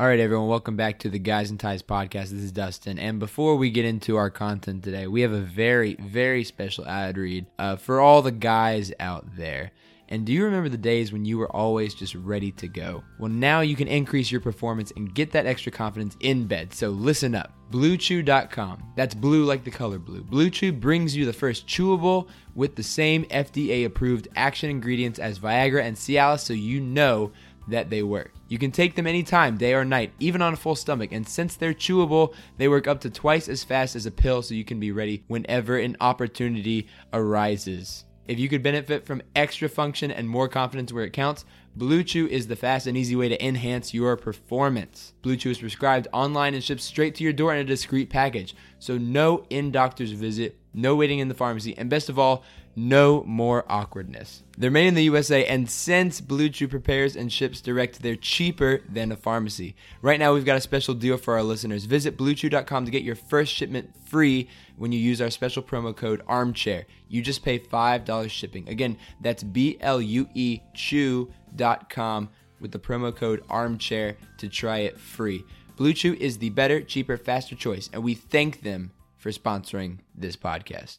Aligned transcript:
All 0.00 0.06
right, 0.06 0.18
everyone, 0.18 0.48
welcome 0.48 0.76
back 0.76 1.00
to 1.00 1.10
the 1.10 1.18
Guys 1.18 1.50
and 1.50 1.60
Ties 1.60 1.82
podcast. 1.82 2.30
This 2.30 2.40
is 2.40 2.52
Dustin. 2.52 2.98
And 2.98 3.18
before 3.18 3.56
we 3.56 3.70
get 3.70 3.84
into 3.84 4.16
our 4.16 4.30
content 4.30 4.82
today, 4.82 5.06
we 5.06 5.20
have 5.20 5.32
a 5.32 5.40
very, 5.40 5.94
very 5.96 6.42
special 6.42 6.86
ad 6.86 7.18
read 7.18 7.44
uh, 7.58 7.76
for 7.76 8.00
all 8.00 8.22
the 8.22 8.32
guys 8.32 8.94
out 8.98 9.36
there. 9.36 9.72
And 10.08 10.24
do 10.24 10.32
you 10.32 10.46
remember 10.46 10.70
the 10.70 10.78
days 10.78 11.12
when 11.12 11.26
you 11.26 11.36
were 11.36 11.54
always 11.54 11.92
just 11.92 12.14
ready 12.14 12.50
to 12.52 12.66
go? 12.66 13.04
Well, 13.18 13.30
now 13.30 13.60
you 13.60 13.76
can 13.76 13.88
increase 13.88 14.32
your 14.32 14.40
performance 14.40 14.90
and 14.96 15.14
get 15.14 15.32
that 15.32 15.44
extra 15.44 15.70
confidence 15.70 16.16
in 16.20 16.46
bed. 16.46 16.72
So 16.72 16.88
listen 16.88 17.34
up. 17.34 17.52
BlueChew.com. 17.70 18.82
That's 18.96 19.14
blue 19.14 19.44
like 19.44 19.64
the 19.64 19.70
color 19.70 19.98
blue. 19.98 20.22
BlueChew 20.22 20.80
brings 20.80 21.14
you 21.14 21.26
the 21.26 21.34
first 21.34 21.66
chewable 21.66 22.28
with 22.54 22.74
the 22.74 22.82
same 22.82 23.24
FDA 23.24 23.84
approved 23.84 24.28
action 24.34 24.70
ingredients 24.70 25.18
as 25.18 25.38
Viagra 25.38 25.82
and 25.82 25.94
Cialis 25.94 26.40
so 26.40 26.54
you 26.54 26.80
know 26.80 27.32
that 27.68 27.90
they 27.90 28.02
work. 28.02 28.32
You 28.50 28.58
can 28.58 28.72
take 28.72 28.96
them 28.96 29.06
anytime, 29.06 29.56
day 29.56 29.74
or 29.74 29.84
night, 29.84 30.12
even 30.18 30.42
on 30.42 30.54
a 30.54 30.56
full 30.56 30.74
stomach. 30.74 31.12
And 31.12 31.26
since 31.26 31.54
they're 31.54 31.72
chewable, 31.72 32.34
they 32.56 32.66
work 32.66 32.88
up 32.88 33.00
to 33.02 33.08
twice 33.08 33.48
as 33.48 33.62
fast 33.62 33.94
as 33.94 34.06
a 34.06 34.10
pill 34.10 34.42
so 34.42 34.54
you 34.54 34.64
can 34.64 34.80
be 34.80 34.90
ready 34.90 35.22
whenever 35.28 35.78
an 35.78 35.96
opportunity 36.00 36.88
arises. 37.12 38.06
If 38.26 38.40
you 38.40 38.48
could 38.48 38.64
benefit 38.64 39.06
from 39.06 39.22
extra 39.36 39.68
function 39.68 40.10
and 40.10 40.28
more 40.28 40.48
confidence 40.48 40.92
where 40.92 41.04
it 41.04 41.12
counts, 41.12 41.44
Blue 41.76 42.02
Chew 42.02 42.26
is 42.26 42.48
the 42.48 42.56
fast 42.56 42.88
and 42.88 42.96
easy 42.96 43.14
way 43.14 43.28
to 43.28 43.44
enhance 43.44 43.94
your 43.94 44.16
performance. 44.16 45.14
Blue 45.22 45.36
Chew 45.36 45.50
is 45.50 45.58
prescribed 45.58 46.08
online 46.12 46.54
and 46.54 46.64
shipped 46.64 46.80
straight 46.80 47.14
to 47.14 47.24
your 47.24 47.32
door 47.32 47.54
in 47.54 47.60
a 47.60 47.64
discreet 47.64 48.10
package. 48.10 48.56
So 48.80 48.98
no 48.98 49.44
in-doctor's 49.50 50.10
visit, 50.10 50.58
no 50.74 50.96
waiting 50.96 51.20
in 51.20 51.28
the 51.28 51.34
pharmacy, 51.34 51.78
and 51.78 51.88
best 51.88 52.08
of 52.08 52.18
all, 52.18 52.42
no 52.76 53.22
more 53.24 53.64
awkwardness. 53.68 54.42
They're 54.56 54.70
made 54.70 54.86
in 54.86 54.94
the 54.94 55.04
USA, 55.04 55.44
and 55.46 55.68
since 55.68 56.20
Blue 56.20 56.48
Chew 56.48 56.68
prepares 56.68 57.16
and 57.16 57.32
ships 57.32 57.60
direct, 57.60 58.02
they're 58.02 58.16
cheaper 58.16 58.80
than 58.88 59.12
a 59.12 59.16
pharmacy. 59.16 59.74
Right 60.02 60.18
now, 60.18 60.34
we've 60.34 60.44
got 60.44 60.56
a 60.56 60.60
special 60.60 60.94
deal 60.94 61.16
for 61.16 61.34
our 61.34 61.42
listeners. 61.42 61.84
Visit 61.84 62.16
BlueChew.com 62.16 62.84
to 62.84 62.90
get 62.90 63.02
your 63.02 63.16
first 63.16 63.52
shipment 63.52 63.90
free 64.06 64.48
when 64.76 64.92
you 64.92 64.98
use 64.98 65.20
our 65.20 65.30
special 65.30 65.62
promo 65.62 65.94
code 65.94 66.22
ARMCHAIR. 66.26 66.84
You 67.08 67.22
just 67.22 67.44
pay 67.44 67.58
$5 67.58 68.30
shipping. 68.30 68.68
Again, 68.68 68.96
that's 69.20 69.42
B 69.42 69.76
L 69.80 70.00
U 70.00 70.28
E 70.34 70.60
Chew.com 70.74 72.28
with 72.60 72.72
the 72.72 72.78
promo 72.78 73.14
code 73.14 73.42
ARMCHAIR 73.48 74.16
to 74.38 74.48
try 74.48 74.78
it 74.78 74.98
free. 74.98 75.44
Blue 75.76 75.92
Chew 75.92 76.14
is 76.20 76.38
the 76.38 76.50
better, 76.50 76.82
cheaper, 76.82 77.16
faster 77.16 77.56
choice, 77.56 77.88
and 77.92 78.02
we 78.02 78.14
thank 78.14 78.60
them 78.60 78.92
for 79.16 79.30
sponsoring 79.30 79.98
this 80.14 80.36
podcast. 80.36 80.98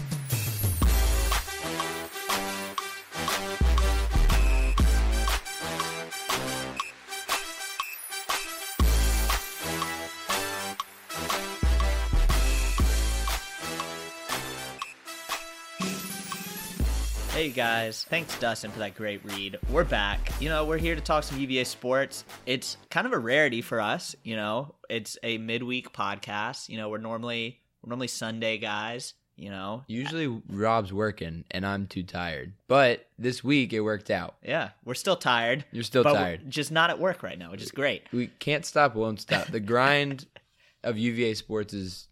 Hey 17.41 17.49
guys, 17.49 18.03
thanks 18.07 18.37
Dustin 18.37 18.69
for 18.69 18.77
that 18.77 18.93
great 18.93 19.25
read. 19.25 19.57
We're 19.71 19.83
back. 19.83 20.31
You 20.39 20.49
know, 20.49 20.63
we're 20.63 20.77
here 20.77 20.93
to 20.93 21.01
talk 21.01 21.23
some 21.23 21.39
UVA 21.39 21.63
sports. 21.63 22.23
It's 22.45 22.77
kind 22.91 23.07
of 23.07 23.13
a 23.13 23.17
rarity 23.17 23.63
for 23.63 23.81
us, 23.81 24.15
you 24.23 24.35
know. 24.35 24.75
It's 24.91 25.17
a 25.23 25.39
midweek 25.39 25.91
podcast. 25.91 26.69
You 26.69 26.77
know, 26.77 26.89
we're 26.89 26.99
normally 26.99 27.59
we're 27.81 27.89
normally 27.89 28.09
Sunday 28.09 28.59
guys, 28.59 29.15
you 29.37 29.49
know. 29.49 29.83
Usually 29.87 30.27
Rob's 30.49 30.93
working 30.93 31.43
and 31.49 31.65
I'm 31.65 31.87
too 31.87 32.03
tired. 32.03 32.53
But 32.67 33.07
this 33.17 33.43
week 33.43 33.73
it 33.73 33.81
worked 33.81 34.11
out. 34.11 34.35
Yeah, 34.43 34.69
we're 34.85 34.93
still 34.93 35.15
tired. 35.15 35.65
You're 35.71 35.81
still 35.81 36.03
tired. 36.03 36.47
Just 36.47 36.71
not 36.71 36.91
at 36.91 36.99
work 36.99 37.23
right 37.23 37.39
now, 37.39 37.49
which 37.49 37.63
is 37.63 37.71
great. 37.71 38.03
We 38.13 38.27
can't 38.27 38.67
stop, 38.67 38.93
won't 38.93 39.19
stop. 39.19 39.47
The 39.47 39.59
grind 39.59 40.27
of 40.83 40.95
UVA 40.95 41.33
sports 41.33 41.73
is 41.73 42.07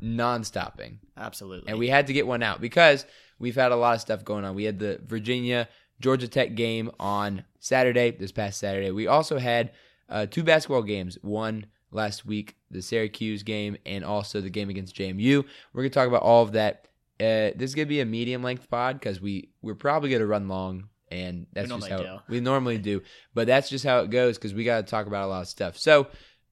non-stopping. 0.00 1.00
Absolutely. 1.16 1.70
And 1.70 1.78
we 1.80 1.88
had 1.88 2.06
to 2.06 2.12
get 2.12 2.24
one 2.24 2.44
out 2.44 2.60
because 2.60 3.04
we've 3.40 3.56
had 3.56 3.72
a 3.72 3.76
lot 3.76 3.96
of 3.96 4.00
stuff 4.00 4.24
going 4.24 4.44
on. 4.44 4.54
We 4.54 4.64
had 4.64 4.78
the 4.78 5.00
Virginia 5.04 5.68
Georgia 6.00 6.28
Tech 6.28 6.54
game 6.54 6.90
on 7.00 7.44
Saturday, 7.58 8.12
this 8.12 8.30
past 8.30 8.60
Saturday. 8.60 8.92
We 8.92 9.08
also 9.08 9.38
had 9.38 9.72
uh, 10.08 10.26
two 10.26 10.44
basketball 10.44 10.82
games, 10.82 11.18
one 11.22 11.66
last 11.90 12.24
week, 12.24 12.56
the 12.70 12.82
Syracuse 12.82 13.42
game, 13.42 13.76
and 13.84 14.04
also 14.04 14.40
the 14.40 14.50
game 14.50 14.70
against 14.70 14.94
JMU. 14.94 15.44
We're 15.72 15.82
going 15.82 15.90
to 15.90 15.94
talk 15.94 16.08
about 16.08 16.22
all 16.22 16.42
of 16.42 16.52
that. 16.52 16.86
Uh, 17.18 17.52
this 17.54 17.70
is 17.70 17.74
going 17.74 17.86
to 17.86 17.90
be 17.90 18.00
a 18.00 18.06
medium 18.06 18.42
length 18.42 18.70
pod 18.70 18.98
because 18.98 19.20
we, 19.20 19.50
we're 19.60 19.74
probably 19.74 20.10
going 20.10 20.20
to 20.20 20.26
run 20.26 20.48
long. 20.48 20.88
And 21.10 21.46
that's 21.52 21.68
just 21.68 21.88
how 21.88 21.98
do. 21.98 22.18
we 22.28 22.40
normally 22.40 22.78
do. 22.78 23.02
But 23.34 23.48
that's 23.48 23.68
just 23.68 23.84
how 23.84 23.98
it 24.00 24.10
goes 24.10 24.38
because 24.38 24.54
we 24.54 24.62
got 24.62 24.86
to 24.86 24.90
talk 24.90 25.06
about 25.06 25.24
a 25.24 25.26
lot 25.26 25.40
of 25.40 25.48
stuff. 25.48 25.76
So 25.76 26.06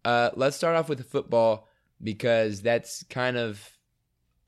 uh, 0.05 0.31
let's 0.35 0.57
start 0.57 0.77
off 0.77 0.89
with 0.89 0.99
the 0.99 1.05
football 1.05 1.69
because 2.03 2.61
that's 2.61 3.05
kind 3.05 3.37
of 3.37 3.63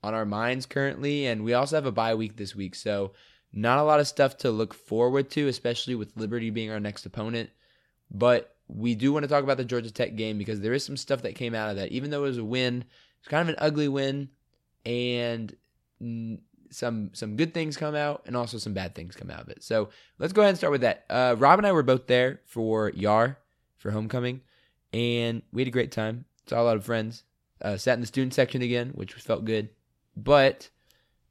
on 0.03 0.13
our 0.13 0.25
minds 0.25 0.65
currently. 0.65 1.27
And 1.27 1.43
we 1.43 1.53
also 1.53 1.75
have 1.75 1.85
a 1.85 1.91
bye 1.91 2.15
week 2.15 2.37
this 2.37 2.55
week. 2.55 2.75
So, 2.75 3.13
not 3.53 3.79
a 3.79 3.83
lot 3.83 3.99
of 3.99 4.07
stuff 4.07 4.37
to 4.39 4.51
look 4.51 4.73
forward 4.73 5.29
to, 5.31 5.47
especially 5.47 5.95
with 5.95 6.15
Liberty 6.15 6.49
being 6.49 6.71
our 6.71 6.79
next 6.79 7.05
opponent. 7.05 7.49
But 8.09 8.55
we 8.67 8.95
do 8.95 9.11
want 9.11 9.23
to 9.23 9.27
talk 9.27 9.43
about 9.43 9.57
the 9.57 9.65
Georgia 9.65 9.91
Tech 9.91 10.15
game 10.15 10.37
because 10.37 10.61
there 10.61 10.73
is 10.73 10.85
some 10.85 10.97
stuff 10.97 11.23
that 11.23 11.35
came 11.35 11.53
out 11.53 11.69
of 11.69 11.75
that. 11.75 11.91
Even 11.91 12.09
though 12.09 12.23
it 12.23 12.29
was 12.29 12.37
a 12.37 12.43
win, 12.43 12.85
it's 13.19 13.27
kind 13.27 13.41
of 13.41 13.49
an 13.49 13.61
ugly 13.61 13.87
win, 13.87 14.29
and 14.85 15.55
some 16.71 17.11
some 17.13 17.35
good 17.35 17.53
things 17.53 17.77
come 17.77 17.95
out, 17.95 18.23
and 18.25 18.35
also 18.35 18.57
some 18.57 18.73
bad 18.73 18.95
things 18.95 19.15
come 19.15 19.29
out 19.29 19.41
of 19.41 19.49
it. 19.49 19.63
So 19.63 19.89
let's 20.17 20.33
go 20.33 20.41
ahead 20.41 20.49
and 20.49 20.57
start 20.57 20.71
with 20.71 20.81
that. 20.81 21.05
Uh, 21.09 21.35
Rob 21.37 21.59
and 21.59 21.67
I 21.67 21.71
were 21.71 21.83
both 21.83 22.07
there 22.07 22.41
for 22.45 22.89
YAR 22.91 23.37
for 23.77 23.91
homecoming, 23.91 24.41
and 24.93 25.41
we 25.51 25.61
had 25.61 25.67
a 25.67 25.71
great 25.71 25.91
time. 25.91 26.25
Saw 26.47 26.61
a 26.61 26.63
lot 26.63 26.77
of 26.77 26.85
friends. 26.85 27.23
Uh, 27.61 27.77
sat 27.77 27.93
in 27.93 28.01
the 28.01 28.07
student 28.07 28.33
section 28.33 28.63
again, 28.63 28.89
which 28.95 29.13
felt 29.13 29.45
good, 29.45 29.69
but 30.15 30.69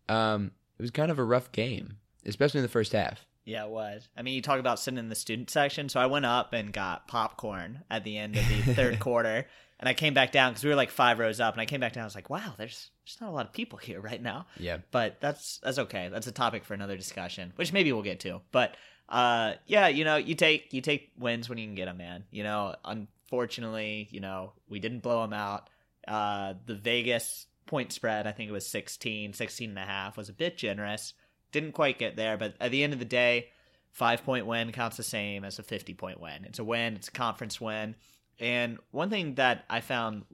um, 0.08 0.52
it 0.78 0.82
was 0.82 0.90
kind 0.90 1.10
of 1.10 1.18
a 1.18 1.24
rough 1.24 1.52
game, 1.52 1.96
especially 2.26 2.58
in 2.58 2.62
the 2.62 2.68
first 2.68 2.92
half. 2.92 3.26
Yeah, 3.44 3.64
it 3.64 3.70
was. 3.70 4.08
I 4.16 4.22
mean, 4.22 4.34
you 4.34 4.42
talk 4.42 4.60
about 4.60 4.78
sitting 4.78 4.98
in 4.98 5.08
the 5.08 5.14
student 5.14 5.50
section. 5.50 5.88
So 5.88 5.98
I 5.98 6.06
went 6.06 6.26
up 6.26 6.52
and 6.52 6.72
got 6.72 7.08
popcorn 7.08 7.82
at 7.90 8.04
the 8.04 8.18
end 8.18 8.36
of 8.36 8.46
the 8.48 8.62
third 8.74 9.00
quarter, 9.00 9.46
and 9.78 9.88
I 9.88 9.94
came 9.94 10.14
back 10.14 10.30
down 10.30 10.52
because 10.52 10.62
we 10.62 10.70
were 10.70 10.76
like 10.76 10.90
five 10.90 11.18
rows 11.18 11.40
up, 11.40 11.54
and 11.54 11.60
I 11.60 11.66
came 11.66 11.80
back 11.80 11.94
down. 11.94 12.02
I 12.02 12.06
was 12.06 12.14
like, 12.14 12.30
wow, 12.30 12.54
there's 12.58 12.90
there's 13.04 13.20
not 13.20 13.30
a 13.30 13.32
lot 13.32 13.46
of 13.46 13.52
people 13.52 13.78
here 13.78 14.00
right 14.00 14.22
now. 14.22 14.46
Yeah. 14.58 14.78
but 14.90 15.20
that's 15.20 15.58
that's 15.62 15.78
okay. 15.78 16.08
That's 16.12 16.26
a 16.26 16.32
topic 16.32 16.64
for 16.64 16.74
another 16.74 16.96
discussion, 16.96 17.52
which 17.56 17.72
maybe 17.72 17.92
we'll 17.92 18.02
get 18.02 18.20
to. 18.20 18.40
But 18.52 18.76
uh, 19.08 19.54
yeah, 19.66 19.88
you 19.88 20.04
know, 20.04 20.16
you 20.16 20.34
take 20.34 20.72
you 20.72 20.80
take 20.80 21.10
wins 21.18 21.48
when 21.48 21.58
you 21.58 21.66
can 21.66 21.74
get 21.74 21.86
them, 21.86 21.96
man. 21.96 22.24
You 22.30 22.44
know, 22.44 22.76
unfortunately, 22.84 24.08
you 24.10 24.20
know, 24.20 24.52
we 24.68 24.78
didn't 24.78 25.00
blow 25.00 25.22
them 25.22 25.32
out. 25.32 25.68
Uh, 26.06 26.54
the 26.66 26.74
Vegas 26.74 27.46
point 27.70 27.92
spread, 27.92 28.26
I 28.26 28.32
think 28.32 28.50
it 28.50 28.52
was 28.52 28.66
16, 28.66 29.32
16 29.32 29.70
and 29.70 29.78
a 29.78 29.82
half, 29.82 30.16
was 30.18 30.28
a 30.28 30.34
bit 30.34 30.58
generous. 30.58 31.14
Didn't 31.52 31.72
quite 31.72 31.98
get 31.98 32.16
there, 32.16 32.36
but 32.36 32.54
at 32.60 32.70
the 32.70 32.84
end 32.84 32.92
of 32.92 32.98
the 32.98 33.04
day, 33.06 33.48
five 33.92 34.22
point 34.24 34.46
win 34.46 34.72
counts 34.72 34.98
the 34.98 35.02
same 35.02 35.44
as 35.44 35.58
a 35.58 35.62
50 35.62 35.94
point 35.94 36.20
win. 36.20 36.44
It's 36.44 36.58
a 36.58 36.64
win, 36.64 36.96
it's 36.96 37.08
a 37.08 37.12
conference 37.12 37.60
win. 37.60 37.94
And 38.38 38.78
one 38.90 39.08
thing 39.10 39.36
that 39.36 39.64
I 39.70 39.80
found 39.80 40.24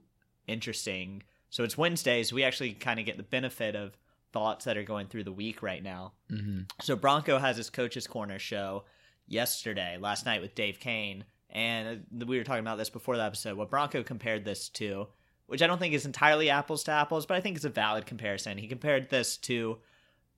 interesting 0.47 1.23
so 1.49 1.63
it's 1.63 1.77
Wednesdays, 1.77 2.33
we 2.33 2.43
actually 2.43 2.73
kind 2.73 2.99
of 2.99 3.05
get 3.05 3.17
the 3.17 3.23
benefit 3.23 3.75
of 3.75 3.97
thoughts 4.33 4.65
that 4.65 4.77
are 4.77 4.83
going 4.83 5.07
through 5.07 5.23
the 5.23 5.31
week 5.31 5.63
right 5.63 5.81
now. 5.81 6.13
Mm-hmm. 6.31 6.61
So 6.81 6.95
Bronco 6.95 7.37
has 7.39 7.57
his 7.57 7.69
Coach's 7.69 8.07
Corner 8.07 8.39
show 8.39 8.83
yesterday, 9.27 9.97
last 9.99 10.25
night 10.25 10.41
with 10.41 10.55
Dave 10.55 10.79
Koehn, 10.79 11.23
and 11.49 12.05
uh, 12.21 12.25
we 12.25 12.37
were 12.37 12.43
talking 12.43 12.61
about 12.61 12.77
this 12.77 12.89
before 12.89 13.15
the 13.15 13.23
episode. 13.23 13.57
What 13.57 13.69
Bronco 13.69 14.03
compared 14.03 14.43
this 14.43 14.69
to, 14.69 15.07
which 15.47 15.61
I 15.61 15.67
don't 15.67 15.79
think 15.79 15.93
is 15.93 16.05
entirely 16.05 16.49
apples 16.49 16.83
to 16.85 16.91
apples, 16.91 17.25
but 17.25 17.35
I 17.35 17.41
think 17.41 17.55
it's 17.55 17.65
a 17.65 17.69
valid 17.69 18.05
comparison. 18.05 18.57
He 18.57 18.67
compared 18.67 19.09
this 19.09 19.37
to 19.37 19.79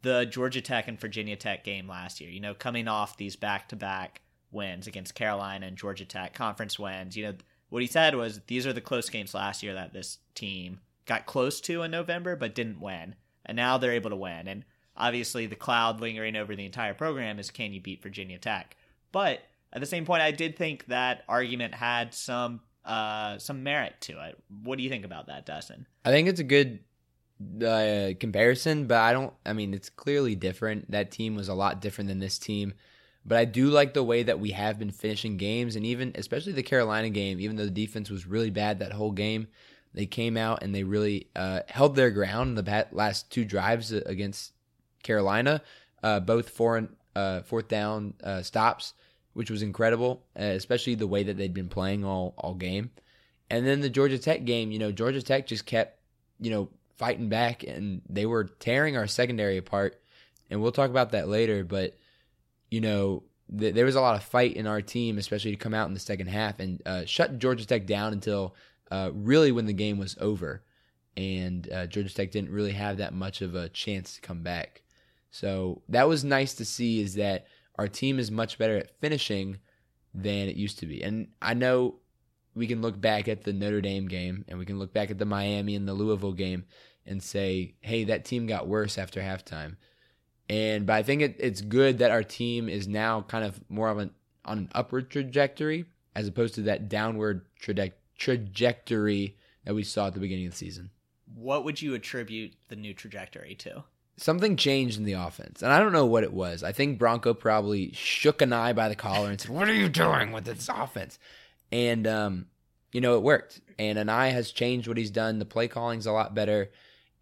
the 0.01 0.25
Georgia 0.25 0.61
Tech 0.61 0.87
and 0.87 0.99
Virginia 0.99 1.35
Tech 1.35 1.63
game 1.63 1.87
last 1.87 2.21
year. 2.21 2.29
You 2.29 2.39
know, 2.39 2.53
coming 2.53 2.87
off 2.87 3.17
these 3.17 3.35
back 3.35 3.67
to 3.69 3.75
back 3.75 4.21
wins 4.51 4.87
against 4.87 5.15
Carolina 5.15 5.67
and 5.67 5.77
Georgia 5.77 6.05
Tech, 6.05 6.33
conference 6.33 6.79
wins. 6.79 7.17
You 7.17 7.25
know, 7.25 7.33
what 7.69 7.81
he 7.81 7.87
said 7.87 8.15
was 8.15 8.41
these 8.47 8.65
are 8.65 8.73
the 8.73 8.81
close 8.81 9.09
games 9.09 9.33
last 9.33 9.61
year 9.61 9.73
that 9.73 9.93
this 9.93 10.19
team 10.35 10.79
got 11.05 11.25
close 11.25 11.59
to 11.61 11.81
in 11.81 11.91
November 11.91 12.35
but 12.35 12.55
didn't 12.55 12.79
win. 12.79 13.15
And 13.45 13.55
now 13.55 13.77
they're 13.77 13.93
able 13.93 14.11
to 14.11 14.15
win. 14.15 14.47
And 14.47 14.63
obviously, 14.95 15.47
the 15.47 15.55
cloud 15.55 15.99
lingering 15.99 16.35
over 16.35 16.55
the 16.55 16.65
entire 16.65 16.93
program 16.93 17.39
is 17.39 17.51
can 17.51 17.73
you 17.73 17.81
beat 17.81 18.03
Virginia 18.03 18.37
Tech? 18.37 18.75
But 19.11 19.41
at 19.73 19.81
the 19.81 19.87
same 19.87 20.05
point, 20.05 20.21
I 20.21 20.31
did 20.31 20.55
think 20.55 20.85
that 20.85 21.23
argument 21.27 21.73
had 21.75 22.13
some 22.13 22.61
uh, 22.85 23.37
some 23.37 23.63
merit 23.63 23.95
to 24.01 24.13
it. 24.25 24.37
What 24.63 24.77
do 24.77 24.83
you 24.83 24.89
think 24.89 25.05
about 25.05 25.27
that, 25.27 25.45
Dustin? 25.45 25.85
I 26.05 26.11
think 26.11 26.27
it's 26.27 26.39
a 26.39 26.43
good 26.43 26.79
uh, 27.65 28.11
comparison, 28.19 28.87
but 28.87 28.97
I 28.97 29.13
don't. 29.13 29.33
I 29.45 29.53
mean, 29.53 29.73
it's 29.73 29.89
clearly 29.89 30.35
different. 30.35 30.91
That 30.91 31.11
team 31.11 31.35
was 31.35 31.47
a 31.47 31.53
lot 31.53 31.81
different 31.81 32.07
than 32.07 32.19
this 32.19 32.37
team. 32.37 32.73
But 33.25 33.37
I 33.37 33.45
do 33.45 33.69
like 33.69 33.93
the 33.93 34.03
way 34.03 34.23
that 34.23 34.39
we 34.39 34.51
have 34.51 34.79
been 34.79 34.91
finishing 34.91 35.37
games, 35.37 35.75
and 35.75 35.85
even 35.85 36.13
especially 36.15 36.53
the 36.53 36.63
Carolina 36.63 37.09
game. 37.09 37.39
Even 37.39 37.57
though 37.57 37.65
the 37.65 37.71
defense 37.71 38.09
was 38.09 38.25
really 38.25 38.49
bad 38.49 38.79
that 38.79 38.93
whole 38.93 39.11
game, 39.11 39.47
they 39.93 40.05
came 40.05 40.37
out 40.37 40.63
and 40.63 40.73
they 40.73 40.83
really 40.83 41.27
uh, 41.35 41.61
held 41.67 41.95
their 41.95 42.11
ground 42.11 42.57
in 42.57 42.65
the 42.65 42.87
last 42.91 43.31
two 43.31 43.45
drives 43.45 43.91
against 43.91 44.53
Carolina, 45.03 45.61
uh, 46.03 46.19
both 46.19 46.49
four 46.49 46.89
uh, 47.15 47.41
fourth 47.41 47.67
down 47.67 48.13
uh, 48.23 48.41
stops, 48.41 48.93
which 49.33 49.49
was 49.49 49.61
incredible, 49.61 50.23
uh, 50.39 50.43
especially 50.43 50.95
the 50.95 51.07
way 51.07 51.23
that 51.23 51.37
they'd 51.37 51.53
been 51.53 51.69
playing 51.69 52.03
all 52.03 52.33
all 52.37 52.53
game. 52.53 52.91
And 53.49 53.65
then 53.65 53.81
the 53.81 53.89
Georgia 53.89 54.19
Tech 54.19 54.45
game, 54.45 54.71
you 54.71 54.79
know, 54.79 54.91
Georgia 54.91 55.21
Tech 55.21 55.47
just 55.47 55.65
kept, 55.65 55.99
you 56.39 56.51
know, 56.51 56.69
fighting 56.97 57.29
back, 57.29 57.63
and 57.63 58.01
they 58.09 58.25
were 58.25 58.43
tearing 58.43 58.95
our 58.97 59.07
secondary 59.07 59.57
apart. 59.57 59.99
And 60.49 60.61
we'll 60.61 60.71
talk 60.71 60.89
about 60.89 61.11
that 61.11 61.27
later, 61.27 61.63
but 61.63 61.95
you 62.69 62.81
know, 62.81 63.23
th- 63.57 63.73
there 63.73 63.85
was 63.85 63.95
a 63.95 64.01
lot 64.01 64.15
of 64.15 64.23
fight 64.23 64.55
in 64.55 64.67
our 64.67 64.81
team, 64.81 65.17
especially 65.17 65.51
to 65.51 65.57
come 65.57 65.73
out 65.73 65.87
in 65.87 65.93
the 65.93 65.99
second 65.99 66.27
half 66.27 66.59
and 66.59 66.81
uh, 66.85 67.05
shut 67.05 67.39
Georgia 67.39 67.65
Tech 67.65 67.85
down 67.85 68.13
until 68.13 68.55
uh, 68.91 69.11
really 69.13 69.51
when 69.51 69.65
the 69.65 69.73
game 69.73 69.97
was 69.97 70.15
over. 70.19 70.63
And 71.17 71.71
uh, 71.71 71.87
Georgia 71.87 72.13
Tech 72.13 72.31
didn't 72.31 72.51
really 72.51 72.71
have 72.71 72.97
that 72.97 73.13
much 73.13 73.41
of 73.41 73.55
a 73.55 73.69
chance 73.69 74.15
to 74.15 74.21
come 74.21 74.41
back. 74.43 74.83
So 75.31 75.81
that 75.89 76.07
was 76.07 76.23
nice 76.23 76.53
to 76.55 76.65
see 76.65 77.01
is 77.01 77.15
that 77.15 77.47
our 77.79 77.87
team 77.87 78.19
is 78.19 78.29
much 78.29 78.57
better 78.57 78.75
at 78.75 78.99
finishing 78.99 79.57
than 80.13 80.49
it 80.49 80.57
used 80.57 80.79
to 80.79 80.85
be. 80.85 81.01
And 81.01 81.29
I 81.41 81.53
know 81.53 81.95
we 82.53 82.67
can 82.67 82.81
look 82.81 82.99
back 82.99 83.29
at 83.29 83.43
the 83.43 83.53
Notre 83.53 83.79
Dame 83.79 84.09
game 84.09 84.43
and 84.49 84.59
we 84.59 84.65
can 84.65 84.77
look 84.77 84.91
back 84.91 85.09
at 85.09 85.17
the 85.17 85.25
Miami 85.25 85.75
and 85.75 85.87
the 85.87 85.93
Louisville 85.93 86.33
game 86.33 86.65
and 87.05 87.23
say, 87.23 87.75
hey, 87.79 88.03
that 88.03 88.25
team 88.25 88.47
got 88.47 88.67
worse 88.67 88.97
after 88.97 89.21
halftime. 89.21 89.77
And 90.49 90.85
but 90.85 90.93
I 90.97 91.03
think 91.03 91.21
it, 91.21 91.37
it's 91.39 91.61
good 91.61 91.99
that 91.99 92.11
our 92.11 92.21
team 92.21 92.67
is 92.67 92.85
now 92.85 93.21
kind 93.21 93.45
of 93.45 93.61
more 93.69 93.87
of 93.87 93.99
an 93.99 94.11
on 94.43 94.57
an 94.57 94.69
upward 94.75 95.09
trajectory 95.09 95.85
as 96.15 96.27
opposed 96.27 96.55
to 96.55 96.63
that 96.63 96.89
downward 96.89 97.45
traje- 97.63 97.93
trajectory 98.17 99.37
that 99.63 99.73
we 99.73 99.83
saw 99.83 100.07
at 100.07 100.15
the 100.15 100.19
beginning 100.19 100.47
of 100.47 100.51
the 100.51 100.57
season. 100.57 100.89
What 101.33 101.63
would 101.63 101.81
you 101.81 101.93
attribute 101.93 102.55
the 102.67 102.75
new 102.75 102.93
trajectory 102.93 103.55
to? 103.55 103.85
Something 104.19 104.57
changed 104.57 104.97
in 104.97 105.05
the 105.05 105.13
offense, 105.13 105.61
and 105.61 105.71
I 105.71 105.79
don't 105.79 105.93
know 105.93 106.05
what 106.05 106.23
it 106.23 106.33
was. 106.33 106.63
I 106.63 106.71
think 106.73 106.99
Bronco 106.99 107.33
probably 107.33 107.91
shook 107.93 108.39
Anae 108.39 108.75
by 108.75 108.89
the 108.89 108.95
collar 108.95 109.29
and 109.29 109.39
said, 109.39 109.51
"What 109.51 109.69
are 109.69 109.73
you 109.73 109.87
doing 109.89 110.31
with 110.31 110.45
this 110.45 110.67
offense?" 110.67 111.17
And 111.71 112.05
um, 112.05 112.47
you 112.91 113.01
know, 113.01 113.15
it 113.15 113.23
worked. 113.23 113.61
And 113.77 113.97
Anae 113.97 114.31
has 114.31 114.51
changed 114.51 114.87
what 114.87 114.97
he's 114.97 115.11
done. 115.11 115.39
The 115.39 115.45
play 115.45 115.67
calling's 115.67 116.05
a 116.05 116.11
lot 116.11 116.35
better. 116.35 116.71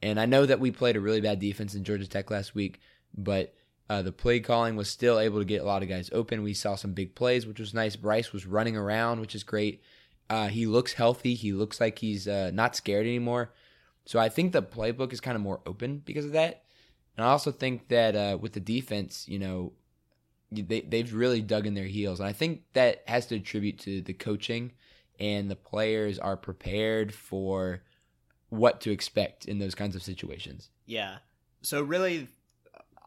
And 0.01 0.19
I 0.19 0.25
know 0.25 0.45
that 0.45 0.59
we 0.59 0.71
played 0.71 0.95
a 0.95 1.01
really 1.01 1.21
bad 1.21 1.39
defense 1.39 1.75
in 1.75 1.83
Georgia 1.83 2.07
Tech 2.07 2.29
last 2.29 2.53
week, 2.55 2.79
but 3.15 3.53
uh, 3.89 4.01
the 4.01 4.11
play 4.11 4.39
calling 4.39 4.75
was 4.75 4.89
still 4.89 5.19
able 5.19 5.39
to 5.39 5.45
get 5.45 5.61
a 5.61 5.65
lot 5.65 5.81
of 5.81 5.89
guys 5.89 6.09
open. 6.13 6.43
We 6.43 6.53
saw 6.53 6.75
some 6.75 6.93
big 6.93 7.15
plays, 7.15 7.47
which 7.47 7.59
was 7.59 7.73
nice. 7.73 7.95
Bryce 7.95 8.31
was 8.31 8.45
running 8.45 8.77
around, 8.77 9.21
which 9.21 9.33
is 9.33 9.43
great. 9.43 9.81
Uh, 10.29 10.47
he 10.47 10.65
looks 10.65 10.93
healthy. 10.93 11.35
He 11.35 11.53
looks 11.53 11.79
like 11.79 11.99
he's 11.99 12.27
uh, 12.27 12.51
not 12.53 12.75
scared 12.75 13.05
anymore. 13.05 13.53
So 14.05 14.19
I 14.19 14.29
think 14.29 14.51
the 14.51 14.61
playbook 14.61 15.13
is 15.13 15.21
kind 15.21 15.35
of 15.35 15.41
more 15.41 15.61
open 15.65 16.01
because 16.05 16.25
of 16.25 16.33
that. 16.33 16.63
And 17.17 17.25
I 17.25 17.29
also 17.29 17.51
think 17.51 17.89
that 17.89 18.15
uh, 18.15 18.37
with 18.39 18.53
the 18.53 18.59
defense, 18.59 19.27
you 19.27 19.39
know, 19.39 19.73
they 20.51 20.81
they've 20.81 21.13
really 21.13 21.41
dug 21.41 21.65
in 21.67 21.73
their 21.73 21.85
heels, 21.85 22.19
and 22.19 22.29
I 22.29 22.33
think 22.33 22.61
that 22.73 23.03
has 23.07 23.25
to 23.27 23.35
attribute 23.35 23.79
to 23.79 24.01
the 24.01 24.13
coaching 24.13 24.71
and 25.19 25.49
the 25.49 25.55
players 25.55 26.19
are 26.19 26.37
prepared 26.37 27.13
for 27.13 27.81
what 28.49 28.81
to 28.81 28.91
expect 28.91 29.45
in 29.45 29.59
those 29.59 29.75
kinds 29.75 29.95
of 29.95 30.03
situations. 30.03 30.69
Yeah. 30.85 31.17
So 31.61 31.81
really, 31.81 32.27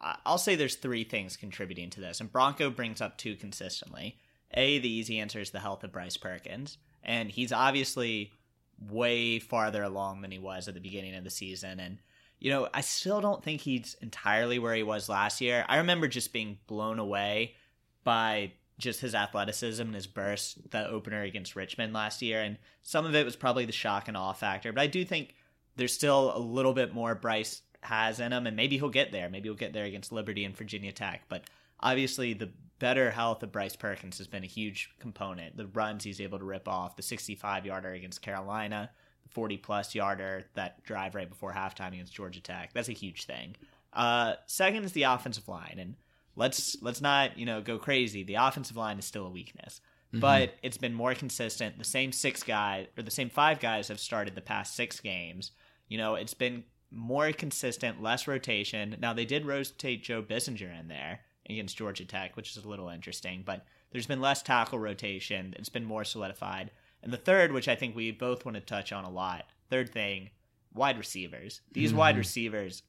I'll 0.00 0.38
say 0.38 0.54
there's 0.54 0.76
three 0.76 1.04
things 1.04 1.36
contributing 1.36 1.90
to 1.90 2.00
this, 2.00 2.20
and 2.20 2.30
Bronco 2.30 2.70
brings 2.70 3.00
up 3.00 3.16
two 3.16 3.36
consistently. 3.36 4.18
A, 4.52 4.78
the 4.78 4.92
easy 4.92 5.18
answer 5.20 5.40
is 5.40 5.50
the 5.50 5.60
health 5.60 5.84
of 5.84 5.92
Bryce 5.92 6.16
Perkins, 6.16 6.78
and 7.02 7.30
he's 7.30 7.52
obviously 7.52 8.32
way 8.80 9.38
farther 9.38 9.82
along 9.82 10.22
than 10.22 10.30
he 10.30 10.38
was 10.38 10.66
at 10.66 10.74
the 10.74 10.80
beginning 10.80 11.14
of 11.14 11.24
the 11.24 11.30
season. 11.30 11.78
And 11.78 11.98
you 12.40 12.50
know, 12.50 12.68
I 12.72 12.80
still 12.80 13.20
don't 13.20 13.44
think 13.44 13.60
he's 13.60 13.96
entirely 14.00 14.58
where 14.58 14.74
he 14.74 14.82
was 14.82 15.08
last 15.08 15.40
year. 15.40 15.64
I 15.68 15.76
remember 15.76 16.08
just 16.08 16.32
being 16.32 16.58
blown 16.66 16.98
away 16.98 17.54
by 18.02 18.52
just 18.78 19.00
his 19.00 19.14
athleticism 19.14 19.82
and 19.82 19.94
his 19.94 20.06
burst, 20.06 20.70
the 20.70 20.88
opener 20.88 21.22
against 21.22 21.54
Richmond 21.54 21.92
last 21.92 22.22
year, 22.22 22.40
and 22.40 22.56
some 22.82 23.04
of 23.04 23.14
it 23.14 23.26
was 23.26 23.36
probably 23.36 23.66
the 23.66 23.72
shock 23.72 24.08
and 24.08 24.16
awe 24.16 24.32
factor. 24.32 24.72
But 24.72 24.80
I 24.80 24.86
do 24.86 25.04
think 25.04 25.34
there's 25.76 25.92
still 25.92 26.34
a 26.34 26.38
little 26.38 26.72
bit 26.72 26.94
more 26.94 27.14
Bryce 27.14 27.60
has 27.82 28.20
in 28.20 28.32
him, 28.32 28.46
and 28.46 28.56
maybe 28.56 28.78
he'll 28.78 28.88
get 28.88 29.12
there. 29.12 29.28
Maybe 29.28 29.48
he'll 29.48 29.56
get 29.56 29.74
there 29.74 29.84
against 29.84 30.10
Liberty 30.10 30.44
and 30.44 30.56
Virginia 30.56 30.92
Tech. 30.92 31.22
But 31.28 31.44
obviously, 31.78 32.32
the 32.32 32.50
better 32.78 33.10
health 33.10 33.42
of 33.42 33.52
Bryce 33.52 33.76
Perkins 33.76 34.16
has 34.18 34.26
been 34.26 34.44
a 34.44 34.48
huge 34.48 34.90
component. 34.98 35.58
The 35.58 35.66
runs 35.66 36.04
he's 36.04 36.20
able 36.20 36.38
to 36.38 36.44
rip 36.44 36.66
off, 36.66 36.96
the 36.96 37.02
65 37.02 37.66
yarder 37.66 37.92
against 37.92 38.22
Carolina, 38.22 38.90
40 39.30 39.56
plus 39.58 39.94
yarder 39.94 40.44
that 40.54 40.82
drive 40.84 41.14
right 41.14 41.28
before 41.28 41.52
halftime 41.52 41.92
against 41.92 42.14
Georgia 42.14 42.40
Tech. 42.40 42.72
That's 42.72 42.88
a 42.88 42.92
huge 42.92 43.24
thing. 43.24 43.56
Uh, 43.92 44.34
second 44.46 44.84
is 44.84 44.92
the 44.92 45.04
offensive 45.04 45.48
line, 45.48 45.76
and 45.78 45.96
let's 46.36 46.76
let's 46.80 47.00
not 47.00 47.38
you 47.38 47.46
know 47.46 47.60
go 47.60 47.78
crazy. 47.78 48.22
The 48.22 48.36
offensive 48.36 48.76
line 48.76 48.98
is 48.98 49.04
still 49.04 49.26
a 49.26 49.30
weakness. 49.30 49.80
Mm-hmm. 50.10 50.20
But 50.20 50.54
it's 50.62 50.76
been 50.76 50.94
more 50.94 51.14
consistent. 51.14 51.78
The 51.78 51.84
same 51.84 52.10
six 52.10 52.42
guys 52.42 52.88
or 52.96 53.02
the 53.02 53.10
same 53.12 53.30
five 53.30 53.60
guys 53.60 53.88
have 53.88 54.00
started 54.00 54.34
the 54.34 54.40
past 54.40 54.74
six 54.74 54.98
games. 54.98 55.52
You 55.88 55.98
know, 55.98 56.16
it's 56.16 56.34
been 56.34 56.64
more 56.90 57.32
consistent, 57.32 58.02
less 58.02 58.26
rotation. 58.26 58.96
Now 59.00 59.12
they 59.12 59.24
did 59.24 59.46
rotate 59.46 60.02
Joe 60.02 60.22
Bissinger 60.22 60.78
in 60.78 60.88
there 60.88 61.20
against 61.48 61.76
Georgia 61.76 62.04
Tech, 62.04 62.36
which 62.36 62.56
is 62.56 62.64
a 62.64 62.68
little 62.68 62.88
interesting, 62.88 63.42
but 63.44 63.64
there's 63.92 64.06
been 64.06 64.20
less 64.20 64.42
tackle 64.42 64.78
rotation. 64.78 65.54
It's 65.58 65.68
been 65.68 65.84
more 65.84 66.04
solidified. 66.04 66.70
And 67.02 67.12
the 67.12 67.16
third, 67.16 67.52
which 67.52 67.68
I 67.68 67.76
think 67.76 67.96
we 67.96 68.10
both 68.10 68.44
want 68.44 68.56
to 68.56 68.60
touch 68.60 68.92
on 68.92 69.04
a 69.04 69.10
lot, 69.10 69.46
third 69.70 69.90
thing, 69.90 70.30
wide 70.74 70.98
receivers. 70.98 71.62
These 71.72 71.90
mm-hmm. 71.90 71.98
wide 71.98 72.16
receivers 72.18 72.82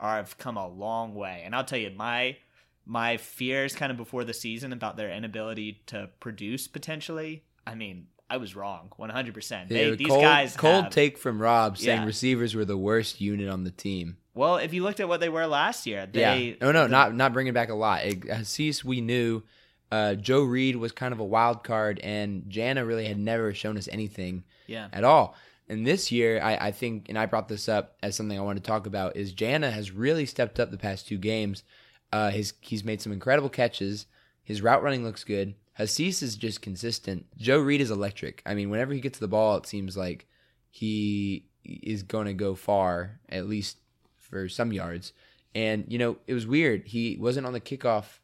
are 0.00 0.16
have 0.16 0.36
come 0.36 0.56
a 0.56 0.66
long 0.66 1.14
way. 1.14 1.42
And 1.44 1.54
I'll 1.54 1.64
tell 1.64 1.78
you, 1.78 1.90
my 1.90 2.36
my 2.84 3.16
fears 3.16 3.74
kind 3.76 3.92
of 3.92 3.96
before 3.96 4.24
the 4.24 4.34
season 4.34 4.72
about 4.72 4.96
their 4.96 5.10
inability 5.10 5.82
to 5.86 6.10
produce 6.18 6.66
potentially. 6.66 7.44
I 7.64 7.76
mean, 7.76 8.08
I 8.28 8.38
was 8.38 8.56
wrong, 8.56 8.90
one 8.96 9.10
hundred 9.10 9.34
percent. 9.34 9.68
These 9.68 10.08
cold, 10.08 10.22
guys 10.22 10.56
cold 10.56 10.84
have, 10.84 10.92
take 10.92 11.18
from 11.18 11.40
Rob 11.40 11.78
saying 11.78 12.00
yeah. 12.00 12.06
receivers 12.06 12.54
were 12.54 12.64
the 12.64 12.76
worst 12.76 13.20
unit 13.20 13.48
on 13.48 13.62
the 13.62 13.70
team. 13.70 14.16
Well, 14.34 14.56
if 14.56 14.74
you 14.74 14.82
looked 14.82 14.98
at 14.98 15.08
what 15.08 15.20
they 15.20 15.28
were 15.28 15.46
last 15.46 15.86
year, 15.86 16.06
they 16.10 16.20
yeah. 16.20 16.54
no 16.60 16.72
no 16.72 16.82
the, 16.84 16.88
not 16.88 17.14
not 17.14 17.32
bringing 17.32 17.52
back 17.52 17.68
a 17.68 17.74
lot. 17.74 18.02
Hasise, 18.02 18.82
we 18.82 19.00
knew. 19.00 19.44
Uh, 19.92 20.14
Joe 20.14 20.42
Reed 20.42 20.76
was 20.76 20.90
kind 20.90 21.12
of 21.12 21.20
a 21.20 21.24
wild 21.24 21.62
card, 21.64 22.00
and 22.02 22.48
Jana 22.48 22.82
really 22.82 23.04
had 23.04 23.18
never 23.18 23.52
shown 23.52 23.76
us 23.76 23.90
anything 23.92 24.42
yeah. 24.66 24.88
at 24.90 25.04
all. 25.04 25.36
And 25.68 25.86
this 25.86 26.10
year, 26.10 26.40
I, 26.42 26.56
I 26.68 26.70
think, 26.72 27.10
and 27.10 27.18
I 27.18 27.26
brought 27.26 27.48
this 27.48 27.68
up 27.68 27.98
as 28.02 28.16
something 28.16 28.38
I 28.38 28.42
want 28.42 28.56
to 28.56 28.62
talk 28.62 28.86
about, 28.86 29.16
is 29.16 29.34
Jana 29.34 29.70
has 29.70 29.90
really 29.90 30.24
stepped 30.24 30.58
up 30.58 30.70
the 30.70 30.78
past 30.78 31.06
two 31.06 31.18
games. 31.18 31.62
Uh, 32.10 32.30
his 32.30 32.54
he's 32.62 32.82
made 32.82 33.02
some 33.02 33.12
incredible 33.12 33.50
catches. 33.50 34.06
His 34.42 34.62
route 34.62 34.82
running 34.82 35.04
looks 35.04 35.24
good. 35.24 35.56
Hasise 35.78 36.22
is 36.22 36.36
just 36.36 36.62
consistent. 36.62 37.26
Joe 37.36 37.58
Reed 37.58 37.82
is 37.82 37.90
electric. 37.90 38.42
I 38.46 38.54
mean, 38.54 38.70
whenever 38.70 38.94
he 38.94 39.00
gets 39.00 39.18
the 39.18 39.28
ball, 39.28 39.58
it 39.58 39.66
seems 39.66 39.94
like 39.94 40.26
he 40.70 41.44
is 41.64 42.02
going 42.02 42.26
to 42.26 42.34
go 42.34 42.54
far, 42.54 43.20
at 43.28 43.46
least 43.46 43.76
for 44.18 44.48
some 44.48 44.72
yards. 44.72 45.12
And, 45.54 45.84
you 45.88 45.98
know, 45.98 46.16
it 46.26 46.32
was 46.32 46.46
weird. 46.46 46.86
He 46.86 47.18
wasn't 47.20 47.46
on 47.46 47.52
the 47.52 47.60
kickoff 47.60 48.20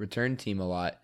return 0.00 0.36
team 0.36 0.58
a 0.60 0.66
lot, 0.66 0.98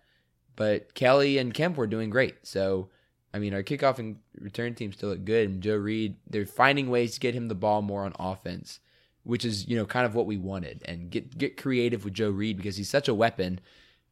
but 0.55 0.93
Kelly 0.93 1.37
and 1.37 1.53
Kemp 1.53 1.77
were 1.77 1.87
doing 1.87 2.09
great. 2.09 2.45
So, 2.45 2.89
I 3.33 3.39
mean, 3.39 3.53
our 3.53 3.63
kickoff 3.63 3.99
and 3.99 4.17
return 4.39 4.73
team 4.75 4.91
still 4.91 5.09
look 5.09 5.23
good. 5.23 5.49
And 5.49 5.63
Joe 5.63 5.75
Reed, 5.75 6.17
they're 6.29 6.45
finding 6.45 6.89
ways 6.89 7.13
to 7.13 7.19
get 7.19 7.35
him 7.35 7.47
the 7.47 7.55
ball 7.55 7.81
more 7.81 8.03
on 8.03 8.13
offense, 8.19 8.79
which 9.23 9.45
is, 9.45 9.67
you 9.67 9.77
know, 9.77 9.85
kind 9.85 10.05
of 10.05 10.15
what 10.15 10.25
we 10.25 10.37
wanted. 10.37 10.81
And 10.85 11.09
get 11.09 11.37
get 11.37 11.55
creative 11.55 12.03
with 12.03 12.13
Joe 12.13 12.31
Reed 12.31 12.57
because 12.57 12.75
he's 12.75 12.89
such 12.89 13.07
a 13.07 13.13
weapon. 13.13 13.59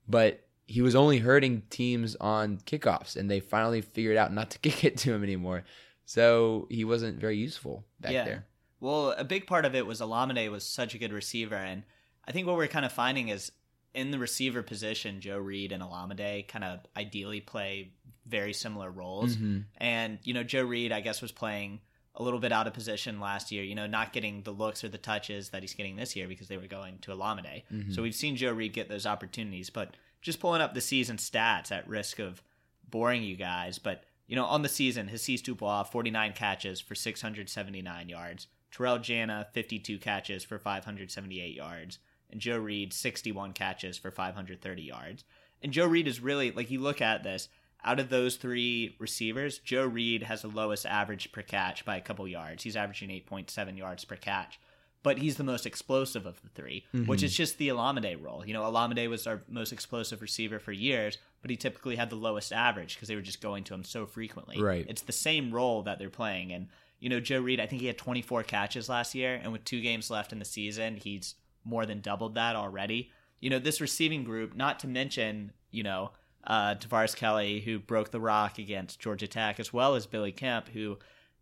But 0.08 0.46
he 0.68 0.82
was 0.82 0.96
only 0.96 1.20
hurting 1.20 1.64
teams 1.70 2.16
on 2.18 2.58
kickoffs, 2.58 3.16
and 3.16 3.30
they 3.30 3.40
finally 3.40 3.82
figured 3.82 4.18
out 4.18 4.34
not 4.34 4.52
to 4.52 4.60
kick 4.60 4.84
it 4.84 4.98
to 4.98 5.14
him 5.14 5.24
anymore. 5.24 5.64
So 6.06 6.68
he 6.70 6.86
wasn't 6.86 7.20
very 7.20 7.38
useful 7.38 7.84
back 8.00 8.14
yeah. 8.14 8.26
there. 8.26 8.46
Well, 8.80 9.12
a 9.18 9.24
big 9.24 9.48
part 9.48 9.66
of 9.66 9.74
it 9.74 9.88
was 9.88 10.02
Olamide 10.02 10.52
was 10.52 10.64
such 10.64 10.94
a 10.94 11.00
good 11.00 11.12
receiver, 11.12 11.56
and 11.56 11.84
I 12.28 12.32
think 12.32 12.46
what 12.46 12.58
we're 12.58 12.68
kind 12.68 12.86
of 12.86 12.92
finding 12.92 13.30
is 13.30 13.52
in 13.96 14.12
the 14.12 14.20
receiver 14.20 14.62
position, 14.62 15.22
Joe 15.22 15.38
Reed 15.38 15.72
and 15.72 15.82
Olamide 15.82 16.48
kind 16.48 16.64
of 16.64 16.80
ideally 16.96 17.42
play 17.42 17.94
very 18.28 18.54
similar 18.54 18.92
roles. 18.92 19.36
Mm-hmm. 19.36 19.60
And, 19.78 20.20
you 20.24 20.34
know, 20.34 20.44
Joe 20.44 20.64
Reed, 20.64 20.92
I 20.92 21.02
guess, 21.02 21.22
was 21.22 21.32
playing 21.32 21.80
a 22.16 22.24
little 22.24 22.40
bit 22.40 22.52
out 22.52 22.68
of 22.68 22.74
position 22.74 23.20
last 23.20 23.52
year, 23.52 23.64
you 23.64 23.76
know, 23.76 23.88
not 23.88 24.14
getting 24.14 24.44
the 24.44 24.52
looks 24.52 24.84
or 24.84 24.90
the 24.90 24.98
touches 24.98 25.50
that 25.50 25.64
he's 25.64 25.74
getting 25.74 25.96
this 25.96 26.16
year 26.16 26.28
because 26.28 26.48
they 26.48 26.58
were 26.58 26.68
going 26.68 27.00
to 27.00 27.12
Olamide. 27.12 27.64
Mm-hmm. 27.72 27.92
So 27.92 28.02
we've 28.02 28.16
seen 28.16 28.36
Joe 28.36 28.54
Reed 28.54 28.74
get 28.74 28.90
those 28.90 29.06
opportunities. 29.06 29.70
But 29.70 29.96
just 30.22 30.40
pulling 30.40 30.62
up 30.62 30.74
the 30.74 30.82
season 30.82 31.18
stats 31.18 31.72
at 31.72 31.88
risk 31.88 32.20
of 32.20 32.42
boring 32.90 33.24
you 33.24 33.36
guys, 33.36 33.80
but, 33.80 34.04
you 34.28 34.36
know, 34.36 34.46
on 34.46 34.62
the 34.62 34.70
season, 34.70 35.08
Hasise 35.08 35.42
Dubois, 35.42 35.84
49 35.84 36.34
catches 36.34 36.80
for 36.80 36.96
679 36.96 38.10
yards. 38.10 38.48
Terrell 38.72 39.00
Jana, 39.00 39.48
52 39.54 40.00
catches 40.00 40.44
for 40.44 40.60
578 40.60 41.56
yards. 41.56 42.00
And 42.36 42.42
Joe 42.42 42.58
Reed, 42.58 42.92
61 42.92 43.54
catches 43.54 43.98
for 43.98 44.12
530 44.12 44.82
yards. 44.82 45.24
And 45.64 45.72
Joe 45.72 45.88
Reed 45.88 46.06
is 46.06 46.20
really, 46.20 46.52
like, 46.52 46.70
you 46.70 46.82
look 46.82 47.00
at 47.00 47.24
this, 47.24 47.48
out 47.82 47.98
of 47.98 48.10
those 48.10 48.36
three 48.36 48.98
receivers, 49.00 49.60
Joe 49.60 49.86
Reed 49.86 50.24
has 50.24 50.42
the 50.42 50.50
lowest 50.50 50.86
average 50.86 51.32
per 51.32 51.44
catch 51.44 51.86
by 51.86 51.96
a 51.96 52.02
couple 52.02 52.28
yards. 52.28 52.64
He's 52.64 52.76
averaging 52.76 53.08
8.7 53.08 53.78
yards 53.78 54.04
per 54.04 54.18
catch. 54.18 54.60
But 55.02 55.18
he's 55.18 55.38
the 55.38 55.46
most 55.46 55.66
explosive 55.66 56.26
of 56.26 56.42
the 56.42 56.50
3 56.50 56.84
which 56.92 57.20
mm-hmm. 57.20 57.26
is 57.26 57.34
just 57.34 57.58
the 57.58 57.70
Olamide 57.70 58.22
role. 58.22 58.46
You 58.46 58.54
know, 58.54 58.64
Olamide 58.64 59.08
was 59.10 59.28
our 59.28 59.44
most 59.48 59.72
explosive 59.72 60.22
receiver 60.22 60.60
for 60.60 60.74
years, 60.74 61.20
but 61.42 61.50
he 61.50 61.56
typically 61.56 61.96
had 61.96 62.10
the 62.10 62.18
lowest 62.18 62.52
average 62.52 62.96
because 62.96 63.08
they 63.08 63.16
were 63.16 63.22
just 63.22 63.40
going 63.40 63.64
to 63.64 63.74
him 63.74 63.86
so 63.86 64.06
frequently. 64.06 64.62
Right. 64.62 64.86
It's 64.90 65.04
the 65.04 65.14
same 65.14 65.54
role 65.54 65.84
that 65.84 66.00
they're 66.00 66.10
playing. 66.10 66.52
And, 66.52 66.68
you 67.00 67.08
know, 67.08 67.22
Joe 67.22 67.40
Reed, 67.40 67.62
I 67.62 67.66
think 67.66 67.82
he 67.82 67.88
had 67.88 67.98
24 67.98 68.44
catches 68.44 68.90
last 68.90 69.16
year, 69.16 69.40
and 69.42 69.54
with 69.54 69.64
two 69.64 69.80
games 69.80 70.10
left 70.10 70.34
in 70.34 70.40
the 70.40 70.46
season, 70.46 70.98
he's 70.98 71.36
more 71.66 71.86
than 71.86 72.02
doubled 72.02 72.36
that 72.36 72.56
already. 72.56 73.12
You 73.40 73.50
know, 73.50 73.60
this 73.60 73.82
receiving 73.82 74.24
group, 74.24 74.56
not 74.56 74.80
to 74.80 74.88
mention, 74.88 75.52
you 75.72 75.84
know, 75.84 76.12
uh, 76.48 76.76
Tavares 76.76 77.16
Kelly, 77.16 77.60
who 77.60 77.80
broke 77.80 78.12
the 78.12 78.20
rock 78.20 78.60
against 78.60 79.00
Georgia 79.00 79.28
Tech, 79.28 79.60
as 79.60 79.74
well 79.74 79.96
as 79.96 80.06
Billy 80.06 80.32
Kemp, 80.32 80.70
who, 80.70 80.98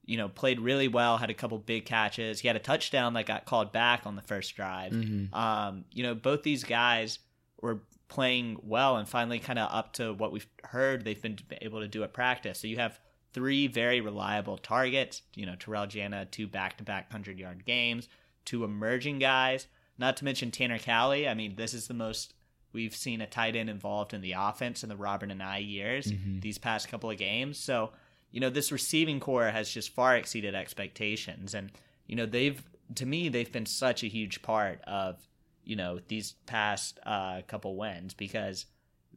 you 0.06 0.18
know, 0.18 0.30
played 0.30 0.60
really 0.60 0.88
well, 0.88 1.18
had 1.18 1.30
a 1.30 1.34
couple 1.34 1.58
big 1.58 1.86
catches. 1.86 2.40
He 2.40 2.48
had 2.48 2.56
a 2.56 2.60
touchdown 2.60 3.14
that 3.14 3.26
got 3.26 3.46
called 3.46 3.72
back 3.72 4.06
on 4.06 4.16
the 4.16 4.22
first 4.22 4.56
drive. 4.56 4.94
Mm-hmm. 4.94 5.34
Um, 5.36 5.86
you 5.92 6.04
know, 6.04 6.16
both 6.16 6.44
these 6.44 6.64
guys 6.64 7.20
were 7.62 7.82
playing 8.08 8.58
well 8.64 8.98
and 8.98 9.08
finally 9.08 9.40
kind 9.40 9.58
of 9.60 9.70
up 9.72 9.94
to 9.94 10.14
what 10.14 10.32
we've 10.32 10.48
heard 10.66 11.04
they've 11.04 11.22
been 11.22 11.38
able 11.62 11.80
to 11.80 11.88
do 11.88 12.04
at 12.04 12.14
practice. 12.14 12.60
So 12.60 12.68
you 12.68 12.78
have 12.78 13.00
three 13.34 13.68
very 13.68 14.02
reliable 14.02 14.58
targets. 14.58 15.24
You 15.36 15.46
know, 15.46 15.56
Terrell 15.56 15.88
Jana, 15.88 16.26
two 16.26 16.48
back 16.48 16.78
to 16.78 16.84
back 16.84 17.06
100 17.12 17.40
yard 17.40 17.66
games, 17.66 18.08
two 18.46 18.64
emerging 18.64 19.20
guys, 19.20 19.68
not 19.98 20.18
to 20.18 20.26
mention 20.26 20.52
Tanner 20.52 20.80
Cowley. 20.80 21.28
I 21.28 21.34
mean, 21.34 21.56
this 21.56 21.74
is 21.74 21.88
the 21.88 21.94
most 21.94 22.34
we've 22.74 22.96
seen 22.96 23.22
a 23.22 23.28
tight 23.28 23.56
end 23.56 23.70
involved 23.70 24.14
in 24.14 24.22
the 24.22 24.34
offense 24.38 24.84
in 24.84 24.90
the 24.90 24.96
Robert 24.96 25.32
and 25.32 25.44
I 25.44 25.60
years 25.60 26.12
these 26.42 26.58
past 26.58 26.90
couple 26.90 27.12
of 27.12 27.18
games. 27.18 27.60
So, 27.60 27.92
you 28.32 28.40
know, 28.40 28.50
this 28.50 28.72
receiving 28.72 29.20
core 29.20 29.50
has 29.50 29.70
just 29.70 29.94
far 29.94 30.18
exceeded 30.18 30.56
expectations. 30.56 31.54
And, 31.54 31.72
you 32.08 32.16
know, 32.16 32.26
they've, 32.26 32.62
to 32.96 33.06
me, 33.06 33.30
they've 33.30 33.52
been 33.52 33.68
such 33.68 34.04
a 34.04 34.08
huge 34.08 34.42
part 34.42 34.82
of, 34.88 35.20
you 35.64 35.76
know, 35.76 36.00
these 36.08 36.34
past 36.48 37.00
uh, 37.06 37.42
couple 37.48 37.78
wins 37.78 38.16
because 38.16 38.66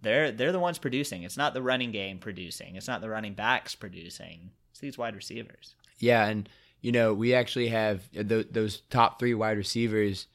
they're 0.02 0.30
they're 0.30 0.52
the 0.52 0.61
ones 0.61 0.78
producing. 0.78 1.23
It's 1.23 1.37
not 1.37 1.54
the 1.54 1.62
running 1.62 1.90
game 1.90 2.18
producing. 2.18 2.76
It's 2.76 2.88
not 2.88 3.00
the 3.00 3.09
running 3.09 3.35
backs 3.35 3.75
producing. 3.75 4.50
It's 4.71 4.80
these 4.80 4.99
wide 4.99 5.16
receivers. 5.16 5.75
Yeah, 5.99 6.26
and 6.26 6.49
you 6.80 6.92
know 6.92 7.14
we 7.14 7.35
actually 7.35 7.68
have 7.68 8.09
th- 8.12 8.49
those 8.50 8.83
top 8.90 9.18
three 9.18 9.35
wide 9.35 9.56
receivers. 9.56 10.26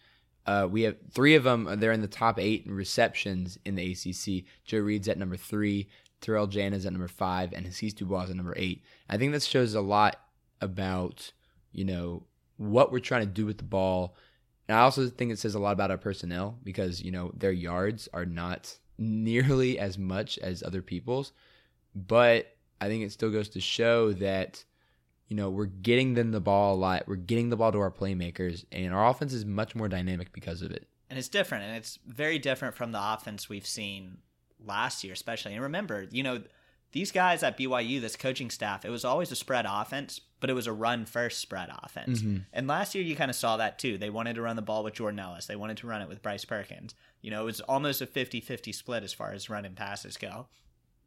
Uh, 0.45 0.67
we 0.69 0.83
have 0.83 0.97
three 1.11 1.35
of 1.35 1.43
them. 1.43 1.67
They're 1.79 1.91
in 1.91 2.01
the 2.01 2.07
top 2.07 2.39
eight 2.39 2.65
in 2.65 2.73
receptions 2.73 3.57
in 3.65 3.75
the 3.75 3.91
ACC. 3.91 4.45
Joe 4.65 4.79
Reed's 4.79 5.07
at 5.07 5.17
number 5.17 5.37
three. 5.37 5.87
Terrell 6.19 6.47
Jana's 6.47 6.85
at 6.85 6.93
number 6.93 7.07
five, 7.07 7.51
and 7.51 7.65
Hasise 7.65 7.95
Dubois 7.95 8.29
at 8.29 8.35
number 8.35 8.53
eight. 8.55 8.83
I 9.09 9.17
think 9.17 9.31
that 9.33 9.43
shows 9.43 9.73
a 9.73 9.81
lot 9.81 10.17
about 10.61 11.31
you 11.71 11.83
know 11.83 12.23
what 12.57 12.91
we're 12.91 12.99
trying 12.99 13.21
to 13.21 13.33
do 13.33 13.45
with 13.45 13.57
the 13.57 13.63
ball. 13.63 14.15
And 14.67 14.77
I 14.77 14.81
also 14.81 15.09
think 15.09 15.31
it 15.31 15.39
says 15.39 15.55
a 15.55 15.59
lot 15.59 15.73
about 15.73 15.91
our 15.91 15.97
personnel 15.97 16.57
because 16.63 17.01
you 17.01 17.11
know 17.11 17.31
their 17.35 17.51
yards 17.51 18.07
are 18.13 18.25
not 18.25 18.77
nearly 18.97 19.79
as 19.79 19.97
much 19.97 20.37
as 20.39 20.63
other 20.63 20.81
people's, 20.81 21.33
but 21.95 22.55
I 22.79 22.87
think 22.87 23.03
it 23.03 23.11
still 23.11 23.31
goes 23.31 23.49
to 23.49 23.61
show 23.61 24.13
that 24.13 24.63
you 25.31 25.37
know, 25.37 25.49
we're 25.49 25.65
getting 25.65 26.15
them 26.15 26.31
the 26.31 26.41
ball 26.41 26.75
a 26.75 26.77
lot. 26.77 27.07
We're 27.07 27.15
getting 27.15 27.49
the 27.49 27.55
ball 27.55 27.71
to 27.71 27.79
our 27.79 27.89
playmakers, 27.89 28.65
and 28.69 28.93
our 28.93 29.07
offense 29.07 29.31
is 29.31 29.45
much 29.45 29.73
more 29.75 29.87
dynamic 29.87 30.33
because 30.33 30.61
of 30.61 30.71
it. 30.71 30.89
and 31.11 31.19
it's 31.19 31.27
different 31.27 31.65
and 31.65 31.75
it's 31.75 31.99
very 32.07 32.39
different 32.39 32.73
from 32.73 32.93
the 32.93 32.99
offense 33.01 33.49
we've 33.49 33.67
seen 33.67 34.17
last 34.65 35.03
year 35.03 35.13
especially. 35.13 35.53
And 35.53 35.61
remember 35.61 36.07
you 36.09 36.23
know 36.23 36.41
these 36.93 37.11
guys 37.11 37.43
at 37.43 37.57
byu 37.57 37.99
this 38.01 38.15
coaching 38.15 38.49
staff 38.49 38.85
it 38.85 38.89
was 38.89 39.05
always 39.05 39.31
a 39.31 39.35
spread 39.35 39.65
offense 39.67 40.21
but 40.39 40.49
it 40.49 40.53
was 40.53 40.67
a 40.67 40.73
run 40.73 41.05
first 41.05 41.39
spread 41.39 41.69
offense. 41.83 42.21
Mm-hmm. 42.21 42.37
And 42.53 42.67
last 42.67 42.95
year 42.95 43.03
you 43.03 43.15
kind 43.15 43.29
of 43.29 43.35
saw 43.35 43.57
that 43.57 43.77
too. 43.77 43.97
They 43.97 44.09
wanted 44.09 44.35
to 44.35 44.41
run 44.41 44.55
the 44.55 44.61
ball 44.61 44.83
with 44.83 44.93
jordan 44.95 45.19
ellis. 45.19 45.45
They 45.45 45.55
wanted 45.55 45.77
to 45.77 45.87
run 45.87 46.01
it 46.01 46.07
with 46.07 46.23
bryce 46.23 46.45
perkins. 46.45 46.95
You 47.21 47.31
know 47.31 47.41
it 47.41 47.45
was 47.45 47.61
almost 47.61 48.01
a 48.01 48.07
50-50 48.07 48.73
split 48.73 49.03
as 49.03 49.13
far 49.13 49.33
as 49.33 49.49
run 49.49 49.65
and 49.65 49.75
passes 49.75 50.17
go. 50.17 50.47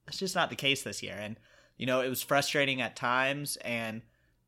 That's 0.06 0.18
just 0.18 0.34
not 0.34 0.50
the 0.50 0.56
case 0.56 0.82
this 0.82 1.02
year 1.02 1.16
and 1.18 1.36
you 1.78 1.86
know 1.86 2.02
it 2.02 2.10
was 2.10 2.22
frustrating 2.22 2.82
at 2.82 2.94
times 2.94 3.56
and 3.64 4.02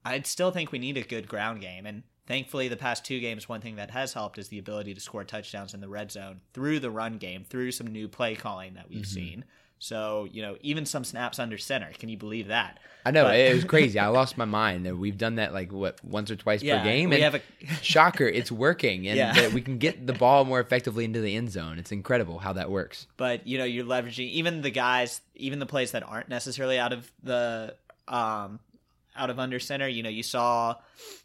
i'd 0.07 0.27
still 0.27 0.51
think 0.51 0.73
we 0.73 0.79
need 0.79 0.97
a 0.97 1.03
good 1.03 1.29
ground 1.29 1.61
game 1.61 1.87
and 1.87 2.03
thankfully 2.27 2.67
the 2.69 2.77
past 2.77 3.05
two 3.05 3.21
games 3.21 3.49
one 3.49 3.61
thing 3.61 3.77
that 3.77 3.91
has 3.91 4.13
helped 4.13 4.39
is 4.39 4.49
the 4.49 4.59
ability 4.59 4.93
to 4.95 5.01
score 5.01 5.25
touchdowns 5.25 5.75
in 5.75 5.81
the 5.81 5.89
red 5.89 6.11
zone 6.11 6.41
through 6.55 6.81
the 6.81 6.91
run 6.91 7.19
game 7.19 7.45
through 7.45 7.71
some 7.71 7.87
new 7.87 8.09
play 8.09 8.35
calling 8.35 8.75
that 8.75 8.89
we've 8.89 9.07
seen 9.07 9.45
so 9.79 10.27
you 10.33 10.41
know 10.43 10.57
even 10.63 10.87
some 10.87 11.05
snaps 11.05 11.39
under 11.39 11.59
center 11.59 11.91
can 11.99 12.09
you 12.09 12.17
believe 12.17 12.49
that 12.49 12.79
I 13.05 13.13
know 13.13 13.23
But- 13.23 13.37
it 13.37 13.55
was 13.55 13.63
crazy. 13.75 14.01
I 14.01 14.09
lost 14.09 14.37
my 14.37 14.47
mind. 14.47 14.99
We've 14.99 15.17
done 15.17 15.37
that 15.37 15.53
like 15.55 15.71
what 15.71 16.03
once 16.05 16.29
or 16.29 16.35
twice 16.35 16.61
Yeah, 16.61 16.79
per 16.79 16.85
game, 16.87 17.11
we 17.11 17.23
and 17.23 17.23
have 17.23 17.35
a- 17.37 17.75
shocker, 17.81 18.25
it's 18.27 18.51
working, 18.51 19.07
and 19.07 19.17
Yeah. 19.17 19.33
that 19.33 19.53
we 19.53 19.61
can 19.61 19.79
get 19.79 20.09
the 20.09 20.13
ball 20.13 20.45
more 20.45 20.59
effectively 20.59 21.05
into 21.05 21.21
the 21.21 21.37
end 21.37 21.53
zone. 21.53 21.79
It's 21.79 21.93
incredible 21.93 22.41
how 22.41 22.55
that 22.55 22.69
works. 22.69 23.07
but 23.17 23.47
you 23.47 23.59
know 23.59 23.65
you're 23.65 23.85
leveraging 23.85 24.29
even 24.31 24.61
the 24.63 24.73
guys 24.73 25.21
even 25.37 25.61
the 25.61 25.67
plays 25.67 25.93
that 25.93 26.03
aren't 26.03 26.29
necessarily 26.29 26.81
out 26.81 26.93
of 26.93 27.13
the 27.23 27.77
um 28.09 28.59
out 29.17 29.31
of 29.31 29.39
under 29.39 29.59
center. 29.59 29.89
You 29.89 30.03
know 30.03 30.09
you 30.09 30.23
saw 30.23 30.77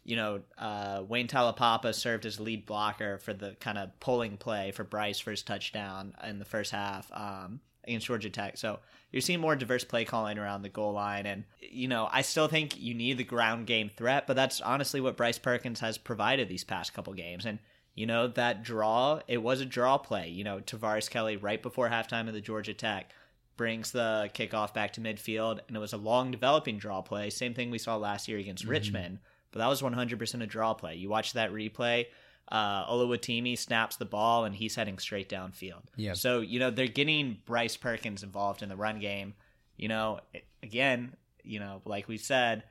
you 0.04 0.16
know 0.16 0.40
uh 0.58 1.02
wayne 1.06 1.28
Taulapapa 1.28 1.94
served 1.94 2.26
as 2.26 2.40
lead 2.40 2.66
blocker 2.66 3.18
for 3.18 3.32
the 3.32 3.56
kind 3.60 3.78
of 3.78 3.98
pulling 4.00 4.36
play 4.36 4.70
for 4.70 4.84
bryce 4.84 5.18
first 5.18 5.46
touchdown 5.46 6.14
in 6.24 6.38
the 6.38 6.44
first 6.44 6.72
half 6.72 7.10
um 7.12 7.60
against 7.84 8.06
georgia 8.06 8.30
tech. 8.30 8.56
So 8.56 8.78
you're 9.10 9.20
seeing 9.20 9.40
more 9.40 9.56
diverse 9.56 9.84
play 9.84 10.04
calling 10.04 10.38
around 10.38 10.62
the 10.62 10.68
goal 10.68 10.92
line. 10.92 11.26
And 11.26 11.44
you 11.60 11.88
know 11.88 12.08
i 12.12 12.22
still 12.22 12.48
think 12.48 12.80
you 12.80 12.94
need 12.94 13.18
the 13.18 13.24
ground 13.24 13.66
game 13.66 13.88
threat 13.88 14.26
but 14.26 14.34
that's 14.36 14.60
honestly 14.60 15.00
what 15.00 15.16
bryce 15.16 15.38
perkins 15.38 15.80
has 15.80 15.98
provided 15.98 16.48
these 16.48 16.64
past 16.64 16.94
couple 16.94 17.12
games. 17.14 17.46
And 17.46 17.58
you 17.94 18.06
know 18.06 18.28
that 18.28 18.62
draw 18.62 19.20
it 19.28 19.42
was 19.42 19.60
a 19.60 19.66
draw 19.66 19.98
play. 19.98 20.28
You 20.28 20.44
know 20.44 20.60
tavares 20.60 21.10
kelly 21.10 21.36
right 21.36 21.62
before 21.62 21.88
halftime 21.88 22.28
of 22.28 22.34
the 22.34 22.40
georgia 22.40 22.74
tech 22.74 23.12
brings 23.56 23.92
the 23.92 24.30
kickoff 24.34 24.72
back 24.74 24.92
to 24.92 25.00
midfield 25.00 25.60
and 25.68 25.76
it 25.76 25.80
was 25.80 25.92
a 25.92 25.96
long 25.98 26.30
developing 26.30 26.78
draw 26.78 27.00
play 27.02 27.30
same 27.30 27.54
thing 27.54 27.70
we 27.70 27.78
saw 27.78 27.96
last 27.96 28.28
year 28.28 28.38
against 28.38 28.64
richmond 28.64 29.18
but 29.50 29.58
that 29.58 29.68
was 29.68 29.82
100% 29.82 30.42
a 30.42 30.46
draw 30.46 30.72
play 30.74 30.94
you 30.94 31.08
watch 31.08 31.32
that 31.34 31.52
replay 31.52 32.06
uh, 32.50 32.86
Oluwatimi 32.92 33.56
snaps 33.56 33.96
the 33.96 34.04
ball 34.04 34.44
and 34.44 34.54
he's 34.54 34.74
heading 34.74 34.98
straight 34.98 35.28
downfield. 35.28 35.82
Yeah. 35.96 36.12
So, 36.14 36.40
you 36.40 36.58
know, 36.58 36.70
they're 36.70 36.86
getting 36.86 37.38
Bryce 37.46 37.76
Perkins 37.76 38.22
involved 38.22 38.62
in 38.62 38.68
the 38.68 38.76
run 38.76 38.98
game. 38.98 39.34
You 39.76 39.88
know, 39.88 40.20
it- 40.34 40.44
again, 40.62 41.14
you 41.44 41.60
know, 41.60 41.80
like 41.84 42.08
we 42.08 42.18
said, 42.18 42.64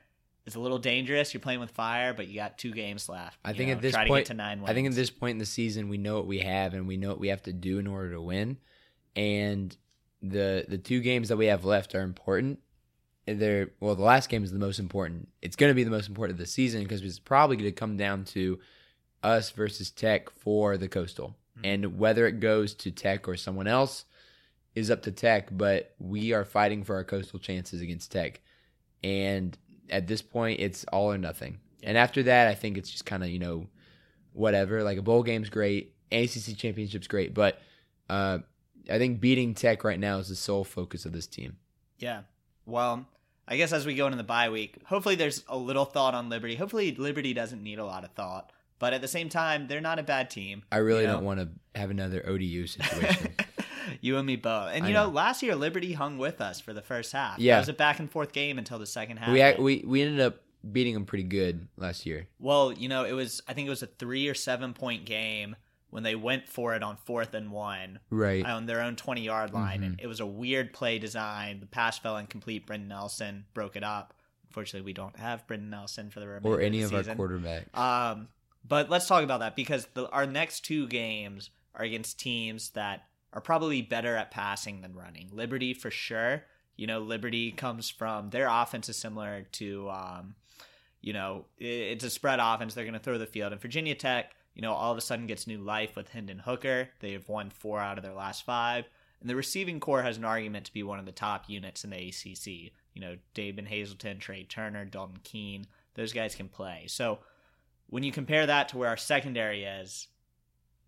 it's 0.46 0.56
a 0.56 0.60
little 0.60 0.78
dangerous. 0.78 1.34
You're 1.34 1.42
playing 1.42 1.62
with 1.62 1.72
fire, 1.72 2.14
but 2.14 2.28
you 2.28 2.36
got 2.36 2.58
two 2.58 2.72
games 2.72 3.08
left. 3.08 3.40
I 3.46 3.54
think 3.54 3.70
know, 3.70 3.76
at 3.76 3.82
this 3.82 3.94
try 3.94 4.08
point, 4.08 4.26
to 4.28 4.34
get 4.34 4.38
to 4.38 4.44
nine 4.44 4.60
wins. 4.60 4.70
I 4.70 4.74
think 4.74 4.88
at 4.88 4.94
this 4.94 5.10
point 5.10 5.32
in 5.32 5.38
the 5.40 5.46
season, 5.46 5.88
we 5.90 5.98
know 5.98 6.16
what 6.16 6.28
we 6.28 6.40
have 6.40 6.74
and 6.74 6.88
we 6.88 6.98
know 6.98 7.10
what 7.10 7.20
we 7.20 7.30
have 7.30 7.44
to 7.44 7.54
do 7.54 7.80
in 7.80 7.88
order 7.88 8.12
to 8.14 8.22
win. 8.22 8.58
And 9.16 9.76
the 10.22 10.66
the 10.68 10.78
two 10.78 11.00
games 11.00 11.30
that 11.30 11.38
we 11.38 11.48
have 11.48 11.66
left 11.66 11.96
are 11.96 12.02
important. 12.02 12.60
They're 13.26 13.70
well, 13.80 13.96
the 13.96 14.04
last 14.04 14.30
game 14.30 14.44
is 14.44 14.52
the 14.52 14.60
most 14.60 14.80
important. 14.80 15.30
It's 15.42 15.56
going 15.56 15.70
to 15.70 15.76
be 15.76 15.84
the 15.84 15.92
most 15.92 16.10
important 16.10 16.36
of 16.36 16.40
the 16.40 16.52
season 16.52 16.84
because 16.84 17.02
it's 17.02 17.20
probably 17.20 17.56
going 17.56 17.70
to 17.70 17.72
come 17.72 17.98
down 17.98 18.26
to 18.26 18.60
us 19.24 19.52
versus 19.52 19.92
Tech 19.92 20.30
for 20.30 20.78
the 20.78 20.88
Coastal, 20.88 21.36
and 21.64 21.98
whether 22.00 22.28
it 22.28 22.40
goes 22.40 22.74
to 22.76 22.92
Tech 22.92 23.28
or 23.28 23.38
someone 23.38 23.68
else 23.68 24.06
is 24.76 24.90
up 24.90 25.04
to 25.04 25.12
Tech. 25.12 25.50
But 25.52 25.96
we 26.00 26.34
are 26.34 26.46
fighting 26.46 26.84
for 26.84 26.96
our 26.96 27.04
Coastal 27.04 27.40
chances 27.40 27.82
against 27.82 28.12
Tech, 28.12 28.42
and 29.04 29.58
at 29.90 30.08
this 30.08 30.22
point, 30.22 30.60
it's 30.60 30.84
all 30.86 31.12
or 31.12 31.18
nothing. 31.18 31.60
And 31.84 31.98
after 31.98 32.24
that, 32.24 32.48
I 32.48 32.56
think 32.56 32.78
it's 32.78 32.90
just 32.90 33.06
kind 33.06 33.24
of 33.24 33.30
you 33.30 33.40
know 33.40 33.68
whatever. 34.34 34.84
Like 34.84 34.98
a 34.98 35.04
bowl 35.04 35.24
game's 35.24 35.50
great, 35.50 35.96
ACC 36.12 36.58
championship's 36.58 37.08
great, 37.08 37.34
but 37.34 37.60
uh, 38.10 38.40
I 38.90 38.98
think 38.98 39.20
beating 39.20 39.54
Tech 39.54 39.84
right 39.84 40.00
now 40.00 40.18
is 40.18 40.30
the 40.30 40.36
sole 40.36 40.64
focus 40.64 41.06
of 41.06 41.14
this 41.14 41.28
team. 41.28 41.58
Yeah. 42.00 42.22
Well, 42.66 43.06
I 43.48 43.58
guess 43.58 43.74
as 43.74 43.86
we 43.86 43.96
go 43.96 44.06
into 44.06 44.18
the 44.18 44.24
bye 44.24 44.50
week, 44.50 44.78
hopefully 44.86 45.16
there's 45.16 45.44
a 45.48 45.58
little 45.58 45.86
thought 45.86 46.14
on 46.14 46.30
Liberty. 46.30 46.56
Hopefully 46.56 46.96
Liberty 46.96 47.34
doesn't 47.34 47.62
need 47.62 47.80
a 47.80 47.86
lot 47.86 48.04
of 48.04 48.12
thought. 48.12 48.52
But 48.80 48.94
at 48.94 49.02
the 49.02 49.08
same 49.08 49.30
time, 49.30 49.68
they're 49.68 49.80
not 49.80 50.00
a 50.00 50.04
bad 50.04 50.32
team. 50.32 50.64
I 50.72 50.78
really 50.78 51.02
you 51.02 51.08
know? 51.08 51.14
don't 51.14 51.26
want 51.26 51.40
to 51.40 51.80
have 51.80 51.92
another 51.92 52.28
ODU 52.28 52.66
situation. 52.66 53.36
you 54.02 54.18
and 54.18 54.26
me 54.26 54.38
both. 54.38 54.72
And 54.74 54.86
I 54.86 54.88
you 54.88 54.94
know, 54.94 55.06
know. 55.06 55.12
last 55.12 55.44
year 55.44 55.56
Liberty 55.56 55.94
hung 55.94 56.18
with 56.18 56.42
us 56.42 56.60
for 56.60 56.74
the 56.74 56.82
first 56.82 57.12
half. 57.12 57.38
Yeah. 57.38 57.58
it 57.58 57.60
was 57.60 57.70
a 57.70 57.74
back 57.74 58.00
and 58.00 58.10
forth 58.10 58.32
game 58.32 58.58
until 58.58 58.80
the 58.80 58.88
second 58.88 59.18
half. 59.18 59.32
we, 59.32 59.64
we 59.64 59.84
we 59.86 60.02
ended 60.02 60.22
up 60.22 60.42
beating 60.72 60.96
them 60.96 61.06
pretty 61.06 61.26
good 61.26 61.68
last 61.78 62.08
year. 62.08 62.28
Well, 62.40 62.74
you 62.74 62.90
know, 62.90 63.04
it 63.04 63.14
was 63.14 63.42
I 63.48 63.54
think 63.54 63.68
it 63.68 63.70
was 63.70 63.84
a 63.84 63.88
three 63.88 64.28
or 64.28 64.34
seven 64.34 64.74
point 64.74 65.06
game 65.06 65.56
when 65.92 66.02
they 66.04 66.16
went 66.16 66.50
for 66.50 66.74
it 66.74 66.82
on 66.82 66.98
fourth 66.98 67.34
and 67.36 67.52
one 67.52 68.00
Right. 68.10 68.44
on 68.46 68.66
their 68.66 68.82
own 68.82 68.96
twenty 68.96 69.22
yard 69.22 69.54
line, 69.54 69.82
Mhm. 69.82 69.86
and 69.86 70.00
it 70.02 70.08
was 70.08 70.20
a 70.20 70.26
weird 70.26 70.74
play 70.74 70.98
design. 71.00 71.60
The 71.60 71.66
pass 71.68 72.00
fell 72.00 72.18
incomplete. 72.18 72.66
Brenton 72.66 72.88
Nelson 72.90 73.46
broke 73.54 73.76
it 73.76 73.84
up. 73.84 74.14
Unfortunately, 74.48 74.86
we 74.86 74.94
don't 74.94 75.18
have 75.18 75.46
Brenton 75.48 75.70
Nelson 75.70 76.10
for 76.10 76.20
the 76.20 76.28
remainder 76.28 76.58
or 76.58 76.62
any 76.62 76.82
of 76.82 76.92
of 76.94 77.08
our 77.08 77.16
quarterbacks. 77.16 77.78
Um, 77.78 78.28
but 78.68 78.90
let's 78.90 79.08
talk 79.08 79.24
about 79.24 79.40
that 79.42 79.56
because 79.56 79.86
the, 79.94 80.10
our 80.10 80.26
next 80.26 80.62
two 80.62 80.88
games 80.88 81.50
are 81.76 81.86
against 81.86 82.20
teams 82.20 82.72
that 82.72 83.08
are 83.34 83.40
probably 83.42 83.82
better 83.82 84.16
at 84.18 84.30
passing 84.32 84.82
than 84.82 84.94
running. 84.94 85.30
Liberty 85.32 85.74
for 85.74 85.90
sure. 85.90 86.44
You 86.76 86.86
know, 86.88 87.00
Liberty 87.00 87.52
comes 87.52 87.90
from 87.90 88.30
their 88.32 88.48
offense 88.50 88.90
is 88.90 88.98
similar 88.98 89.44
to, 89.54 89.90
um, 89.90 90.36
you 91.00 91.14
know, 91.14 91.46
i- 91.60 91.64
it's 91.64 92.04
a 92.04 92.10
spread 92.10 92.40
offense. 92.42 92.74
They're 92.74 92.84
going 92.86 92.94
to 92.94 93.00
throw 93.00 93.18
the 93.18 93.26
field. 93.26 93.54
And 93.54 93.62
Virginia 93.62 93.96
Tech, 93.96 94.36
you 94.54 94.62
know, 94.62 94.74
all 94.74 94.92
of 94.92 94.98
a 94.98 95.02
sudden 95.02 95.28
gets 95.28 95.48
new 95.48 95.60
life 95.60 95.96
with 95.96 96.10
Hendon 96.10 96.40
Hooker. 96.40 96.90
They've 97.00 97.28
won 97.28 97.50
four 97.50 97.80
out 97.80 97.98
of 97.98 98.04
their 98.04 98.14
last 98.14 98.46
five. 98.46 98.86
And 99.20 99.30
the 99.30 99.36
receiving 99.36 99.80
core 99.80 100.02
has 100.02 100.18
an 100.18 100.26
argument 100.26 100.66
to 100.66 100.74
be 100.74 100.84
one 100.84 101.00
of 101.00 101.06
the 101.06 101.12
top 101.12 101.46
units 101.48 101.84
in 101.84 101.92
the 101.92 102.10
ACC. 102.10 102.74
You 102.94 103.02
know, 103.02 103.18
David 103.34 103.68
Hazelton, 103.68 104.20
Tre 104.20 104.44
Turner, 104.44 104.86
Dalton 104.86 105.20
Keene, 105.24 105.68
those 105.94 106.12
guys 106.12 106.36
can 106.36 106.50
play. 106.50 106.86
So 106.88 107.20
when 107.88 108.04
you 108.04 108.12
compare 108.12 108.46
that 108.46 108.70
to 108.70 108.78
where 108.78 108.90
our 108.90 108.98
secondary 108.98 109.64
is, 109.64 110.08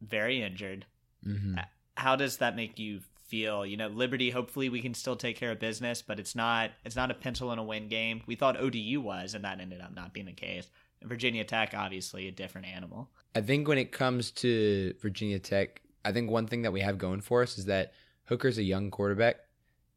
very 0.01 0.41
injured, 0.41 0.85
hmm 1.23 1.55
how 1.95 2.15
does 2.15 2.37
that 2.37 2.55
make 2.55 2.79
you 2.79 3.01
feel? 3.27 3.65
You 3.65 3.77
know, 3.77 3.87
Liberty. 3.87 4.31
Hopefully, 4.31 4.69
we 4.69 4.81
can 4.81 4.93
still 4.93 5.15
take 5.15 5.37
care 5.37 5.51
of 5.51 5.59
business, 5.59 6.01
but 6.01 6.19
it's 6.19 6.35
not. 6.35 6.71
It's 6.83 6.95
not 6.95 7.11
a 7.11 7.13
pencil 7.15 7.51
and 7.51 7.59
a 7.59 7.63
win 7.63 7.87
game. 7.87 8.23
We 8.25 8.35
thought 8.35 8.59
ODU 8.59 8.99
was, 9.01 9.35
and 9.35 9.43
that 9.45 9.59
ended 9.59 9.81
up 9.81 9.95
not 9.95 10.13
being 10.13 10.25
the 10.25 10.33
case. 10.33 10.67
Virginia 11.05 11.43
Tech, 11.43 11.73
obviously, 11.75 12.27
a 12.27 12.31
different 12.31 12.67
animal. 12.67 13.09
I 13.35 13.41
think 13.41 13.67
when 13.67 13.77
it 13.77 13.91
comes 13.91 14.31
to 14.31 14.93
Virginia 15.01 15.39
Tech, 15.39 15.81
I 16.05 16.11
think 16.11 16.29
one 16.29 16.47
thing 16.47 16.63
that 16.63 16.73
we 16.73 16.81
have 16.81 16.97
going 16.97 17.21
for 17.21 17.41
us 17.41 17.57
is 17.57 17.65
that 17.65 17.93
Hooker's 18.25 18.57
a 18.57 18.63
young 18.63 18.91
quarterback, 18.91 19.37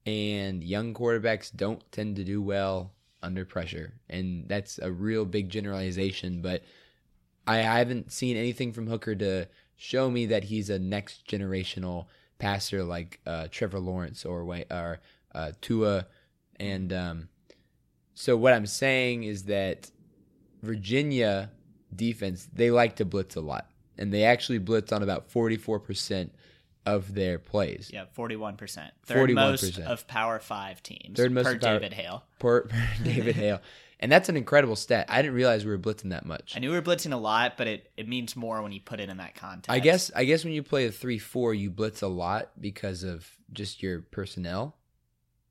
and 0.05 0.63
young 0.63 0.95
quarterbacks 0.95 1.55
don't 1.55 1.83
tend 1.93 2.17
to 2.17 2.25
do 2.25 2.41
well 2.41 2.93
under 3.23 3.45
pressure. 3.45 3.95
And 4.09 4.49
that's 4.49 4.79
a 4.79 4.91
real 4.91 5.25
big 5.25 5.49
generalization, 5.49 6.43
but 6.43 6.63
I 7.47 7.59
haven't 7.59 8.13
seen 8.13 8.37
anything 8.37 8.73
from 8.73 8.87
Hooker 8.87 9.15
to 9.17 9.47
show 9.77 10.11
me 10.11 10.27
that 10.27 10.45
he's 10.45 10.71
a 10.71 10.79
next 10.79 11.27
generational 11.29 12.07
passer 12.39 12.85
like 12.85 13.21
uh, 13.27 13.49
Trevor 13.51 13.79
Lawrence 13.81 14.25
or 14.25 14.43
or 14.71 15.01
uh, 15.35 15.53
Tua. 15.61 16.07
And 16.59 16.93
um, 16.93 17.29
so 18.15 18.37
what 18.37 18.53
I'm 18.53 18.67
saying 18.67 19.25
is 19.25 19.45
that 19.45 19.91
Virginia 20.67 21.51
defense, 21.95 22.49
they 22.53 22.71
like 22.71 22.97
to 22.97 23.05
blitz 23.05 23.37
a 23.37 23.41
lot. 23.41 23.71
And 23.99 24.13
they 24.13 24.25
actually 24.25 24.59
blitz 24.59 24.93
on 24.93 25.03
about 25.03 25.31
44% 25.31 26.31
of 26.85 27.15
their 27.15 27.39
plays. 27.39 27.91
Yeah, 27.93 28.05
forty-one 28.13 28.57
percent, 28.57 28.93
third 29.05 29.33
most 29.33 29.65
41%. 29.65 29.87
of 29.87 30.07
Power 30.07 30.39
Five 30.39 30.83
teams 30.83 31.17
Third 31.17 31.33
most 31.33 31.45
per 31.47 31.55
of 31.55 31.61
Power- 31.61 31.79
David 31.81 31.93
Hale. 31.95 32.25
Per, 32.39 32.61
per 32.69 32.87
David 33.03 33.35
Hale. 33.37 33.61
And 33.99 34.13
that's 34.13 34.29
an 34.29 34.37
incredible 34.37 34.77
stat. 34.77 35.07
I 35.09 35.23
didn't 35.23 35.35
realize 35.35 35.65
we 35.65 35.71
were 35.71 35.79
blitzing 35.79 36.11
that 36.11 36.27
much. 36.27 36.53
I 36.55 36.61
knew 36.61 36.69
we 36.71 36.77
were 36.77 36.83
blitzing 36.83 37.13
a 37.15 37.17
lot, 37.17 37.57
but 37.57 37.67
it, 37.67 37.91
it 37.97 38.07
means 38.07 38.37
more 38.37 38.61
when 38.63 38.71
you 38.73 38.81
put 38.81 39.01
it 39.01 39.09
in 39.09 39.17
that 39.17 39.35
context. 39.35 39.71
I 39.71 39.79
guess 39.79 40.11
I 40.15 40.25
guess 40.27 40.45
when 40.45 40.53
you 40.53 40.63
play 40.63 40.85
a 40.87 40.91
3-4, 40.91 41.59
you 41.59 41.71
blitz 41.71 42.03
a 42.03 42.07
lot 42.09 42.51
because 42.61 43.03
of 43.03 43.27
just 43.53 43.83
your 43.83 44.03
personnel. 44.03 44.77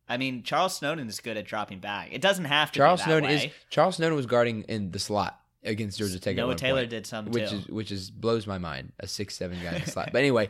I 0.07 0.17
mean, 0.17 0.43
Charles 0.43 0.75
Snowden 0.77 1.07
is 1.07 1.19
good 1.19 1.35
at 1.37 1.45
dropping 1.45 1.79
back. 1.79 2.09
It 2.11 2.21
doesn't 2.21 2.45
have 2.45 2.71
to. 2.73 2.77
Charles 2.79 3.01
Snowden 3.03 3.29
way. 3.29 3.45
is 3.47 3.51
Charles 3.69 3.95
Snowden 3.95 4.15
was 4.15 4.25
guarding 4.27 4.63
in 4.63 4.91
the 4.91 4.99
slot 4.99 5.39
against 5.63 5.97
Georgia 5.97 6.19
Tech. 6.19 6.35
Noah 6.35 6.55
Taylor 6.55 6.81
point. 6.81 6.91
did 6.91 7.07
some 7.07 7.25
which 7.27 7.49
too. 7.49 7.55
is 7.57 7.67
which 7.67 7.91
is 7.91 8.11
blows 8.11 8.45
my 8.45 8.57
mind. 8.57 8.91
A 8.99 9.07
six 9.07 9.35
seven 9.35 9.57
guy 9.63 9.73
in 9.75 9.83
the 9.83 9.89
slot. 9.89 10.09
But 10.13 10.19
anyway, 10.19 10.49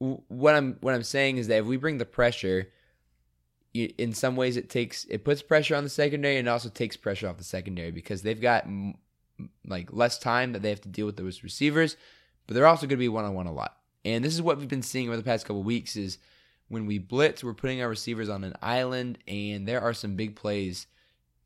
w- 0.00 0.22
what 0.28 0.54
I'm 0.54 0.76
what 0.80 0.94
I'm 0.94 1.02
saying 1.02 1.36
is 1.36 1.48
that 1.48 1.58
if 1.58 1.66
we 1.66 1.76
bring 1.76 1.98
the 1.98 2.06
pressure, 2.06 2.68
you, 3.74 3.92
in 3.98 4.14
some 4.14 4.36
ways 4.36 4.56
it 4.56 4.70
takes 4.70 5.04
it 5.04 5.24
puts 5.24 5.42
pressure 5.42 5.76
on 5.76 5.84
the 5.84 5.90
secondary 5.90 6.38
and 6.38 6.48
also 6.48 6.70
takes 6.70 6.96
pressure 6.96 7.28
off 7.28 7.36
the 7.36 7.44
secondary 7.44 7.90
because 7.90 8.22
they've 8.22 8.40
got 8.40 8.64
m- 8.64 8.94
like 9.66 9.92
less 9.92 10.18
time 10.18 10.52
that 10.52 10.62
they 10.62 10.70
have 10.70 10.80
to 10.82 10.88
deal 10.88 11.04
with 11.06 11.16
those 11.16 11.42
receivers, 11.42 11.96
but 12.46 12.54
they're 12.54 12.66
also 12.66 12.86
going 12.86 12.90
to 12.90 12.96
be 12.96 13.08
one 13.08 13.24
on 13.26 13.34
one 13.34 13.46
a 13.46 13.52
lot. 13.52 13.76
And 14.04 14.24
this 14.24 14.34
is 14.34 14.40
what 14.42 14.58
we've 14.58 14.68
been 14.68 14.82
seeing 14.82 15.08
over 15.08 15.16
the 15.16 15.22
past 15.22 15.46
couple 15.46 15.62
weeks 15.62 15.94
is 15.96 16.18
when 16.68 16.86
we 16.86 16.98
blitz, 16.98 17.44
we're 17.44 17.54
putting 17.54 17.82
our 17.82 17.88
receivers 17.88 18.28
on 18.28 18.44
an 18.44 18.54
island, 18.62 19.18
and 19.28 19.66
there 19.66 19.80
are 19.80 19.92
some 19.92 20.16
big 20.16 20.36
plays 20.36 20.86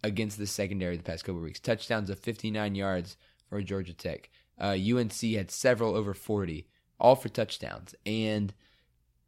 against 0.05 0.39
the 0.39 0.47
secondary 0.47 0.97
the 0.97 1.03
past 1.03 1.25
couple 1.25 1.41
weeks. 1.41 1.61
Touchdowns 1.61 2.11
of 2.11 2.19
59 2.19 2.75
yards 2.75 3.17
for 3.49 3.61
Georgia 3.63 3.95
Tech. 3.95 4.31
Uh, 4.59 4.77
UNC 4.77 5.21
had 5.35 5.51
several 5.51 5.95
over 5.95 6.15
40, 6.15 6.67
all 6.99 7.17
for 7.17 7.29
touchdowns. 7.29 7.95
And 8.05 8.55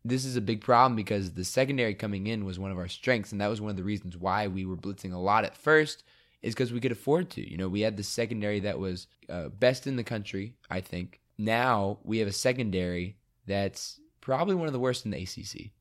this 0.05 0.25
is 0.25 0.37
a 0.37 0.41
big 0.41 0.61
problem 0.61 0.97
because 0.97 1.33
the 1.33 1.45
secondary 1.45 1.95
coming 1.95 2.27
in 2.27 2.45
was 2.45 2.59
one 2.59 2.71
of 2.71 2.79
our 2.79 2.89
strengths, 2.89 3.33
and 3.33 3.41
that 3.41 3.49
was 3.51 3.61
one 3.61 3.71
of 3.71 3.77
the 3.77 3.85
reasons 3.85 4.17
why 4.17 4.47
we 4.47 4.65
were 4.65 4.77
blitzing 4.77 5.13
a 5.13 5.19
lot 5.19 5.45
at 5.45 5.57
first, 5.57 6.05
is 6.43 6.55
because 6.55 6.73
we 6.73 6.81
could 6.81 6.93
afford 6.93 7.31
to. 7.31 7.51
You 7.51 7.57
know, 7.57 7.69
we 7.69 7.81
had 7.81 7.97
the 7.97 8.03
secondary 8.03 8.61
that 8.61 8.79
was 8.79 9.09
uh, 9.29 9.49
best 9.49 9.87
in 9.87 9.97
the 9.97 10.05
country, 10.05 10.55
I 10.71 10.81
think. 10.81 11.21
Now 11.37 11.99
we 12.05 12.19
have 12.19 12.29
a 12.29 12.33
secondary 12.33 13.17
that's 13.47 14.01
probably 14.21 14.55
one 14.55 14.67
of 14.67 14.73
the 14.73 14.81
worst 14.81 15.05
in 15.05 15.11
the 15.11 15.23
ACC. 15.23 15.73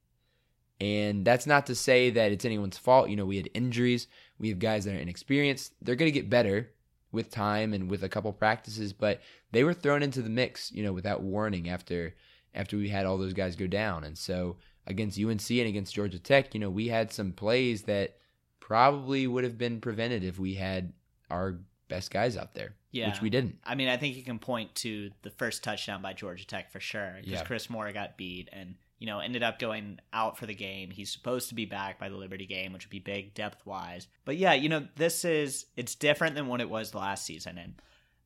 And 0.79 1.25
that's 1.25 1.47
not 1.47 1.65
to 1.67 1.75
say 1.75 2.09
that 2.11 2.31
it's 2.31 2.45
anyone's 2.45 2.77
fault. 2.77 3.09
You 3.09 3.15
know, 3.15 3.25
we 3.25 3.37
had 3.37 3.49
injuries. 3.53 4.07
We 4.37 4.49
have 4.49 4.59
guys 4.59 4.85
that 4.85 4.93
are 4.95 4.99
inexperienced. 4.99 5.73
They're 5.81 5.95
going 5.95 6.11
to 6.11 6.19
get 6.19 6.29
better 6.29 6.69
with 7.11 7.31
time 7.31 7.73
and 7.73 7.89
with 7.89 8.03
a 8.03 8.09
couple 8.09 8.31
practices, 8.33 8.93
but 8.93 9.21
they 9.51 9.63
were 9.63 9.73
thrown 9.73 10.03
into 10.03 10.21
the 10.21 10.29
mix, 10.29 10.71
you 10.71 10.83
know, 10.83 10.93
without 10.93 11.21
warning 11.23 11.69
after 11.69 12.13
after 12.53 12.77
we 12.77 12.89
had 12.89 13.05
all 13.05 13.17
those 13.17 13.33
guys 13.33 13.55
go 13.55 13.65
down. 13.67 14.03
And 14.03 14.17
so 14.17 14.57
against 14.85 15.19
UNC 15.19 15.49
and 15.49 15.67
against 15.67 15.93
Georgia 15.95 16.19
Tech, 16.19 16.53
you 16.53 16.59
know, 16.59 16.69
we 16.69 16.87
had 16.87 17.11
some 17.11 17.31
plays 17.31 17.83
that 17.83 18.17
probably 18.59 19.27
would 19.27 19.43
have 19.43 19.57
been 19.57 19.79
prevented 19.79 20.23
if 20.23 20.39
we 20.39 20.55
had 20.55 20.93
our 21.29 21.59
best 21.87 22.11
guys 22.11 22.35
out 22.35 22.53
there, 22.53 22.73
Yeah. 22.91 23.09
which 23.09 23.21
we 23.21 23.29
didn't. 23.29 23.57
I 23.63 23.75
mean, 23.75 23.87
I 23.89 23.97
think 23.97 24.15
you 24.17 24.23
can 24.23 24.39
point 24.39 24.75
to 24.75 25.11
the 25.21 25.29
first 25.29 25.63
touchdown 25.63 26.01
by 26.01 26.13
Georgia 26.13 26.45
Tech 26.45 26.71
for 26.71 26.79
sure 26.79 27.15
because 27.19 27.31
Yeah. 27.31 27.43
Chris 27.45 27.69
Moore 27.69 27.91
got 27.93 28.17
beat 28.17 28.49
and 28.51 28.75
you 28.99 29.07
know 29.07 29.19
ended 29.19 29.43
up 29.43 29.59
going 29.59 29.99
out 30.13 30.37
for 30.37 30.45
the 30.45 30.55
game. 30.55 30.91
He's 30.91 31.11
supposed 31.11 31.49
to 31.49 31.55
be 31.55 31.65
back 31.65 31.99
by 31.99 32.09
the 32.09 32.15
Liberty 32.15 32.45
game, 32.45 32.73
which 32.73 32.85
would 32.85 32.91
be 32.91 32.99
big 32.99 33.33
depth 33.33 33.65
wise. 33.65 34.07
But 34.25 34.37
yeah, 34.37 34.53
you 34.53 34.69
know 34.69 34.87
this 34.95 35.25
is 35.25 35.65
it's 35.75 35.95
different 35.95 36.35
than 36.35 36.47
what 36.47 36.61
it 36.61 36.69
was 36.69 36.95
last 36.95 37.25
season, 37.25 37.57
and 37.57 37.81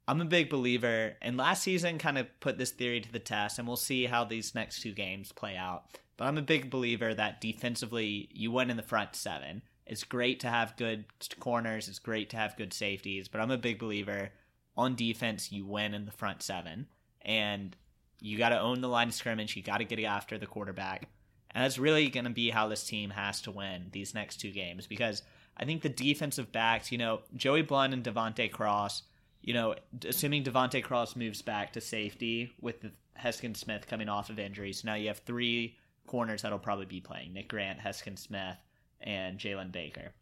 I'm 0.07 0.21
a 0.21 0.25
big 0.25 0.49
believer. 0.49 1.13
And 1.21 1.38
last 1.38 1.63
season 1.63 1.97
kind 1.97 2.17
of 2.17 2.27
put 2.39 2.57
this 2.57 2.71
theory 2.71 3.01
to 3.01 3.12
the 3.12 3.19
test, 3.19 3.60
and 3.60 3.67
we'll 3.67 3.77
see 3.77 4.05
how 4.05 4.23
these 4.23 4.55
next 4.55 4.81
two 4.81 4.93
games 4.93 5.31
play 5.31 5.55
out. 5.55 5.86
But 6.17 6.27
I'm 6.27 6.38
a 6.38 6.43
big 6.43 6.69
believer 6.69 7.13
that 7.13 7.41
defensively, 7.41 8.29
you 8.31 8.51
win 8.51 8.69
in 8.69 8.77
the 8.77 8.84
front 8.84 9.15
seven. 9.15 9.62
It's 9.86 10.03
great 10.03 10.39
to 10.41 10.47
have 10.47 10.77
good 10.77 11.05
corners. 11.39 11.88
It's 11.88 11.99
great 11.99 12.29
to 12.31 12.38
have 12.38 12.57
good 12.57 12.73
safeties. 12.73 13.27
But 13.27 13.41
I'm 13.41 13.51
a 13.51 13.57
big 13.57 13.79
believer 13.79 14.29
on 14.77 14.95
defense, 14.95 15.51
you 15.51 15.65
win 15.65 15.93
in 15.93 16.05
the 16.05 16.12
front 16.12 16.41
seven. 16.41 16.88
And 17.23 17.75
you 18.21 18.38
got 18.38 18.49
to 18.49 18.60
own 18.60 18.81
the 18.81 18.88
line 18.88 19.10
of 19.10 19.13
scrimmage. 19.13 19.55
You 19.57 19.63
got 19.63 19.77
to 19.77 19.84
get 19.84 19.99
after 20.03 20.38
the 20.38 20.45
quarterback. 20.45 21.10
And 21.53 21.63
that's 21.63 21.77
really 21.77 22.10
going 22.10 22.23
to 22.23 22.29
be 22.29 22.49
how 22.49 22.67
this 22.67 22.86
team 22.86 23.10
has 23.10 23.41
to 23.41 23.51
win 23.51 23.88
these 23.91 24.13
next 24.13 24.38
two 24.38 24.51
games 24.51 24.88
because 24.88 25.23
I 25.57 25.65
think 25.65 25.81
the 25.81 25.89
defensive 25.89 26.51
backs, 26.51 26.91
you 26.91 26.97
know, 26.97 27.21
Joey 27.36 27.62
Blount 27.62 27.93
and 27.93 28.03
De'Vante 28.03 28.49
Cross, 28.51 29.03
you 29.41 29.53
know, 29.53 29.75
assuming 30.05 30.43
De'Vante 30.43 30.81
Cross 30.81 31.17
moves 31.17 31.41
back 31.41 31.73
to 31.73 31.81
safety 31.81 32.53
with 32.62 32.86
Heskin 33.19 33.57
Smith 33.57 33.88
coming 33.88 34.07
off 34.07 34.29
of 34.29 34.39
injury. 34.39 34.71
So 34.71 34.88
now 34.88 34.95
you 34.95 35.10
have 35.10 35.19
three 35.19 35.77
corners 36.07 36.43
that'll 36.43 36.60
probably 36.60 36.86
be 36.86 37.01
playing 37.01 37.34
Nick 37.34 37.49
Grant, 37.49 37.79
Heskin 37.79 38.17
Smith, 38.17 38.57
and 39.01 39.38
Jalen 39.38 39.71
Baker. 39.71 40.13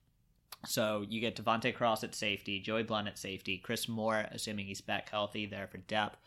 So 0.65 1.05
you 1.07 1.21
get 1.21 1.35
De'Vante 1.35 1.73
Cross 1.73 2.03
at 2.03 2.15
safety, 2.15 2.59
Joey 2.59 2.83
Blount 2.83 3.07
at 3.07 3.17
safety, 3.17 3.57
Chris 3.57 3.87
Moore, 3.87 4.25
assuming 4.31 4.65
he's 4.65 4.81
back 4.81 5.09
healthy, 5.09 5.45
there 5.45 5.67
for 5.67 5.77
depth. 5.77 6.17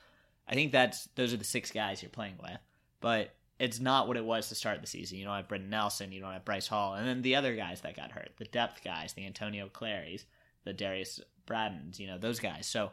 I 0.53 0.55
think 0.55 0.71
that's 0.71 1.09
those 1.15 1.33
are 1.33 1.39
the 1.39 1.45
six 1.45 1.71
guys 1.71 2.03
you're 2.03 2.11
playing 2.11 2.39
with. 2.41 2.59
But 3.01 3.35
it's 3.59 3.81
not 3.81 4.07
what 4.07 4.19
it 4.19 4.25
was 4.25 4.49
to 4.49 4.55
start 4.55 4.81
the 4.83 4.87
season. 4.87 5.17
You 5.17 5.25
don't 5.25 5.35
have 5.35 5.49
Brenton 5.49 5.71
Nelson, 5.71 6.13
you 6.13 6.21
don't 6.21 6.33
have 6.33 6.45
Bryce 6.45 6.67
Hall, 6.67 6.95
and 6.95 7.09
then 7.09 7.23
the 7.23 7.37
other 7.37 7.57
guys 7.57 7.81
that 7.81 7.97
got 7.97 8.13
hurt, 8.13 8.31
the 8.37 8.45
depth 8.45 8.85
guys, 8.85 9.15
the 9.15 9.25
Antonio 9.25 9.69
Clarys, 9.69 10.25
the 10.65 10.73
Darius 10.75 11.21
Brattons, 11.47 11.99
you 11.99 12.07
know, 12.07 12.19
those 12.19 12.39
guys. 12.39 12.67
So 12.67 12.91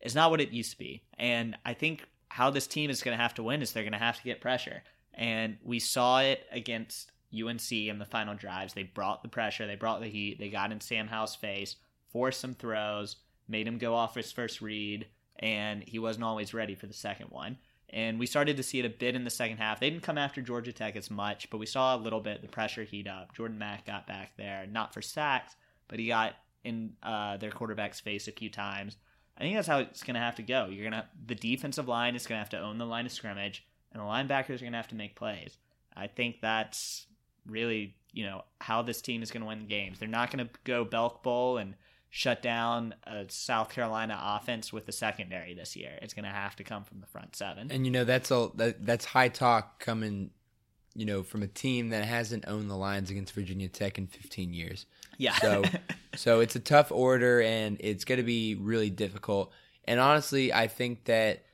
it's 0.00 0.14
not 0.14 0.30
what 0.30 0.40
it 0.40 0.50
used 0.50 0.72
to 0.72 0.78
be. 0.78 1.02
And 1.18 1.56
I 1.64 1.72
think 1.72 2.04
how 2.28 2.50
this 2.50 2.66
team 2.66 2.90
is 2.90 3.02
going 3.02 3.16
to 3.16 3.22
have 3.22 3.34
to 3.34 3.42
win 3.42 3.62
is 3.62 3.72
they're 3.72 3.82
going 3.82 3.92
to 3.92 3.98
have 3.98 4.18
to 4.18 4.24
get 4.24 4.40
pressure. 4.40 4.82
And 5.14 5.56
we 5.64 5.78
saw 5.78 6.20
it 6.20 6.44
against 6.52 7.10
UNC 7.34 7.72
in 7.72 7.98
the 7.98 8.04
final 8.04 8.34
drives. 8.34 8.74
They 8.74 8.82
brought 8.84 9.22
the 9.22 9.28
pressure, 9.28 9.66
they 9.66 9.76
brought 9.76 10.00
the 10.00 10.08
heat, 10.08 10.38
they 10.38 10.50
got 10.50 10.72
in 10.72 10.80
Sam 10.80 11.08
Howell's 11.08 11.36
face, 11.36 11.76
forced 12.12 12.40
some 12.40 12.54
throws, 12.54 13.16
made 13.48 13.66
him 13.66 13.78
go 13.78 13.94
off 13.94 14.14
his 14.14 14.30
first 14.30 14.60
read, 14.60 15.06
and 15.38 15.82
he 15.86 15.98
wasn't 15.98 16.24
always 16.24 16.54
ready 16.54 16.74
for 16.74 16.86
the 16.86 16.94
second 16.94 17.30
one. 17.30 17.58
And 17.90 18.18
we 18.18 18.26
started 18.26 18.56
to 18.58 18.62
see 18.62 18.80
it 18.80 18.84
a 18.84 18.90
bit 18.90 19.14
in 19.14 19.24
the 19.24 19.30
second 19.30 19.58
half. 19.58 19.80
They 19.80 19.88
didn't 19.88 20.02
come 20.02 20.18
after 20.18 20.42
Georgia 20.42 20.72
Tech 20.72 20.94
as 20.94 21.10
much, 21.10 21.48
but 21.48 21.58
we 21.58 21.64
saw 21.64 21.96
a 21.96 21.98
little 21.98 22.20
bit 22.20 22.42
the 22.42 22.48
pressure 22.48 22.84
heat 22.84 23.06
up. 23.06 23.34
Jordan 23.34 23.58
Mack 23.58 23.86
got 23.86 24.06
back 24.06 24.32
there, 24.36 24.66
not 24.70 24.92
for 24.92 25.00
sacks, 25.00 25.56
but 25.88 25.98
he 25.98 26.08
got 26.08 26.34
in 26.64 26.92
uh, 27.02 27.38
their 27.38 27.50
quarterback's 27.50 28.00
face 28.00 28.28
a 28.28 28.32
few 28.32 28.50
times. 28.50 28.96
I 29.38 29.42
think 29.42 29.54
that's 29.54 29.68
how 29.68 29.78
it's 29.78 30.02
going 30.02 30.14
to 30.14 30.20
have 30.20 30.36
to 30.36 30.42
go. 30.42 30.66
You're 30.66 30.90
gonna 30.90 31.06
the 31.26 31.34
defensive 31.34 31.88
line 31.88 32.14
is 32.14 32.26
going 32.26 32.36
to 32.36 32.40
have 32.40 32.50
to 32.50 32.60
own 32.60 32.78
the 32.78 32.86
line 32.86 33.06
of 33.06 33.12
scrimmage, 33.12 33.64
and 33.92 34.02
the 34.02 34.06
linebackers 34.06 34.56
are 34.56 34.64
going 34.64 34.72
to 34.72 34.78
have 34.78 34.88
to 34.88 34.96
make 34.96 35.16
plays. 35.16 35.56
I 35.96 36.08
think 36.08 36.40
that's 36.40 37.06
really 37.46 37.94
you 38.12 38.24
know 38.24 38.42
how 38.60 38.82
this 38.82 39.00
team 39.00 39.22
is 39.22 39.30
going 39.30 39.42
to 39.42 39.48
win 39.48 39.66
games. 39.66 39.98
They're 39.98 40.08
not 40.08 40.30
going 40.30 40.46
to 40.46 40.52
go 40.64 40.84
Belk 40.84 41.22
Bowl 41.22 41.58
and 41.58 41.74
shut 42.10 42.40
down 42.42 42.94
a 43.04 43.24
South 43.28 43.68
Carolina 43.70 44.18
offense 44.20 44.72
with 44.72 44.86
the 44.86 44.92
secondary 44.92 45.54
this 45.54 45.76
year. 45.76 45.98
It's 46.00 46.14
going 46.14 46.24
to 46.24 46.30
have 46.30 46.56
to 46.56 46.64
come 46.64 46.84
from 46.84 47.00
the 47.00 47.06
front 47.06 47.36
seven. 47.36 47.70
And 47.70 47.84
you 47.84 47.92
know 47.92 48.04
that's 48.04 48.30
all 48.30 48.52
that 48.56 48.84
that's 48.84 49.04
high 49.04 49.28
talk 49.28 49.78
coming, 49.78 50.30
you 50.94 51.04
know, 51.04 51.22
from 51.22 51.42
a 51.42 51.46
team 51.46 51.90
that 51.90 52.04
hasn't 52.04 52.44
owned 52.46 52.70
the 52.70 52.76
lines 52.76 53.10
against 53.10 53.34
Virginia 53.34 53.68
Tech 53.68 53.98
in 53.98 54.06
15 54.06 54.54
years. 54.54 54.86
Yeah. 55.18 55.34
So 55.36 55.62
so 56.14 56.40
it's 56.40 56.56
a 56.56 56.60
tough 56.60 56.90
order 56.90 57.42
and 57.42 57.76
it's 57.80 58.04
going 58.04 58.18
to 58.18 58.24
be 58.24 58.54
really 58.54 58.90
difficult. 58.90 59.52
And 59.84 60.00
honestly, 60.00 60.52
I 60.52 60.66
think 60.66 61.04
that 61.04 61.44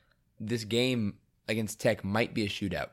this 0.41 0.65
game 0.65 1.15
against 1.49 1.81
Tech 1.81 2.05
might 2.05 2.33
be 2.35 2.45
a 2.45 2.49
shootout. 2.49 2.91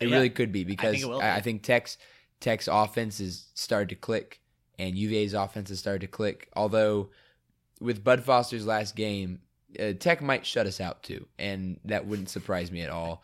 It 0.00 0.08
Yeah. 0.08 0.16
really 0.16 0.30
could 0.30 0.50
be 0.52 0.64
because 0.64 1.02
it 1.02 1.06
will 1.08 1.20
I. 1.20 1.36
I 1.36 1.40
think 1.40 1.62
Tech's 1.62 1.98
Tech's 2.40 2.68
offense 2.68 3.18
has 3.18 3.48
started 3.54 3.90
to 3.90 3.94
click 3.96 4.39
and 4.80 4.96
UVA's 4.96 5.34
offense 5.34 5.68
has 5.68 5.78
started 5.78 6.00
to 6.00 6.06
click. 6.06 6.48
Although 6.56 7.10
with 7.80 8.02
Bud 8.02 8.24
Foster's 8.24 8.66
last 8.66 8.96
game, 8.96 9.40
uh, 9.78 9.92
Tech 9.92 10.20
might 10.22 10.44
shut 10.46 10.66
us 10.66 10.80
out 10.80 11.02
too, 11.02 11.26
and 11.38 11.78
that 11.84 12.06
wouldn't 12.06 12.30
surprise 12.30 12.72
me 12.72 12.80
at 12.80 12.90
all. 12.90 13.22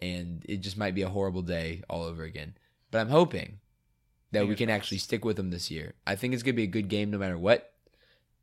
And 0.00 0.44
it 0.48 0.58
just 0.58 0.76
might 0.76 0.94
be 0.94 1.02
a 1.02 1.08
horrible 1.08 1.42
day 1.42 1.82
all 1.90 2.02
over 2.02 2.22
again. 2.24 2.54
But 2.90 3.00
I'm 3.00 3.08
hoping 3.08 3.58
that 4.32 4.46
we 4.48 4.54
can 4.54 4.66
crossed. 4.68 4.76
actually 4.76 4.98
stick 4.98 5.24
with 5.24 5.36
them 5.36 5.50
this 5.50 5.70
year. 5.70 5.94
I 6.06 6.16
think 6.16 6.34
it's 6.34 6.42
gonna 6.42 6.54
be 6.54 6.62
a 6.62 6.66
good 6.78 6.88
game 6.88 7.10
no 7.10 7.18
matter 7.18 7.38
what, 7.38 7.72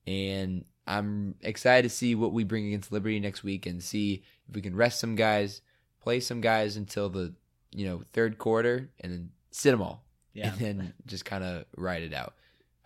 and 0.08 0.66
I'm 0.88 1.36
excited 1.42 1.88
to 1.90 1.96
see 1.96 2.16
what 2.16 2.34
we 2.34 2.44
bring 2.44 2.68
against 2.68 2.92
Liberty 2.92 3.20
next 3.20 3.44
week 3.44 3.66
and 3.66 3.84
see 3.84 4.24
if 4.48 4.56
we 4.56 4.62
can 4.62 4.76
rest 4.76 5.00
some 5.00 5.16
guys, 5.16 5.62
play 6.02 6.20
some 6.20 6.42
guys 6.42 6.78
until 6.78 7.10
the 7.10 7.34
you 7.72 7.86
know 7.88 8.04
third 8.14 8.38
quarter, 8.38 8.90
and 9.02 9.12
then 9.12 9.30
sit 9.52 9.72
them 9.72 9.82
all 9.82 10.04
Yeah. 10.34 10.52
and 10.52 10.60
then 10.60 10.94
just 11.06 11.26
kind 11.26 11.44
of 11.44 11.66
ride 11.76 12.04
it 12.04 12.14
out. 12.14 12.36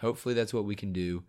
Hopefully, 0.03 0.35
that's 0.35 0.53
what 0.53 0.65
we 0.65 0.75
can 0.75 0.91
do. 0.93 1.23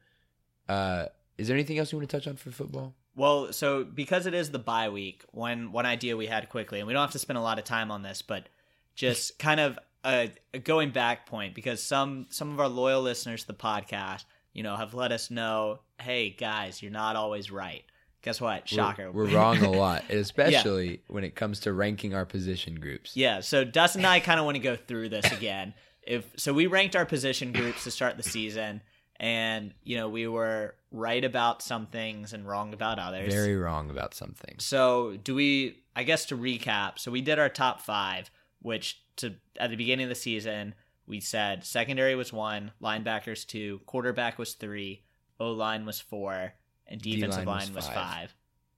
Uh, 0.69 1.07
is 1.39 1.49
there 1.49 1.57
anything 1.57 1.79
else 1.79 1.93
you 1.93 1.99
want 1.99 2.11
to 2.11 2.17
touch 2.17 2.27
on 2.27 2.37
for 2.37 2.51
football? 2.51 2.95
Well, 3.17 3.53
so 3.53 3.85
because 3.85 4.27
it 4.27 4.35
is 4.35 4.51
the 4.51 4.59
bye 4.59 4.89
week, 4.89 5.25
one 5.31 5.71
one 5.73 5.87
idea 5.87 6.17
we 6.17 6.27
had 6.27 6.49
quickly, 6.49 6.81
and 6.81 6.87
we 6.87 6.93
don't 6.93 7.03
have 7.03 7.13
to 7.13 7.19
spend 7.19 7.39
a 7.39 7.43
lot 7.43 7.59
of 7.59 7.65
time 7.65 7.91
on 7.91 8.03
this, 8.03 8.21
but 8.21 8.49
just 8.95 9.39
kind 9.39 9.61
of 9.61 9.79
a, 10.05 10.31
a 10.53 10.59
going 10.59 10.91
back 10.91 11.27
point 11.27 11.55
because 11.55 11.83
some 11.83 12.27
some 12.31 12.51
of 12.53 12.61
our 12.61 12.69
loyal 12.69 13.01
listeners 13.01 13.43
to 13.43 13.47
the 13.47 13.55
podcast, 13.55 14.25
you 14.53 14.63
know, 14.63 14.77
have 14.77 14.93
let 14.93 15.13
us 15.13 15.31
know, 15.31 15.79
hey 16.01 16.31
guys, 16.31 16.83
you're 16.83 16.93
not 16.93 17.17
always 17.17 17.51
right. 17.51 17.85
Guess 18.23 18.41
what? 18.41 18.67
Shocker, 18.67 19.13
We're, 19.13 19.27
we're 19.27 19.37
wrong 19.37 19.59
a 19.59 19.71
lot, 19.71 20.05
especially 20.11 21.03
when 21.09 21.25
it 21.25 21.35
comes 21.35 21.61
to 21.61 21.73
ranking 21.75 22.15
our 22.15 22.25
position 22.25 22.77
groups. 22.77 23.15
Yeah, 23.15 23.41
so 23.41 23.65
Dustin 23.65 24.01
and 24.01 24.07
I 24.07 24.19
kind 24.19 24.41
of 24.41 24.47
want 24.47 24.57
to 24.57 24.63
go 24.63 24.77
through 24.77 25.11
this 25.11 25.31
again. 25.31 25.75
If 26.07 26.25
so, 26.37 26.53
we 26.53 26.67
ranked 26.67 26.97
our 26.97 27.07
position 27.07 27.53
groups 27.53 27.85
to 27.85 27.90
start 27.90 28.17
the 28.17 28.23
season, 28.23 28.83
and 29.17 29.73
you 29.83 29.97
know 29.97 30.09
we 30.09 30.27
were 30.27 30.75
right 30.90 31.25
about 31.25 31.62
some 31.62 31.87
things 31.87 32.33
and 32.33 32.47
wrong 32.47 32.73
about 32.75 32.99
others. 32.99 33.33
Very 33.33 33.57
wrong 33.57 33.90
about 33.90 34.14
some 34.14 34.33
things. 34.33 34.64
So, 34.64 35.17
do 35.23 35.35
we? 35.35 35.83
I 35.97 36.03
guess 36.03 36.27
to 36.27 36.37
recap, 36.37 36.99
so 36.99 37.11
we 37.11 37.21
did 37.21 37.38
our 37.38 37.49
top 37.49 37.81
five, 37.81 38.31
which 38.61 39.01
to 39.17 39.35
at 39.59 39.71
the 39.71 39.77
beginning 39.77 40.05
of 40.05 40.09
the 40.09 40.14
season 40.14 40.75
we 41.07 41.21
said 41.21 41.64
secondary 41.64 42.14
was 42.14 42.33
one, 42.33 42.73
linebackers 42.83 43.47
two, 43.47 43.81
quarterback 43.87 44.38
was 44.38 44.55
three, 44.55 45.03
O 45.38 45.53
line 45.53 45.85
was 45.85 46.01
four, 46.01 46.55
and 46.87 47.01
defensive 47.01 47.45
D-line 47.45 47.59
was 47.59 47.67
line 47.67 47.75
was 47.75 47.87
five. 47.87 47.95
five. 47.95 48.35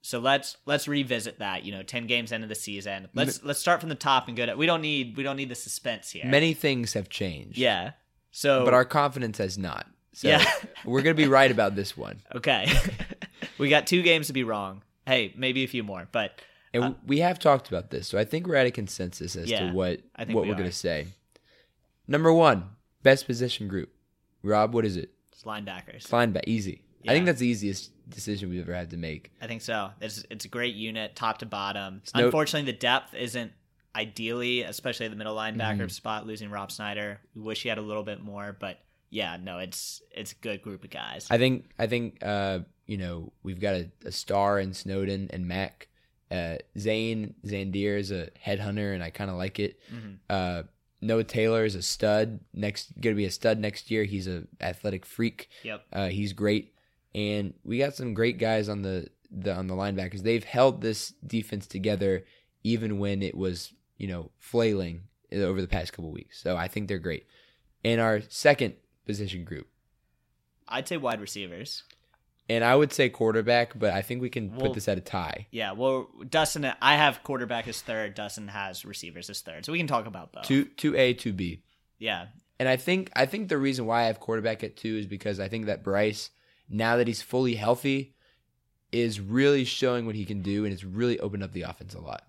So 0.07 0.21
let's 0.21 0.57
let's 0.66 0.87
revisit 0.87 1.40
that. 1.40 1.64
You 1.64 1.73
know, 1.73 1.83
ten 1.83 2.07
games 2.07 2.31
into 2.31 2.47
the 2.47 2.55
season. 2.55 3.09
Let's 3.12 3.42
let's 3.42 3.59
start 3.59 3.81
from 3.81 3.88
the 3.88 3.97
top 3.97 4.29
and 4.29 4.37
go 4.37 4.47
to. 4.47 4.55
We 4.55 4.64
don't 4.64 4.81
need 4.81 5.16
we 5.16 5.25
don't 5.25 5.35
need 5.35 5.49
the 5.49 5.57
suspense 5.57 6.12
here. 6.12 6.25
Many 6.25 6.55
things 6.55 6.92
have 6.92 7.09
changed. 7.09 7.59
yeah. 7.59 7.92
So 8.31 8.64
but 8.64 8.73
our 8.73 8.85
confidence 8.85 9.38
has 9.38 9.59
not. 9.59 9.88
So 10.12 10.29
Yeah. 10.29 10.49
we're 10.85 11.03
gonna 11.03 11.14
be 11.14 11.27
right 11.27 11.51
about 11.51 11.75
this 11.75 11.97
one, 11.97 12.21
okay, 12.37 12.71
we 13.59 13.69
got 13.69 13.88
two 13.88 14.01
games 14.03 14.29
to 14.29 14.33
be 14.33 14.45
wrong. 14.45 14.83
Hey, 15.07 15.35
maybe 15.37 15.64
a 15.64 15.66
few 15.66 15.83
more, 15.83 16.07
but 16.12 16.40
and 16.73 16.95
we 17.05 17.19
have 17.19 17.40
talked 17.40 17.66
about 17.66 17.90
this. 17.90 18.07
So 18.07 18.16
I 18.16 18.25
think 18.25 18.47
we're 18.47 18.55
at 18.55 18.66
a 18.66 18.71
consensus 18.71 19.35
as 19.35 19.49
Uh, 19.49 19.51
Yeah, 19.51 19.66
to 19.66 19.73
what 19.73 20.03
I 20.14 20.25
think 20.25 20.37
what 20.37 20.45
we 20.45 20.51
we're 20.51 20.57
gonna 20.57 20.71
say. 20.71 21.09
Number 22.07 22.33
one, 22.33 22.71
best 23.03 23.27
position 23.27 23.66
group. 23.66 23.92
Rob, 24.45 24.73
what 24.73 24.85
is 24.85 24.97
it? 24.97 25.11
it's 25.33 25.42
linebackers. 25.42 26.07
Linebacker, 26.11 26.45
easy. 26.47 26.83
I 27.09 27.12
think 27.12 27.27
that's 27.27 27.40
the 27.40 27.49
easiest 27.49 27.90
decision 28.09 28.51
we've 28.51 28.61
ever 28.62 28.75
had 28.75 28.90
to 28.90 28.97
make. 28.97 29.31
I 29.40 29.47
think 29.47 29.62
so. 29.62 29.90
It's 30.01 30.25
it's 30.31 30.45
a 30.45 30.49
great 30.49 30.75
unit, 30.75 31.14
top 31.16 31.38
to 31.38 31.47
bottom. 31.47 32.03
Unfortunately, 32.14 32.71
the 32.71 32.79
depth 32.79 33.14
isn't 33.14 33.53
ideally, 33.95 34.62
especially 34.62 35.09
the 35.09 35.16
middle 35.16 35.35
linebacker 35.35 35.77
Mm-hmm. 35.79 35.88
spot. 35.88 36.27
Losing 36.27 36.51
Rob 36.51 36.71
Snyder, 36.71 37.21
we 37.35 37.42
wish 37.42 37.62
he 37.62 37.69
had 37.69 37.79
a 37.79 37.83
little 37.83 38.03
bit 38.03 38.23
more, 38.23 38.57
but 38.59 38.79
yeah, 39.11 39.37
no, 39.42 39.59
it's 39.59 40.03
it's 40.11 40.33
a 40.33 40.37
good 40.37 40.62
group 40.62 40.85
of 40.85 40.90
guys. 40.90 41.27
I 41.31 41.38
think 41.38 41.71
I 41.79 41.87
think 41.87 42.19
uh, 42.23 42.61
you 42.87 42.99
know 42.99 43.33
we've 43.42 43.61
got 43.61 43.75
a, 43.75 43.90
a 44.05 44.12
star 44.12 44.59
in 44.61 44.75
Snowden 44.75 45.29
and 45.33 45.47
Mack. 45.47 45.88
Uh, 46.31 46.57
Zane 46.77 47.35
Zandier 47.47 47.99
is 47.99 48.11
a 48.11 48.31
headhunter, 48.45 48.92
and 48.95 49.03
I 49.03 49.11
kind 49.11 49.31
of 49.31 49.37
like 49.37 49.59
it. 49.61 49.79
Mhm. 49.92 50.19
Uh, 50.29 50.62
Noah 51.01 51.25
Taylor 51.25 51.64
is 51.64 51.75
a 51.77 51.83
stud. 51.83 52.40
Next, 52.53 52.90
going 53.01 53.14
to 53.14 53.16
be 53.16 53.27
a 53.27 53.31
stud 53.31 53.59
next 53.61 53.90
year. 53.90 54.03
He's 54.05 54.27
a 54.27 54.45
athletic 54.61 55.07
freak. 55.07 55.49
Yep. 55.62 55.85
Uh, 55.92 56.09
he's 56.09 56.33
great, 56.33 56.73
and 57.17 57.55
we 57.65 57.79
got 57.79 57.95
some 57.97 58.15
great 58.15 58.39
guys 58.39 58.69
on 58.69 58.83
the, 58.83 59.09
the 59.31 59.53
on 59.53 59.67
the 59.67 59.75
linebackers. 59.75 60.23
They've 60.23 60.45
held 60.45 60.81
this 60.83 61.15
defense 61.27 61.67
together 61.67 62.25
even 62.63 62.99
when 62.99 63.23
it 63.23 63.35
was 63.35 63.73
you 63.97 64.07
know 64.07 64.31
flailing 64.39 65.03
over 65.33 65.61
the 65.61 65.67
past 65.69 65.93
couple 65.93 66.13
weeks. 66.13 66.41
So 66.41 66.57
I 66.57 66.69
think 66.69 66.87
they're 66.87 66.99
great. 67.01 67.27
And 67.85 68.01
our 68.01 68.21
second 68.29 68.75
position 69.07 69.45
group, 69.45 69.67
I'd 70.69 70.87
say 70.89 70.97
wide 70.97 71.21
receivers. 71.21 71.83
and 72.49 72.63
I 72.63 72.77
would 72.77 72.93
say 72.93 73.09
quarterback, 73.09 73.77
but 73.77 73.93
I 73.93 74.03
think 74.03 74.23
we 74.23 74.31
can 74.31 74.51
Well- 74.53 74.67
put 74.67 74.75
this 74.75 74.87
at 74.87 74.99
a 74.99 75.01
tie. 75.01 75.49
Yeah, 75.51 75.73
well, 75.73 76.09
Dustin, 76.29 76.65
I 76.81 76.97
have 76.97 77.25
quarterback 77.25 77.67
as 77.67 77.81
third. 77.83 78.15
Dustin 78.15 78.47
has 78.49 78.85
receivers 78.85 79.29
as 79.31 79.41
third, 79.41 79.65
so 79.65 79.73
we 79.73 79.79
can 79.79 79.89
talk 79.89 80.07
about 80.07 80.33
both. 80.33 80.45
Two 80.45 80.67
two 80.67 80.95
A, 80.97 81.13
two 81.15 81.33
B. 81.33 81.63
Yeah, 81.99 82.27
And 82.61 82.69
I 82.69 82.77
think 82.77 83.11
I 83.17 83.27
think 83.27 83.49
the 83.49 83.59
reason 83.59 83.85
why 83.87 84.03
I 84.03 84.07
have 84.07 84.21
quarterback 84.21 84.63
at 84.63 84.77
two 84.77 84.97
is 84.97 85.07
because 85.07 85.41
I 85.41 85.49
think 85.49 85.67
that 85.67 85.83
Bryce, 85.83 86.31
now 86.69 86.97
that 86.97 87.07
he's 87.07 87.23
fully 87.23 87.55
healthy, 87.55 88.15
is 88.93 89.21
really 89.21 89.65
showing 89.65 90.07
what 90.07 90.15
he 90.15 90.25
can 90.25 90.43
do, 90.43 90.65
and 90.65 90.73
it's 90.73 90.85
really 90.85 91.19
opened 91.21 91.43
up 91.43 91.53
the 91.53 91.63
offense 91.63 91.95
a 91.95 92.01
lot. 92.01 92.23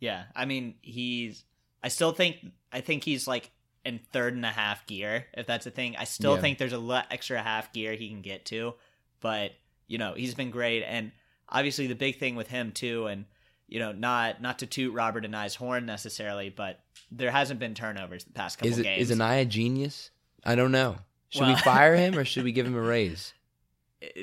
yeah. 0.00 0.24
I 0.34 0.44
mean, 0.44 0.74
he's. 0.82 1.44
I 1.82 1.88
still 1.88 2.12
think. 2.12 2.36
I 2.72 2.80
think 2.80 3.04
he's 3.04 3.26
like 3.28 3.50
in 3.84 4.00
third 4.12 4.34
and 4.34 4.44
a 4.44 4.50
half 4.50 4.86
gear, 4.86 5.26
if 5.34 5.46
that's 5.46 5.66
a 5.66 5.70
thing. 5.70 5.96
I 5.96 6.04
still 6.04 6.34
Yeah. 6.34 6.40
think 6.40 6.58
there's 6.58 6.72
a 6.72 6.78
lot 6.78 7.06
extra 7.10 7.40
half 7.40 7.72
gear 7.72 7.94
he 7.94 8.08
can 8.08 8.20
get 8.22 8.44
to, 8.46 8.74
but 9.20 9.52
you 9.86 9.96
know 9.98 10.14
he's 10.14 10.34
been 10.34 10.50
great, 10.50 10.82
and 10.82 11.12
obviously 11.48 11.86
the 11.86 11.94
big 11.94 12.18
thing 12.18 12.34
with 12.34 12.48
him 12.48 12.72
too, 12.72 13.06
and 13.06 13.24
you 13.68 13.78
know 13.78 13.92
not 13.92 14.42
not 14.42 14.58
to 14.58 14.66
toot 14.66 14.92
Robert 14.92 15.24
and 15.24 15.34
I's 15.36 15.54
horn 15.54 15.86
necessarily, 15.86 16.50
but 16.50 16.80
there 17.12 17.30
hasn't 17.30 17.60
been 17.60 17.74
turnovers 17.74 18.24
the 18.24 18.32
past 18.32 18.58
couple 18.58 18.72
Is 18.72 18.78
it 18.80 18.82
games. 18.82 19.10
is 19.10 19.16
Anae 19.16 19.42
a 19.42 19.44
genius? 19.44 20.10
I 20.44 20.56
don't 20.56 20.72
know. 20.72 20.96
Should 21.28 21.46
we 21.46 21.56
fire 21.56 21.94
him 22.04 22.18
or 22.18 22.24
should 22.24 22.44
we 22.44 22.52
give 22.52 22.66
him 22.66 22.74
a 22.76 22.80
raise? 22.80 23.32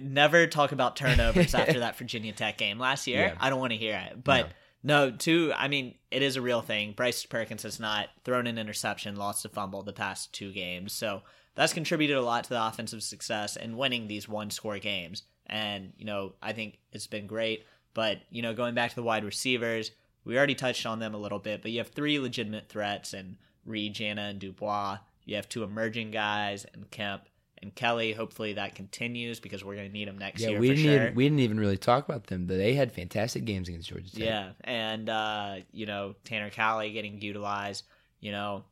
Never 0.02 0.48
talk 0.48 0.72
about 0.72 0.96
turnovers 0.96 1.56
after 1.56 1.80
that 1.80 1.98
Virginia 1.98 2.34
Tech 2.34 2.58
game 2.58 2.80
last 2.80 3.08
year. 3.08 3.28
Yeah. 3.28 3.36
I 3.40 3.50
don't 3.50 3.60
want 3.60 3.72
to 3.72 3.78
hear 3.78 4.02
it. 4.10 4.24
But 4.24 4.52
no. 4.84 5.12
two. 5.12 5.54
I 5.56 5.68
mean, 5.68 5.96
it 6.12 6.22
is 6.22 6.36
a 6.36 6.42
real 6.42 6.62
thing. 6.62 6.94
Bryce 6.94 7.26
Perkins 7.26 7.64
has 7.64 7.80
not 7.80 8.10
thrown 8.24 8.48
an 8.48 8.58
interception, 8.58 9.16
lost 9.16 9.46
a 9.46 9.50
fumble 9.50 9.84
the 9.84 9.94
past 9.94 10.34
two 10.34 10.52
games. 10.52 10.94
So 10.94 11.24
that's 11.56 11.74
contributed 11.74 12.18
a 12.18 12.22
lot 12.22 12.46
to 12.46 12.50
the 12.52 12.66
offensive 12.66 13.04
success 13.04 13.56
and 13.56 13.78
winning 13.78 14.08
these 14.08 14.28
one 14.28 14.50
score 14.50 14.80
games. 14.80 15.24
And, 15.48 15.94
you 15.98 16.06
know, 16.06 16.34
I 16.42 16.54
think 16.54 16.80
it's 16.92 17.08
been 17.08 17.28
great. 17.28 17.66
But, 17.94 18.20
you 18.30 18.42
know, 18.42 18.54
going 18.54 18.74
back 18.74 18.90
to 18.90 18.96
the 18.96 19.04
wide 19.04 19.24
receivers, 19.24 19.92
we 20.26 20.38
already 20.38 20.56
touched 20.56 20.86
on 20.86 21.00
them 21.00 21.14
a 21.14 21.20
little 21.20 21.40
bit, 21.40 21.62
but 21.62 21.72
you 21.72 21.80
have 21.80 21.90
three 21.90 22.20
legitimate 22.20 22.70
threats 22.70 23.14
and 23.14 23.38
Reed, 23.66 23.94
Jana, 23.94 24.24
and 24.24 24.40
Dubois. 24.40 24.98
You 25.26 25.36
have 25.36 25.48
two 25.48 25.64
emerging 25.64 26.12
guys 26.12 26.66
and 26.74 26.90
Kemp 26.92 27.24
and 27.64 27.74
Kelly. 27.74 28.14
Hopefully 28.14 28.54
that 28.54 28.76
continues 28.76 29.40
because 29.40 29.64
we're 29.66 29.74
going 29.76 29.88
to 29.88 29.94
need 29.94 30.08
them 30.08 30.20
next 30.20 30.42
Yeah, 30.42 30.50
year 30.50 30.60
we 30.60 30.68
for 30.70 30.74
didn't 30.76 30.92
sure. 30.92 31.04
even, 31.06 31.16
we 31.16 31.24
didn't 31.24 31.40
even 31.40 31.60
really 31.60 31.78
talk 31.78 32.08
about 32.08 32.28
them, 32.28 32.46
but 32.46 32.58
they 32.58 32.76
had 32.76 32.92
fantastic 32.92 33.46
games 33.46 33.68
against 33.70 33.90
Georgia 33.90 34.12
Tech. 34.12 34.20
yeah, 34.20 34.50
and 34.64 35.10
uh, 35.10 35.56
you 35.72 35.86
know 35.88 36.14
Tanner 36.24 36.50
Kelly 36.52 36.92
getting 36.92 37.20
utilized. 37.22 37.84
You 38.20 38.32
know, 38.32 38.64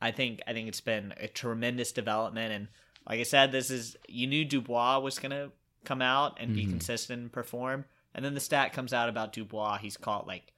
I 0.00 0.10
think 0.10 0.40
I 0.46 0.52
think 0.52 0.68
it's 0.68 0.80
been 0.82 1.14
a 1.18 1.28
tremendous 1.28 1.92
development, 1.92 2.52
and 2.52 2.68
like 3.08 3.20
I 3.20 3.24
said, 3.24 3.50
this 3.52 3.70
is 3.70 3.96
you 4.08 4.26
knew 4.26 4.44
Dubois 4.44 4.98
was 4.98 5.18
going 5.18 5.30
to 5.32 5.50
come 5.84 6.02
out 6.02 6.36
and 6.40 6.54
be 6.54 6.66
Mhm. 6.66 6.70
consistent 6.70 7.22
and 7.22 7.32
perform. 7.32 7.86
And 8.14 8.24
then 8.24 8.34
the 8.34 8.40
stat 8.40 8.72
comes 8.74 8.92
out 8.92 9.08
about 9.08 9.32
Dubois. 9.32 9.78
He's 9.78 9.96
caught 9.96 10.26
like 10.26 10.52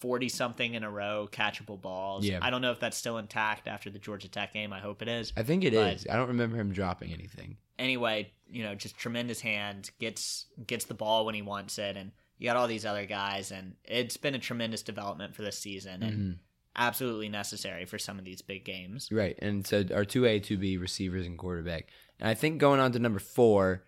40 0.00 0.28
something 0.28 0.74
in 0.74 0.84
a 0.84 0.90
row 0.90 1.28
catchable 1.30 1.80
balls. 1.80 2.24
Yeah. 2.24 2.38
I 2.40 2.50
don't 2.50 2.62
know 2.62 2.70
if 2.72 2.80
that's 2.80 2.96
still 2.96 3.18
intact 3.18 3.66
after 3.66 3.90
the 3.90 3.98
Georgia 3.98 4.28
Tech 4.28 4.52
game. 4.52 4.72
I 4.72 4.80
hope 4.80 5.02
it 5.02 5.08
is. 5.08 5.32
I 5.36 5.42
think 5.42 5.64
it 5.64 5.74
is. 5.74 6.06
I 6.08 6.16
don't 6.16 6.28
remember 6.28 6.56
him 6.56 6.72
dropping 6.72 7.12
anything. 7.12 7.56
Anyway, 7.78 8.30
you 8.48 8.62
know, 8.62 8.74
just 8.74 8.96
tremendous 8.96 9.40
hand, 9.40 9.90
gets 9.98 10.46
gets 10.66 10.84
the 10.84 10.94
ball 10.94 11.26
when 11.26 11.34
he 11.34 11.42
wants 11.42 11.78
it 11.78 11.96
and 11.96 12.12
you 12.38 12.46
got 12.48 12.56
all 12.56 12.68
these 12.68 12.86
other 12.86 13.06
guys 13.06 13.50
and 13.50 13.74
it's 13.84 14.16
been 14.16 14.34
a 14.34 14.38
tremendous 14.38 14.82
development 14.82 15.34
for 15.34 15.42
this 15.42 15.58
season 15.58 16.02
and 16.02 16.12
Mm-hmm. 16.18 16.32
absolutely 16.76 17.28
necessary 17.28 17.84
for 17.84 17.98
some 17.98 18.18
of 18.18 18.24
these 18.24 18.40
big 18.42 18.64
games. 18.64 19.08
Right. 19.10 19.36
And 19.42 19.66
so 19.66 19.78
our 19.92 20.04
2A, 20.04 20.42
2B 20.42 20.80
receivers 20.80 21.26
and 21.26 21.36
quarterback. 21.36 21.88
And 22.20 22.28
I 22.28 22.34
think 22.34 22.58
going 22.58 22.78
on 22.80 22.92
to 22.92 22.98
number 23.00 23.18
four, 23.18 23.84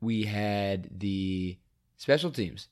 we 0.00 0.24
had 0.24 0.88
the 1.00 1.58
special 1.96 2.30
teams. 2.30 2.68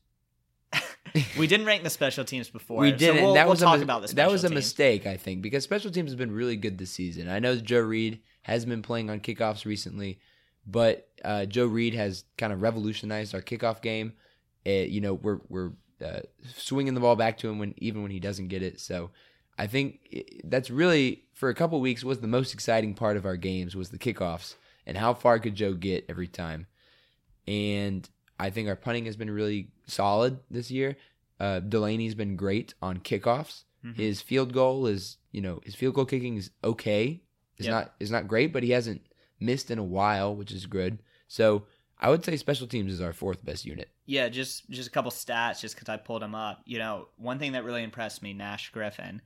We 1.38 1.46
didn't 1.46 1.66
rank 1.66 1.82
the 1.82 1.90
special 1.90 2.24
teams 2.24 2.48
before. 2.50 2.80
we 2.80 2.92
didn't. 2.92 3.22
we'll, 3.22 3.34
that 3.34 3.44
we'll 3.46 3.52
was 3.52 3.60
talk 3.60 3.80
a, 3.80 3.82
about 3.82 4.06
the 4.06 4.14
That 4.14 4.30
was 4.30 4.44
a 4.44 4.48
teams. 4.48 4.54
mistake, 4.56 5.06
I 5.06 5.16
think, 5.16 5.42
because 5.42 5.64
special 5.64 5.90
teams 5.90 6.10
has 6.10 6.16
been 6.16 6.30
really 6.32 6.56
good 6.56 6.78
this 6.78 6.90
season. 6.90 7.28
I 7.28 7.38
know 7.40 7.56
Joe 7.56 7.80
Reed 7.80 8.20
has 8.42 8.64
been 8.64 8.80
playing 8.82 9.10
on 9.10 9.18
kickoffs 9.20 9.64
recently, 9.64 10.20
but 10.66 11.08
uh, 11.24 11.46
Joe 11.46 11.66
Reed 11.66 11.94
has 11.94 12.24
kind 12.38 12.52
of 12.52 12.62
revolutionized 12.62 13.34
our 13.34 13.42
kickoff 13.42 13.82
game. 13.82 14.12
Uh, 14.66 14.70
you 14.70 15.00
know, 15.00 15.14
we're 15.14 15.40
we're 15.48 15.72
uh, 16.04 16.20
swinging 16.54 16.94
the 16.94 17.00
ball 17.00 17.16
back 17.16 17.38
to 17.38 17.48
him 17.48 17.58
when 17.58 17.74
even 17.78 18.02
when 18.02 18.10
he 18.12 18.20
doesn't 18.20 18.48
get 18.48 18.62
it. 18.62 18.78
So 18.80 19.10
I 19.58 19.66
think 19.66 20.00
i- 20.14 20.24
that's 20.44 20.70
really 20.70 21.24
for 21.34 21.48
a 21.48 21.54
couple 21.54 21.80
weeks 21.80 22.04
was 22.04 22.20
the 22.20 22.26
most 22.28 22.54
exciting 22.54 22.94
part 22.94 23.16
of 23.16 23.24
our 23.26 23.36
games 23.36 23.74
was 23.74 23.88
the 23.90 23.98
kickoffs 23.98 24.54
and 24.86 24.96
how 24.96 25.14
far 25.14 25.38
could 25.40 25.54
Joe 25.56 25.72
get 25.72 26.04
every 26.08 26.28
time. 26.28 26.66
And 27.48 28.08
I 28.38 28.50
think 28.50 28.68
our 28.68 28.76
punting 28.76 29.06
has 29.06 29.16
been 29.16 29.30
really 29.30 29.68
solid 29.90 30.38
this 30.50 30.70
year. 30.70 30.96
Uh, 31.38 31.60
Delaney's 31.60 32.14
been 32.14 32.36
great 32.36 32.74
on 32.82 32.98
kickoffs. 32.98 33.64
Mhm. 33.84 33.96
His 33.96 34.20
field 34.20 34.52
goal 34.52 34.86
is, 34.86 35.16
you 35.32 35.40
know, 35.40 35.60
his 35.64 35.74
field 35.74 35.94
goal 35.94 36.04
kicking 36.04 36.36
is 36.36 36.50
okay. 36.62 37.22
It's 37.56 37.66
Yep. 37.66 37.72
not 37.72 37.94
it's 38.00 38.10
not 38.10 38.28
great, 38.28 38.52
but 38.52 38.62
he 38.62 38.70
hasn't 38.70 39.02
missed 39.38 39.70
in 39.70 39.78
a 39.78 39.84
while, 39.84 40.34
which 40.36 40.52
is 40.52 40.66
good. 40.66 40.98
So 41.28 41.66
I 41.98 42.08
would 42.10 42.24
say 42.24 42.36
special 42.36 42.66
teams 42.66 42.92
is 42.92 43.00
our 43.00 43.12
fourth 43.12 43.44
best 43.44 43.64
unit. 43.64 43.90
Yeah, 44.06 44.28
just 44.28 44.68
just 44.70 44.88
a 44.88 44.90
couple 44.90 45.10
stats, 45.10 45.60
just 45.60 45.74
because 45.76 45.88
I 45.88 45.96
pulled 45.96 46.22
them 46.22 46.34
up. 46.34 46.62
You 46.66 46.78
know, 46.78 47.08
one 47.16 47.38
thing 47.38 47.52
that 47.52 47.64
really 47.64 47.82
impressed 47.82 48.22
me, 48.22 48.32
Nash 48.34 48.70
Griffin. 48.70 49.22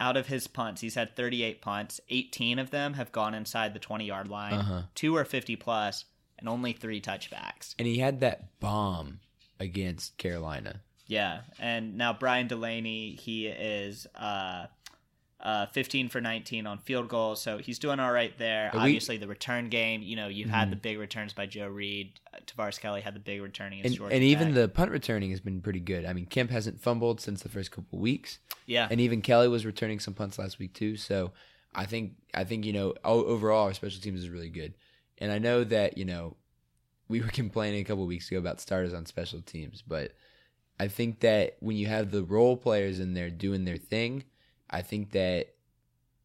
Out 0.00 0.16
of 0.16 0.26
his 0.26 0.48
punts, 0.48 0.80
he's 0.80 0.96
had 0.96 1.14
38 1.14 1.60
punts. 1.62 2.00
18 2.08 2.58
of 2.58 2.70
them 2.70 2.94
have 2.94 3.12
gone 3.12 3.34
inside 3.34 3.72
the 3.72 3.78
20 3.78 4.04
yard 4.04 4.26
line. 4.28 4.54
Uh-huh. 4.54 4.82
Two 4.96 5.16
are 5.16 5.24
50 5.24 5.54
plus, 5.56 6.04
and 6.38 6.48
only 6.48 6.72
three 6.72 7.00
touchbacks. 7.00 7.74
And 7.78 7.86
he 7.86 7.98
had 7.98 8.18
that 8.20 8.58
bomb 8.58 9.20
against 9.62 10.16
Carolina. 10.18 10.80
Yeah, 11.06 11.40
and 11.58 11.96
now 11.96 12.12
Brian 12.12 12.46
Delaney, 12.48 13.14
he 13.16 13.46
is 13.46 14.06
uh, 14.14 14.66
uh, 15.40 15.66
15 15.66 16.08
for 16.08 16.20
19 16.20 16.66
on 16.66 16.78
field 16.78 17.08
goals, 17.08 17.42
so 17.42 17.58
he's 17.58 17.78
doing 17.78 17.98
all 18.00 18.12
right 18.12 18.36
there. 18.38 18.68
Are 18.72 18.76
we- 18.78 18.82
Obviously, 18.84 19.16
the 19.18 19.26
return 19.26 19.68
game, 19.68 20.02
you 20.02 20.14
know, 20.16 20.28
you've 20.28 20.48
had 20.50 20.68
Mhm. 20.68 20.70
the 20.70 20.76
big 20.76 20.98
returns 20.98 21.32
by 21.32 21.46
Joe 21.46 21.66
Reed. 21.66 22.20
Uh, 22.32 22.38
Tavares 22.46 22.78
Kelly 22.80 23.00
had 23.00 23.14
the 23.14 23.20
big 23.20 23.42
returning 23.42 23.80
And, 23.84 23.98
and 23.98 24.22
even 24.22 24.54
the 24.54 24.68
punt 24.68 24.90
returning 24.92 25.30
has 25.30 25.40
been 25.40 25.60
pretty 25.60 25.80
good. 25.80 26.06
I 26.06 26.12
mean, 26.12 26.26
Kemp 26.26 26.50
hasn't 26.50 26.80
fumbled 26.80 27.20
since 27.20 27.42
the 27.42 27.48
first 27.48 27.72
couple 27.72 27.98
weeks. 27.98 28.38
yeah, 28.66 28.86
and 28.90 29.00
even 29.00 29.20
Kelly 29.20 29.48
was 29.48 29.66
returning 29.66 29.98
some 29.98 30.14
punts 30.14 30.38
last 30.38 30.58
week 30.60 30.72
too. 30.74 30.96
So 30.96 31.32
I 31.74 31.84
think 31.86 32.12
I 32.32 32.44
think 32.44 32.64
you 32.64 32.72
know 32.72 32.94
overall 33.04 33.64
our 33.66 33.74
special 33.74 34.00
teams 34.00 34.20
is 34.22 34.28
really 34.30 34.48
good, 34.50 34.74
and 35.18 35.32
I 35.32 35.38
know 35.38 35.64
that 35.64 35.98
you 35.98 36.04
know 36.04 36.36
we 37.12 37.20
were 37.20 37.28
complaining 37.42 37.80
a 37.80 37.84
couple 37.84 38.04
weeks 38.06 38.28
ago 38.30 38.38
about 38.38 38.60
starters 38.60 38.92
on 38.94 39.06
special 39.06 39.40
teams, 39.40 39.82
but 39.86 40.12
I 40.80 40.88
think 40.88 41.20
that 41.20 41.56
when 41.60 41.76
you 41.76 41.86
have 41.86 42.10
the 42.10 42.24
role 42.24 42.56
players 42.56 42.98
in 42.98 43.14
there 43.14 43.30
doing 43.30 43.64
their 43.64 43.76
thing, 43.76 44.24
I 44.68 44.82
think 44.82 45.12
that 45.12 45.54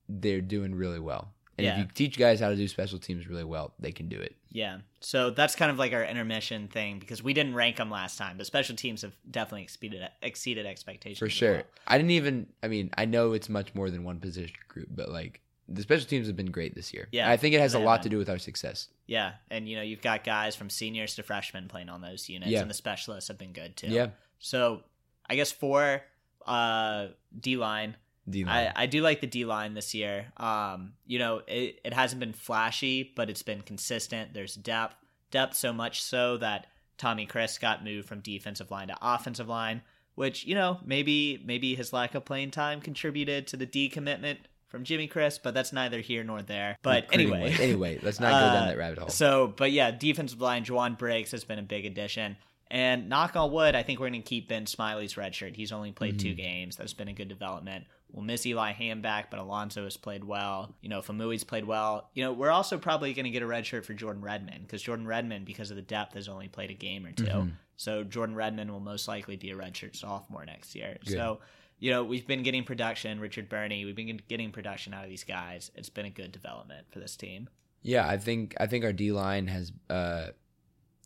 they're 0.09 0.41
doing 0.41 0.73
really 0.73 0.99
well. 0.99 1.33
And 1.57 1.65
Yeah. 1.65 1.73
if 1.73 1.77
you 1.79 1.85
teach 1.93 2.17
guys 2.17 2.39
how 2.39 2.49
to 2.49 2.55
do 2.55 2.67
special 2.67 2.99
teams 2.99 3.27
really 3.27 3.43
well, 3.43 3.73
they 3.79 3.91
can 3.91 4.07
do 4.09 4.19
it. 4.19 4.35
Yeah. 4.49 4.79
So 5.01 5.31
that's 5.31 5.55
kind 5.55 5.69
of 5.71 5.77
like 5.77 5.91
our 5.91 6.03
intermission 6.03 6.67
thing 6.67 6.99
because 6.99 7.21
we 7.21 7.33
didn't 7.33 7.55
rank 7.55 7.75
them 7.77 7.89
last 7.91 8.17
time, 8.17 8.37
but 8.37 8.45
special 8.45 8.75
teams 8.75 9.01
have 9.01 9.15
definitely 9.29 9.63
exceeded 9.63 10.07
exceeded 10.21 10.65
expectations. 10.65 11.19
For 11.19 11.29
sure. 11.29 11.53
well. 11.53 11.63
I 11.87 11.97
didn't 11.97 12.11
even. 12.11 12.47
I 12.63 12.67
mean, 12.67 12.91
I 12.97 13.05
know 13.05 13.33
it's 13.33 13.49
much 13.49 13.73
more 13.75 13.89
than 13.89 14.03
one 14.03 14.19
position 14.19 14.55
group, 14.69 14.87
but 14.91 15.09
like 15.09 15.41
the 15.69 15.81
special 15.81 16.07
teams 16.07 16.27
have 16.27 16.35
been 16.35 16.51
great 16.51 16.75
this 16.75 16.93
year. 16.93 17.07
Yeah, 17.11 17.29
I 17.29 17.37
think 17.37 17.53
it 17.53 17.59
has 17.59 17.73
a 17.73 17.79
lot 17.79 18.03
to 18.03 18.09
do 18.09 18.17
with 18.17 18.29
our 18.29 18.37
success. 18.37 18.87
Yeah, 19.05 19.33
and 19.51 19.67
you 19.67 19.75
know 19.75 19.81
you've 19.81 20.01
got 20.01 20.23
guys 20.23 20.55
from 20.55 20.69
seniors 20.69 21.15
to 21.15 21.23
freshmen 21.23 21.67
playing 21.67 21.89
on 21.89 22.01
those 22.01 22.29
units, 22.29 22.51
Yeah. 22.51 22.61
and 22.61 22.69
the 22.69 22.75
specialists 22.75 23.27
have 23.27 23.37
been 23.37 23.53
good 23.53 23.75
too. 23.75 23.87
Yeah. 23.87 24.09
So 24.39 24.83
I 25.29 25.35
guess 25.35 25.51
for 25.51 26.01
uh, 26.45 27.07
D 27.37 27.57
line, 27.57 27.97
I, 28.45 28.71
I, 28.75 28.85
do 28.85 29.01
like 29.01 29.21
the 29.21 29.27
D 29.27 29.45
line 29.45 29.73
this 29.73 29.93
year. 29.93 30.27
Um, 30.37 30.93
you 31.05 31.19
know, 31.19 31.41
it, 31.47 31.79
it 31.83 31.93
hasn't 31.93 32.19
been 32.19 32.33
flashy, 32.33 33.11
but 33.15 33.29
it's 33.29 33.43
been 33.43 33.61
consistent. 33.61 34.33
There's 34.33 34.55
depth, 34.55 34.95
depth 35.31 35.55
so 35.55 35.73
much 35.73 36.01
so 36.01 36.37
that 36.37 36.67
Tommy 36.97 37.25
Christ 37.25 37.61
got 37.61 37.83
moved 37.83 38.07
from 38.07 38.21
defensive 38.21 38.71
line 38.71 38.87
to 38.87 38.97
offensive 39.01 39.47
line, 39.47 39.81
which 40.15 40.45
you 40.45 40.55
know 40.55 40.79
maybe 40.85 41.41
maybe 41.45 41.75
his 41.75 41.93
lack 41.93 42.15
of 42.15 42.25
playing 42.25 42.51
time 42.51 42.81
contributed 42.81 43.47
to 43.47 43.57
the 43.57 43.67
decommitment 43.67 44.37
from 44.67 44.83
Jimmy 44.83 45.07
Christ, 45.07 45.41
but 45.43 45.53
that's 45.53 45.71
neither 45.73 45.99
here 46.01 46.23
nor 46.23 46.41
there. 46.41 46.77
But 46.81 47.07
Pretty 47.07 47.23
anyway, 47.23 47.51
much. 47.51 47.59
anyway, 47.59 47.99
let's 48.01 48.19
not 48.19 48.31
go 48.31 48.53
down 48.53 48.63
Uh, 48.63 48.67
that 48.67 48.77
rabbit 48.77 48.99
hole. 48.99 49.09
So, 49.09 49.47
but 49.55 49.71
yeah, 49.71 49.91
defensive 49.91 50.41
line, 50.41 50.65
Jowon 50.65 50.97
Briggs 50.97 51.31
has 51.31 51.43
been 51.43 51.59
a 51.59 51.63
big 51.63 51.85
addition. 51.85 52.37
And 52.69 53.07
knock 53.07 53.37
on 53.37 53.51
wood, 53.53 53.75
I 53.75 53.83
think 53.83 53.99
we're 54.01 54.09
going 54.09 54.21
to 54.21 54.27
keep 54.27 54.49
Ben 54.49 54.65
Smiley's 54.65 55.15
red 55.15 55.33
shirt. 55.33 55.55
He's 55.55 55.71
only 55.71 55.93
played 55.93 56.19
two 56.19 56.29
Mm-hmm. 56.29 56.35
games. 56.41 56.75
That's 56.75 56.93
been 56.93 57.07
a 57.07 57.13
good 57.13 57.29
development. 57.29 57.85
We'll 58.11 58.25
miss 58.25 58.45
Eli 58.45 58.73
Hanback, 58.73 59.25
but 59.31 59.39
Alonso 59.39 59.85
has 59.85 59.95
played 59.95 60.23
well. 60.25 60.75
You 60.81 60.89
know, 60.89 61.01
Faumui's 61.01 61.45
played 61.45 61.63
well. 61.65 62.09
You 62.13 62.25
know, 62.25 62.33
we're 62.33 62.51
also 62.51 62.77
probably 62.77 63.13
going 63.13 63.23
to 63.25 63.29
get 63.31 63.41
a 63.41 63.47
red 63.47 63.65
shirt 63.65 63.85
for 63.85 63.93
Jordan 63.93 64.21
Redmond 64.21 64.63
because 64.63 64.81
Jordan 64.81 65.07
Redmond, 65.07 65.45
because 65.45 65.69
of 65.71 65.77
the 65.77 65.81
depth, 65.81 66.15
has 66.15 66.27
only 66.27 66.49
played 66.49 66.69
a 66.69 66.73
game 66.73 67.05
or 67.05 67.11
2 67.13 67.23
Mm-hmm. 67.23 67.49
So 67.77 68.03
Jordan 68.03 68.35
Redmond 68.35 68.71
will 68.71 68.79
most 68.81 69.07
likely 69.07 69.35
be 69.37 69.51
a 69.51 69.55
redshirt 69.55 69.95
sophomore 69.95 70.45
next 70.45 70.73
year. 70.75 70.97
So, 71.05 71.39
you 71.79 71.91
know, 71.91 72.03
we've 72.03 72.25
been 72.25 72.43
getting 72.43 72.63
production. 72.63 73.19
Richard 73.19 73.49
Burney, 73.49 73.85
we've 73.85 73.95
been 73.95 74.19
getting 74.27 74.51
production 74.51 74.93
out 74.93 75.03
of 75.03 75.09
these 75.09 75.23
guys. 75.23 75.71
It's 75.75 75.89
been 75.89 76.05
a 76.05 76.09
good 76.09 76.31
development 76.31 76.87
for 76.91 76.99
this 76.99 77.15
team. 77.15 77.49
yeah, 77.83 78.07
I 78.07 78.17
think 78.17 78.55
I 78.59 78.67
think 78.67 78.83
our 78.85 78.93
D 78.93 79.11
line 79.11 79.47
has 79.47 79.71
uh 79.89 80.27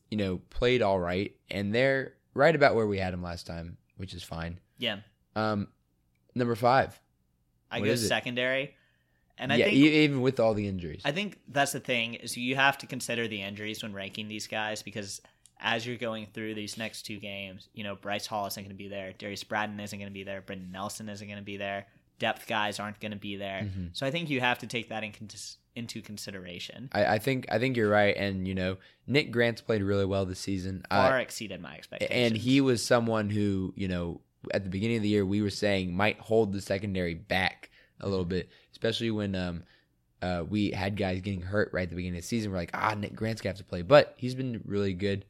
you 0.09 0.17
know, 0.17 0.41
played 0.49 0.81
all 0.81 0.99
right 0.99 1.35
and 1.49 1.73
they're 1.73 2.13
right 2.33 2.55
about 2.55 2.75
where 2.75 2.87
we 2.87 2.97
had 2.99 3.13
them 3.13 3.21
last 3.23 3.47
time, 3.47 3.77
which 3.97 4.13
is 4.13 4.23
fine. 4.23 4.59
Yeah. 4.77 4.97
Um 5.35 5.67
number 6.35 6.55
5. 6.55 6.99
I 7.69 7.79
What 7.79 7.85
go 7.85 7.91
is 7.91 8.03
it? 8.03 8.07
secondary, 8.07 8.75
and 9.37 9.51
I 9.53 9.55
yeah, 9.57 9.65
think 9.65 9.77
even 9.77 10.21
with 10.21 10.39
all 10.41 10.53
the 10.53 10.67
injuries. 10.67 11.01
I 11.05 11.11
think 11.13 11.39
that's 11.47 11.71
the 11.71 11.79
thing 11.79 12.15
is 12.15 12.35
you 12.37 12.55
have 12.57 12.77
to 12.79 12.85
consider 12.87 13.27
the 13.29 13.41
injuries 13.41 13.81
when 13.83 13.93
ranking 13.93 14.27
these 14.27 14.47
guys 14.47 14.83
because 14.83 15.21
as 15.61 15.85
you're 15.85 15.97
going 15.97 16.27
through 16.33 16.55
these 16.55 16.77
next 16.77 17.03
two 17.03 17.17
games, 17.17 17.69
you 17.73 17.83
know 17.83 17.95
Bryce 17.95 18.27
Hall 18.27 18.47
isn't 18.47 18.61
going 18.61 18.75
to 18.75 18.77
be 18.77 18.87
there, 18.87 19.13
Darius 19.17 19.43
Bratton 19.43 19.79
isn't 19.79 19.97
going 19.97 20.09
to 20.09 20.13
be 20.13 20.23
there, 20.23 20.41
Brenton 20.41 20.71
Nelson 20.71 21.09
isn't 21.09 21.27
going 21.27 21.39
to 21.39 21.45
be 21.45 21.57
there, 21.57 21.87
depth 22.19 22.47
guys 22.47 22.79
aren't 22.79 22.99
going 22.99 23.11
to 23.11 23.17
be 23.17 23.35
there. 23.35 23.61
Mm-hmm. 23.63 23.87
So 23.93 24.05
I 24.05 24.11
think 24.11 24.29
you 24.29 24.39
have 24.41 24.59
to 24.59 24.67
take 24.67 24.89
that 24.89 25.03
in 25.03 25.13
into 25.75 26.01
consideration. 26.01 26.89
I, 26.91 27.05
I 27.05 27.19
think 27.19 27.45
I 27.49 27.57
think 27.59 27.77
you're 27.77 27.89
right 27.89 28.15
and 28.15 28.47
you 28.47 28.55
know, 28.55 28.77
Nick 29.07 29.31
Grant's 29.31 29.61
played 29.61 29.81
really 29.81 30.05
well 30.05 30.25
this 30.25 30.39
season. 30.39 30.83
Far 30.89 31.19
exceeded 31.19 31.61
my 31.61 31.75
expectations. 31.75 32.13
and 32.13 32.37
he 32.37 32.61
was 32.61 32.83
someone 32.83 33.29
who 33.29 33.73
you 33.75 33.87
know 33.87 34.21
at 34.53 34.63
the 34.63 34.69
beginning 34.69 34.97
of 34.97 35.03
the 35.03 35.09
year 35.09 35.25
we 35.25 35.41
were 35.41 35.49
saying 35.49 35.95
might 35.95 36.19
hold 36.19 36.51
the 36.51 36.61
secondary 36.61 37.13
back 37.13 37.69
a 37.99 38.09
little 38.09 38.25
bit 38.25 38.49
especially 38.71 39.11
when 39.11 39.35
um 39.35 39.63
uh, 40.21 40.43
we 40.47 40.69
had 40.69 40.97
guys 40.97 41.19
getting 41.21 41.41
hurt 41.41 41.69
right 41.73 41.83
at 41.83 41.89
the 41.89 41.95
beginning 41.95 42.17
of 42.17 42.23
the 42.23 42.27
season 42.27 42.51
we're 42.51 42.57
like 42.57 42.71
ah 42.73 42.95
nick 42.97 43.15
grant's 43.15 43.41
gonna 43.41 43.51
have 43.51 43.57
to 43.57 43.63
play 43.63 43.81
but 43.81 44.13
he's 44.17 44.35
been 44.35 44.61
really 44.65 44.93
good 44.93 45.25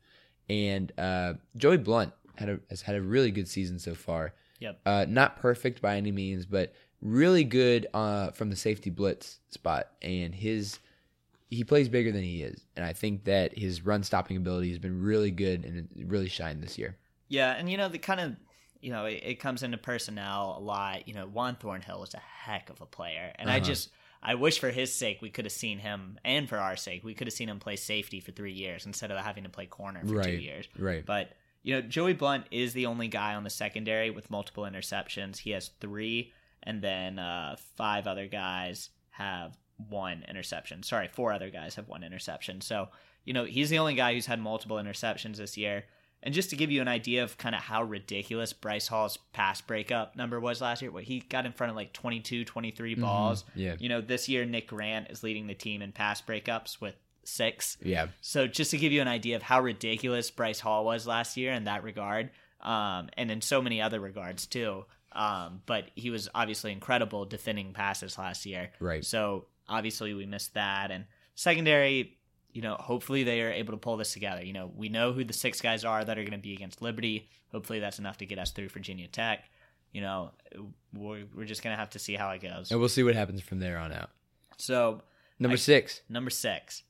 and 0.52 0.92
uh, 1.00 1.34
joey 1.56 1.78
blount 1.78 2.14
had 2.36 2.50
a, 2.50 2.60
has 2.70 2.82
had 2.82 2.96
a 2.96 3.02
really 3.02 3.32
good 3.32 3.48
season 3.48 3.80
so 3.80 3.96
far 3.96 4.34
Yep. 4.60 4.80
uh, 4.86 5.06
not 5.08 5.38
perfect 5.38 5.82
by 5.82 5.96
any 5.98 6.12
means 6.12 6.46
but 6.46 6.74
really 7.02 7.44
good 7.44 7.88
uh, 7.94 8.30
from 8.32 8.50
the 8.50 8.56
safety 8.56 8.90
blitz 8.90 9.40
spot 9.50 9.88
and 10.02 10.36
his 10.36 10.78
he 11.50 11.64
plays 11.64 11.90
bigger 11.90 12.12
than 12.12 12.24
he 12.24 12.44
is 12.44 12.66
and 12.76 12.86
i 12.86 12.94
think 12.94 13.24
that 13.24 13.58
his 13.58 13.86
run 13.86 14.04
stopping 14.04 14.38
ability 14.38 14.70
has 14.70 14.80
been 14.80 15.02
really 15.02 15.32
good 15.32 15.66
and 15.66 15.88
really 16.12 16.30
shined 16.30 16.62
this 16.62 16.78
year 16.78 16.98
Yeah, 17.30 17.52
and 17.58 17.70
you 17.72 17.78
know 17.78 17.88
the 17.90 17.98
kind 17.98 18.20
of 18.20 18.36
you 18.82 18.92
know 18.92 19.06
it, 19.06 19.22
it 19.24 19.40
comes 19.40 19.64
into 19.64 19.78
personnel 19.78 20.56
a 20.58 20.62
lot. 20.62 21.08
You 21.08 21.14
know, 21.14 21.26
Juan 21.28 21.56
Thornhill 21.56 22.04
is 22.04 22.14
a 22.14 22.18
heck 22.46 22.70
of 22.70 22.82
a 22.82 22.86
player, 22.86 23.32
and 23.40 23.50
I 23.50 23.58
Uh-huh. 23.58 23.66
just 23.68 23.90
I 24.24 24.36
wish 24.36 24.60
for 24.60 24.70
his 24.70 24.94
sake 24.94 25.22
we 25.22 25.30
could 25.30 25.46
have 25.46 25.52
seen 25.52 25.80
him, 25.80 26.20
and 26.24 26.48
for 26.48 26.58
our 26.58 26.76
sake 26.76 27.04
we 27.04 27.14
could 27.14 27.28
have 27.28 27.34
seen 27.34 27.50
him 27.50 27.60
play 27.60 27.76
safety 27.76 28.20
for 28.20 28.32
three 28.32 28.54
years 28.54 28.86
instead 28.86 29.12
of 29.12 29.18
having 29.18 29.44
to 29.44 29.50
play 29.50 29.66
corner 29.66 30.02
for 30.06 30.24
two 30.24 30.32
years. 30.32 30.68
right. 30.78 31.06
But 31.06 31.32
you 31.64 31.76
know, 31.76 31.82
Joey 31.82 32.14
Blount 32.14 32.46
is 32.52 32.74
the 32.74 32.88
only 32.88 33.08
guy 33.08 33.36
on 33.36 33.44
the 33.44 33.50
secondary 33.50 34.10
with 34.10 34.32
multiple 34.32 34.64
interceptions. 34.64 35.38
He 35.38 35.52
has 35.52 35.70
three, 35.80 36.34
and 36.64 36.82
then 36.82 37.20
uh, 37.20 37.56
five 37.76 38.08
other 38.08 38.28
guys 38.28 38.90
have 39.12 39.58
one 39.90 40.24
interception. 40.28 40.84
Sorry, 40.84 41.08
four 41.08 41.34
other 41.34 41.50
guys 41.50 41.76
have 41.76 41.88
one 41.88 42.04
interception. 42.04 42.62
So 42.62 42.90
you 43.26 43.34
know 43.34 43.46
he's 43.46 43.70
the 43.70 43.80
only 43.80 43.96
guy 43.96 44.14
who's 44.14 44.26
had 44.26 44.40
multiple 44.40 44.78
interceptions 44.78 45.38
this 45.38 45.58
year. 45.58 45.86
And 46.24 46.34
just 46.34 46.52
to 46.52 46.56
give 46.56 46.70
you 46.70 46.82
an 46.82 46.88
idea 46.88 47.24
of 47.24 47.38
kind 47.38 47.56
of 47.56 47.62
how 47.62 47.84
ridiculous 47.84 48.54
Bryce 48.54 48.88
Hall's 48.88 49.18
pass 49.34 49.60
breakup 49.62 50.16
number 50.16 50.40
was 50.40 50.62
last 50.62 50.82
year, 50.82 50.92
what 50.92 51.04
he 51.04 51.22
got 51.22 51.46
in 51.46 51.52
front 51.52 51.72
of 51.72 51.76
like 51.76 51.94
22, 51.94 52.46
23 52.46 52.96
balls. 52.96 53.44
yeah. 53.56 53.76
You 53.80 53.90
know, 53.90 54.02
this 54.02 54.30
year 54.30 54.46
Nick 54.46 54.68
Grant 54.68 55.10
is 55.10 55.24
leading 55.24 55.48
the 55.48 55.56
team 55.56 55.82
in 55.82 55.92
pass 55.92 56.22
breakups 56.22 56.80
with 56.80 56.96
six. 57.24 57.78
Yeah. 57.82 58.08
So 58.22 58.48
just 58.48 58.72
to 58.72 58.78
give 58.78 58.92
you 58.92 59.02
an 59.02 59.08
idea 59.08 59.36
of 59.36 59.42
how 59.42 59.62
ridiculous 59.62 60.30
Bryce 60.30 60.60
Hall 60.60 60.86
was 60.86 61.08
last 61.08 61.38
year 61.38 61.54
in 61.54 61.64
that 61.64 61.84
regard, 61.84 62.30
um, 62.62 63.10
and 63.18 63.32
in 63.32 63.42
so 63.42 63.62
many 63.62 63.82
other 63.82 64.00
regards 64.00 64.46
too. 64.46 64.86
Um, 65.14 65.62
but 65.66 65.86
he 65.96 66.10
was 66.10 66.30
obviously 66.34 66.72
incredible 66.72 67.26
defending 67.26 67.74
passes 67.74 68.18
last 68.18 68.46
year. 68.46 68.72
Right. 68.80 69.04
So 69.04 69.46
obviously 69.68 70.14
we 70.14 70.26
missed 70.26 70.54
that. 70.54 70.92
And 70.92 71.06
secondary, 71.36 72.18
you 72.54 72.62
know, 72.62 72.76
hopefully 72.76 73.24
they 73.24 73.42
are 73.42 73.52
able 73.52 73.72
to 73.74 73.78
pull 73.78 73.98
this 73.98 74.14
together. 74.14 74.44
You 74.44 74.54
know, 74.54 74.72
we 74.76 74.90
know 74.90 75.14
who 75.14 75.24
the 75.24 75.34
six 75.34 75.62
guys 75.62 75.86
are 75.86 76.04
that 76.04 76.18
are 76.18 76.22
going 76.24 76.32
to 76.34 76.38
be 76.38 76.54
against 76.54 76.82
Liberty. 76.82 77.30
Hopefully 77.52 77.80
that's 77.80 78.00
enough 78.00 78.18
to 78.18 78.26
get 78.26 78.40
us 78.40 78.52
through 78.52 78.70
Virginia 78.70 79.08
Tech. 79.08 79.46
You 79.94 80.02
know, 80.02 80.32
we're, 80.94 81.26
we're 81.36 81.46
just 81.46 81.64
going 81.64 81.74
to 81.74 81.80
have 81.80 81.90
to 81.92 82.00
see 82.00 82.14
how 82.16 82.30
it 82.32 82.42
goes. 82.42 82.72
And 82.72 82.80
we'll 82.80 82.90
see 82.90 83.04
what 83.04 83.16
happens 83.16 83.42
from 83.42 83.60
there 83.60 83.78
on 83.78 83.92
out. 83.92 84.10
So 84.58 85.02
Number 85.40 85.56
I- 85.56 85.58
six. 85.58 86.02
number 86.10 86.30
six, 86.30 86.84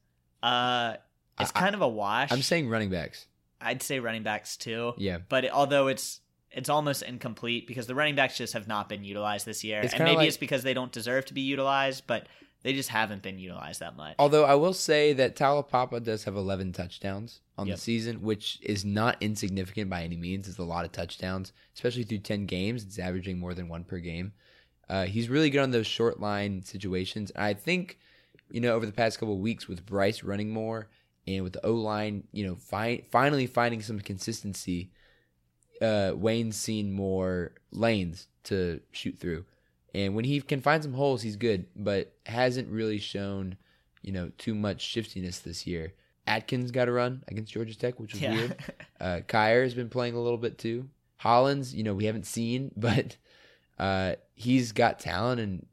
uh, 0.43 0.95
it's 1.39 1.51
I- 1.55 1.59
kind 1.59 1.75
of 1.75 1.81
a 1.81 1.87
wash. 1.87 2.31
I'm 2.31 2.41
saying 2.41 2.69
running 2.69 2.89
backs. 2.89 3.25
I'd 3.59 3.81
say 3.83 3.99
running 3.99 4.23
backs 4.23 4.57
too. 4.57 4.93
Yeah. 4.97 5.19
But 5.29 5.45
it, 5.45 5.51
although 5.51 5.87
it's 5.87 6.19
it's 6.51 6.67
almost 6.69 7.01
incomplete 7.03 7.65
because 7.65 7.87
the 7.87 7.95
running 7.95 8.15
backs 8.15 8.35
just 8.37 8.53
have 8.53 8.67
not 8.67 8.89
been 8.89 9.03
utilized 9.05 9.45
this 9.45 9.63
year, 9.63 9.79
It's 9.81 9.93
and 9.93 10.03
maybe 10.03 10.17
like- 10.17 10.27
it's 10.27 10.37
because 10.37 10.63
they 10.63 10.73
don't 10.73 10.91
deserve 10.91 11.25
to 11.27 11.33
be 11.33 11.41
utilized, 11.41 12.05
but 12.07 12.27
they 12.63 12.73
just 12.73 12.89
haven't 12.89 13.21
been 13.23 13.39
utilized 13.39 13.79
that 13.79 13.95
much. 13.95 14.15
Although 14.19 14.45
I 14.45 14.55
will 14.55 14.73
say 14.73 15.13
that 15.13 15.35
Taulapapa 15.35 16.03
does 16.03 16.23
have 16.25 16.35
11 16.35 16.73
touchdowns 16.73 17.41
on 17.57 17.67
Yep. 17.67 17.75
the 17.75 17.81
season, 17.81 18.21
which 18.21 18.59
is 18.61 18.85
not 18.85 19.17
insignificant 19.21 19.89
by 19.89 20.03
any 20.03 20.15
means. 20.17 20.47
It's 20.47 20.57
a 20.59 20.63
lot 20.63 20.85
of 20.85 20.91
touchdowns, 20.91 21.53
especially 21.75 22.03
through 22.03 22.19
10 22.19 22.45
games. 22.45 22.83
It's 22.83 22.99
averaging 22.99 23.39
more 23.39 23.53
than 23.53 23.67
one 23.67 23.83
per 23.83 23.97
game. 23.99 24.33
Uh, 24.89 25.05
he's 25.05 25.29
really 25.29 25.49
good 25.49 25.61
on 25.61 25.71
those 25.71 25.87
short 25.87 26.19
line 26.19 26.61
situations. 26.63 27.31
I 27.35 27.53
think, 27.53 27.97
you 28.51 28.59
know, 28.61 28.73
over 28.75 28.85
the 28.85 28.91
past 28.91 29.19
couple 29.19 29.35
of 29.35 29.39
weeks 29.39 29.67
with 29.67 29.85
Bryce 29.85 30.21
running 30.23 30.49
more 30.51 30.89
and 31.25 31.43
with 31.43 31.53
the 31.53 31.65
O 31.65 31.73
line, 31.73 32.27
you 32.31 32.45
know, 32.45 32.55
fi- 32.55 33.05
finally 33.09 33.47
finding 33.47 33.81
some 33.81 33.99
consistency, 33.99 34.91
uh, 35.81 36.11
Wayne's 36.15 36.57
seen 36.57 36.91
more 36.91 37.53
lanes 37.71 38.27
to 38.43 38.81
shoot 38.91 39.17
through. 39.19 39.45
And 39.93 40.15
when 40.15 40.25
he 40.25 40.39
can 40.41 40.61
find 40.61 40.81
some 40.81 40.93
holes, 40.93 41.21
he's 41.21 41.35
good, 41.35 41.65
but 41.75 42.13
hasn't 42.25 42.69
really 42.69 42.97
shown, 42.99 43.57
you 44.01 44.11
know, 44.11 44.31
too 44.37 44.55
much 44.55 44.81
shiftiness 44.81 45.39
this 45.39 45.67
year. 45.67 45.93
Atkins 46.27 46.71
got 46.71 46.87
a 46.87 46.91
run 46.91 47.23
against 47.27 47.51
Georgia 47.51 47.77
Tech, 47.77 47.99
which 47.99 48.13
was 48.13 48.21
Yeah. 48.21 48.33
weird. 48.35 48.55
Uh, 49.01 49.19
Kier 49.27 49.63
has 49.63 49.73
been 49.73 49.89
playing 49.89 50.13
a 50.13 50.19
little 50.21 50.37
bit 50.37 50.59
too. 50.59 50.87
Hollins, 51.17 51.73
you 51.73 51.81
know, 51.83 51.95
we 51.95 52.05
haven't 52.05 52.27
seen, 52.27 52.71
but 52.77 53.17
uh, 53.79 54.13
he's 54.35 54.71
got 54.73 54.99
talent 54.99 55.41
and 55.41 55.65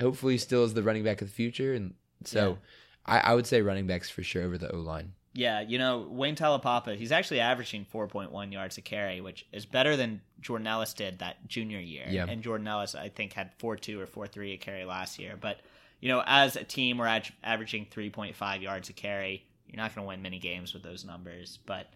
hopefully 0.00 0.36
still 0.36 0.64
is 0.64 0.74
the 0.74 0.82
running 0.82 1.04
back 1.04 1.22
of 1.22 1.28
the 1.28 1.34
future. 1.34 1.74
And 1.74 1.94
so 2.24 2.58
I, 3.06 3.20
I 3.20 3.34
would 3.34 3.46
say 3.46 3.62
running 3.62 3.86
backs 3.86 4.10
for 4.10 4.24
sure 4.24 4.42
over 4.42 4.58
the 4.58 4.70
O 4.74 4.78
line. 4.78 5.12
Yeah, 5.36 5.60
you 5.60 5.78
know 5.78 6.08
Wayne 6.10 6.34
Taulapapa, 6.34 6.96
he's 6.96 7.12
actually 7.12 7.40
averaging 7.40 7.86
4.1 7.92 8.52
yards 8.52 8.78
a 8.78 8.80
carry, 8.80 9.20
which 9.20 9.46
is 9.52 9.66
better 9.66 9.94
than 9.94 10.22
Jordan 10.40 10.66
Ellis 10.66 10.94
did 10.94 11.18
that 11.18 11.46
junior 11.46 11.78
year. 11.78 12.06
Yeah. 12.08 12.26
And 12.26 12.42
Jordan 12.42 12.66
Ellis, 12.66 12.94
I 12.94 13.10
think, 13.10 13.34
had 13.34 13.56
4.2 13.58 14.00
or 14.00 14.26
4.3 14.26 14.54
a 14.54 14.56
carry 14.56 14.84
last 14.84 15.18
year. 15.18 15.36
But 15.38 15.60
you 16.00 16.08
know, 16.08 16.22
as 16.26 16.56
a 16.56 16.64
team, 16.64 16.98
we're 16.98 17.06
ad- 17.06 17.28
averaging 17.44 17.86
3.5 17.86 18.62
yards 18.62 18.88
a 18.88 18.92
carry. 18.94 19.44
You're 19.66 19.76
not 19.76 19.94
going 19.94 20.04
to 20.04 20.08
win 20.08 20.22
many 20.22 20.38
games 20.38 20.72
with 20.72 20.82
those 20.82 21.04
numbers, 21.04 21.58
but 21.66 21.86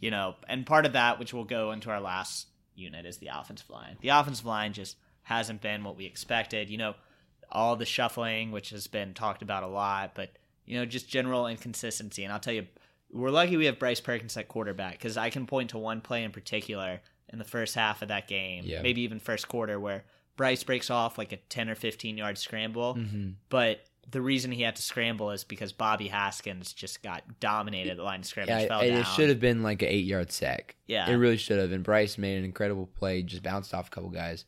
you 0.00 0.10
know, 0.10 0.34
and 0.48 0.66
part 0.66 0.86
of 0.86 0.94
that, 0.94 1.18
which 1.18 1.32
will 1.32 1.44
go 1.44 1.70
into 1.70 1.90
our 1.90 2.00
last 2.00 2.46
unit, 2.74 3.06
is 3.06 3.18
the 3.18 3.30
offensive 3.32 3.70
line. 3.70 3.96
The 4.00 4.08
offensive 4.08 4.46
line 4.46 4.72
just 4.72 4.96
hasn't 5.22 5.60
been 5.60 5.84
what 5.84 5.96
we 5.96 6.04
expected. 6.06 6.68
You 6.68 6.78
know, 6.78 6.94
all 7.50 7.76
the 7.76 7.86
shuffling, 7.86 8.50
which 8.50 8.70
has 8.70 8.88
been 8.88 9.14
talked 9.14 9.42
about 9.42 9.62
a 9.62 9.68
lot, 9.68 10.14
but 10.14 10.30
you 10.64 10.78
know, 10.78 10.84
just 10.84 11.08
general 11.08 11.46
inconsistency. 11.46 12.24
And 12.24 12.32
I'll 12.32 12.40
tell 12.40 12.54
you, 12.54 12.66
we're 13.12 13.30
lucky 13.30 13.56
we 13.56 13.66
have 13.66 13.78
Bryce 13.78 14.00
Perkins 14.00 14.36
at 14.36 14.48
quarterback 14.48 14.92
because 14.92 15.16
I 15.16 15.30
can 15.30 15.46
point 15.46 15.70
to 15.70 15.78
one 15.78 16.00
play 16.00 16.24
in 16.24 16.30
particular 16.30 17.00
in 17.30 17.38
the 17.38 17.44
first 17.44 17.74
half 17.74 18.02
of 18.02 18.08
that 18.08 18.28
game, 18.28 18.64
Yeah. 18.66 18.82
maybe 18.82 19.02
even 19.02 19.18
first 19.18 19.48
quarter, 19.48 19.78
where 19.78 20.04
Bryce 20.36 20.62
breaks 20.62 20.90
off 20.90 21.18
like 21.18 21.32
a 21.32 21.36
10 21.36 21.68
or 21.68 21.74
15 21.74 22.16
yard 22.16 22.38
scramble. 22.38 22.94
Mm-hmm. 22.94 23.30
But 23.48 23.80
the 24.10 24.22
reason 24.22 24.50
he 24.52 24.62
had 24.62 24.76
to 24.76 24.82
scramble 24.82 25.30
is 25.32 25.44
because 25.44 25.72
Bobby 25.72 26.08
Haskins 26.08 26.72
just 26.72 27.02
got 27.02 27.22
dominated 27.40 27.90
at 27.90 27.96
the 27.98 28.02
line 28.02 28.20
of 28.20 28.26
scrimmage. 28.26 28.48
Yeah, 28.50 28.66
fell 28.66 28.80
it, 28.80 28.88
down. 28.90 29.00
it 29.00 29.06
should 29.08 29.28
have 29.28 29.40
been 29.40 29.62
like 29.62 29.82
an 29.82 29.88
eight 29.88 30.06
yard 30.06 30.32
sack. 30.32 30.76
Yeah. 30.86 31.10
It 31.10 31.14
really 31.14 31.36
should 31.36 31.58
have. 31.58 31.72
And 31.72 31.84
Bryce 31.84 32.16
made 32.16 32.38
an 32.38 32.44
incredible 32.44 32.86
play, 32.86 33.22
just 33.22 33.42
bounced 33.42 33.74
off 33.74 33.88
a 33.88 33.90
couple 33.90 34.10
guys 34.10 34.44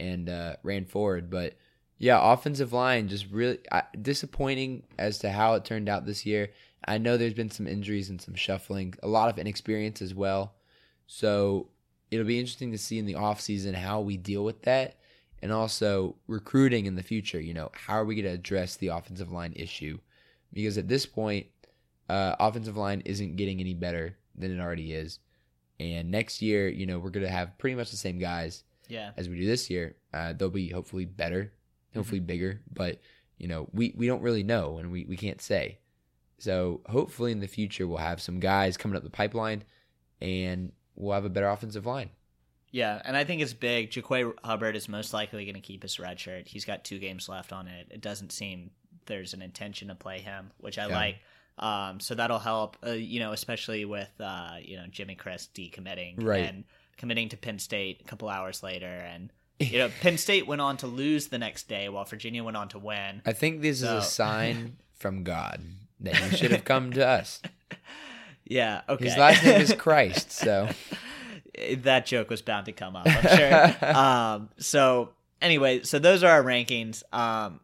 and 0.00 0.28
uh, 0.28 0.56
ran 0.62 0.86
forward. 0.86 1.28
But 1.30 1.54
yeah, 1.98 2.18
offensive 2.32 2.72
line 2.72 3.08
just 3.08 3.26
really 3.30 3.58
uh, 3.70 3.82
disappointing 4.00 4.84
as 4.98 5.18
to 5.18 5.30
how 5.30 5.54
it 5.54 5.64
turned 5.64 5.88
out 5.88 6.06
this 6.06 6.24
year. 6.24 6.50
I 6.86 6.98
know 6.98 7.16
there's 7.16 7.34
been 7.34 7.50
some 7.50 7.66
injuries 7.66 8.10
and 8.10 8.20
some 8.20 8.34
shuffling, 8.34 8.94
a 9.02 9.08
lot 9.08 9.30
of 9.30 9.38
inexperience 9.38 10.02
as 10.02 10.14
well. 10.14 10.54
So 11.06 11.68
it'll 12.10 12.26
be 12.26 12.38
interesting 12.38 12.72
to 12.72 12.78
see 12.78 12.98
in 12.98 13.06
the 13.06 13.14
offseason 13.14 13.74
how 13.74 14.00
we 14.00 14.16
deal 14.16 14.44
with 14.44 14.62
that 14.62 14.96
and 15.42 15.52
also 15.52 16.16
recruiting 16.26 16.86
in 16.86 16.94
the 16.96 17.02
future. 17.02 17.40
You 17.40 17.54
know, 17.54 17.70
how 17.74 17.94
are 17.94 18.04
we 18.04 18.14
going 18.14 18.24
to 18.26 18.30
address 18.30 18.76
the 18.76 18.88
offensive 18.88 19.30
line 19.32 19.52
issue? 19.56 19.98
Because 20.52 20.78
at 20.78 20.88
this 20.88 21.06
point, 21.06 21.46
uh, 22.08 22.36
offensive 22.38 22.76
line 22.76 23.02
isn't 23.04 23.36
getting 23.36 23.60
any 23.60 23.74
better 23.74 24.16
than 24.36 24.56
it 24.56 24.60
already 24.62 24.92
is. 24.92 25.18
And 25.80 26.10
next 26.10 26.40
year, 26.42 26.68
you 26.68 26.86
know, 26.86 26.98
we're 26.98 27.10
going 27.10 27.26
to 27.26 27.32
have 27.32 27.56
pretty 27.58 27.74
much 27.76 27.90
the 27.90 27.96
same 27.96 28.18
guys 28.18 28.62
Yeah. 28.88 29.10
as 29.16 29.28
we 29.28 29.36
do 29.38 29.46
this 29.46 29.68
year. 29.70 29.96
Uh, 30.12 30.32
they'll 30.32 30.50
be 30.50 30.68
hopefully 30.68 31.04
better, 31.04 31.52
hopefully 31.94 32.20
bigger, 32.20 32.60
but 32.72 33.00
you 33.38 33.48
know, 33.48 33.68
we, 33.72 33.92
we 33.96 34.06
don't 34.06 34.22
really 34.22 34.44
know 34.44 34.78
and 34.78 34.92
we, 34.92 35.04
we 35.06 35.16
can't 35.16 35.42
say. 35.42 35.78
So 36.44 36.82
hopefully 36.86 37.32
in 37.32 37.40
the 37.40 37.46
future 37.48 37.86
we'll 37.88 37.96
have 37.98 38.20
some 38.20 38.38
guys 38.38 38.76
coming 38.76 38.96
up 38.96 39.02
the 39.02 39.10
pipeline 39.10 39.64
and 40.20 40.72
we'll 40.94 41.14
have 41.14 41.24
a 41.24 41.30
better 41.30 41.48
offensive 41.48 41.86
line. 41.86 42.10
Yeah, 42.70 43.00
and 43.04 43.16
I 43.16 43.24
think 43.24 43.40
it's 43.40 43.52
big. 43.52 43.90
Jaquay 43.92 44.32
Hubbard 44.44 44.74
is 44.76 44.88
most 44.88 45.14
likely 45.14 45.44
going 45.44 45.54
to 45.54 45.60
keep 45.60 45.82
his 45.82 45.98
red 46.00 46.18
shirt. 46.18 46.48
He's 46.48 46.64
got 46.64 46.84
two 46.84 46.98
games 46.98 47.28
left 47.28 47.52
on 47.52 47.68
it. 47.68 47.86
It 47.90 48.00
doesn't 48.00 48.32
seem 48.32 48.72
there's 49.06 49.32
an 49.32 49.42
intention 49.42 49.88
to 49.88 49.94
play 49.94 50.18
him, 50.20 50.50
which 50.58 50.76
I 50.78 50.88
Yeah. 50.88 50.94
like. 50.96 51.16
Um, 51.56 52.00
so 52.00 52.16
that'll 52.16 52.40
help, 52.40 52.76
uh, 52.84 52.90
you 52.90 53.20
know, 53.20 53.30
especially 53.32 53.84
with 53.84 54.10
uh, 54.20 54.56
you 54.60 54.76
know 54.76 54.86
Jimmy 54.90 55.14
Christ 55.14 55.54
decommitting 55.54 56.14
Right. 56.22 56.48
and 56.48 56.64
committing 56.96 57.28
to 57.28 57.36
Penn 57.36 57.60
State 57.60 58.00
a 58.00 58.04
couple 58.04 58.28
hours 58.28 58.62
later, 58.64 58.86
and 58.86 59.32
you 59.60 59.78
know 59.78 59.88
Penn 60.00 60.18
State 60.18 60.48
went 60.48 60.60
on 60.60 60.76
to 60.78 60.88
lose 60.88 61.28
the 61.28 61.38
next 61.38 61.68
day 61.68 61.88
while 61.88 62.04
Virginia 62.04 62.42
went 62.42 62.56
on 62.56 62.68
to 62.70 62.78
win. 62.80 63.22
I 63.24 63.32
think 63.34 63.62
this 63.62 63.76
is 63.82 63.88
a 63.88 64.02
sign 64.02 64.78
from 64.94 65.22
God 65.22 65.60
that 66.04 66.16
he 66.16 66.36
should 66.36 66.50
have 66.52 66.64
come 66.64 66.92
to 66.92 67.06
us. 67.06 67.40
Yeah, 68.46 68.82
okay. 68.90 69.06
His 69.06 69.16
last 69.16 69.42
name 69.42 69.58
is 69.62 69.72
Christ, 69.78 70.30
so 70.30 70.68
that 71.78 72.04
joke 72.04 72.28
was 72.28 72.42
bound 72.42 72.66
to 72.66 72.72
come 72.72 72.94
up, 72.94 73.06
I'm 73.06 73.36
sure. 73.38 73.86
um, 73.96 74.48
so 74.58 75.10
anyway, 75.40 75.82
so 75.82 75.98
those 75.98 76.22
are 76.22 76.30
our 76.30 76.42
rankings. 76.42 77.02
Um, 77.10 77.60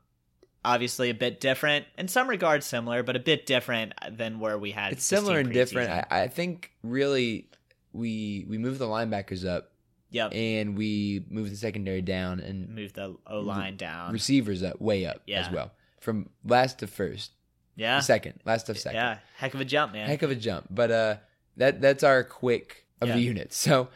obviously 0.65 1.11
a 1.11 1.15
bit 1.15 1.39
different 1.41 1.85
in 1.99 2.09
some 2.09 2.29
regards, 2.29 2.65
similar, 2.67 3.03
but 3.03 3.15
a 3.15 3.19
bit 3.21 3.45
different 3.45 3.93
than 4.11 4.41
where 4.41 4.59
we 4.59 4.71
had. 4.71 4.93
it's 4.93 5.05
similar 5.05 5.39
and 5.39 5.53
different. 5.53 5.91
I, 5.91 6.23
I 6.23 6.29
think 6.29 6.73
really 6.83 7.51
we 7.93 8.47
we 8.49 8.57
moved 8.57 8.79
the 8.79 8.87
linebackers 8.87 9.47
up 9.47 9.73
yep, 10.11 10.33
and 10.35 10.79
we 10.79 11.25
moved 11.29 11.53
the 11.53 11.57
secondary 11.57 12.01
down 12.03 12.41
and 12.41 12.75
move 12.75 12.95
the 12.95 13.17
O 13.27 13.41
line 13.41 13.77
down. 13.77 14.13
receivers 14.15 14.63
up 14.63 14.81
way 14.81 15.05
up 15.05 15.21
Yeah. 15.27 15.41
as 15.47 15.53
well 15.53 15.73
from 16.01 16.31
last 16.45 16.79
to 16.79 16.87
first 16.87 17.33
yeah, 17.81 18.01
second. 18.01 18.35
Last 18.45 18.69
of 18.69 18.79
second. 18.79 18.97
Yeah, 18.97 19.19
heck 19.37 19.55
of 19.55 19.61
a 19.61 19.65
jump, 19.65 19.93
man. 19.93 20.07
heck 20.09 20.23
of 20.23 20.31
a 20.31 20.35
jump. 20.35 20.67
But 20.71 20.91
uh 20.91 21.17
that 21.57 21.81
that's 21.81 22.05
our 22.05 22.23
quick 22.25 22.87
of 23.01 23.09
Yeah. 23.09 23.15
the 23.17 23.21
units 23.23 23.57
so 23.67 23.89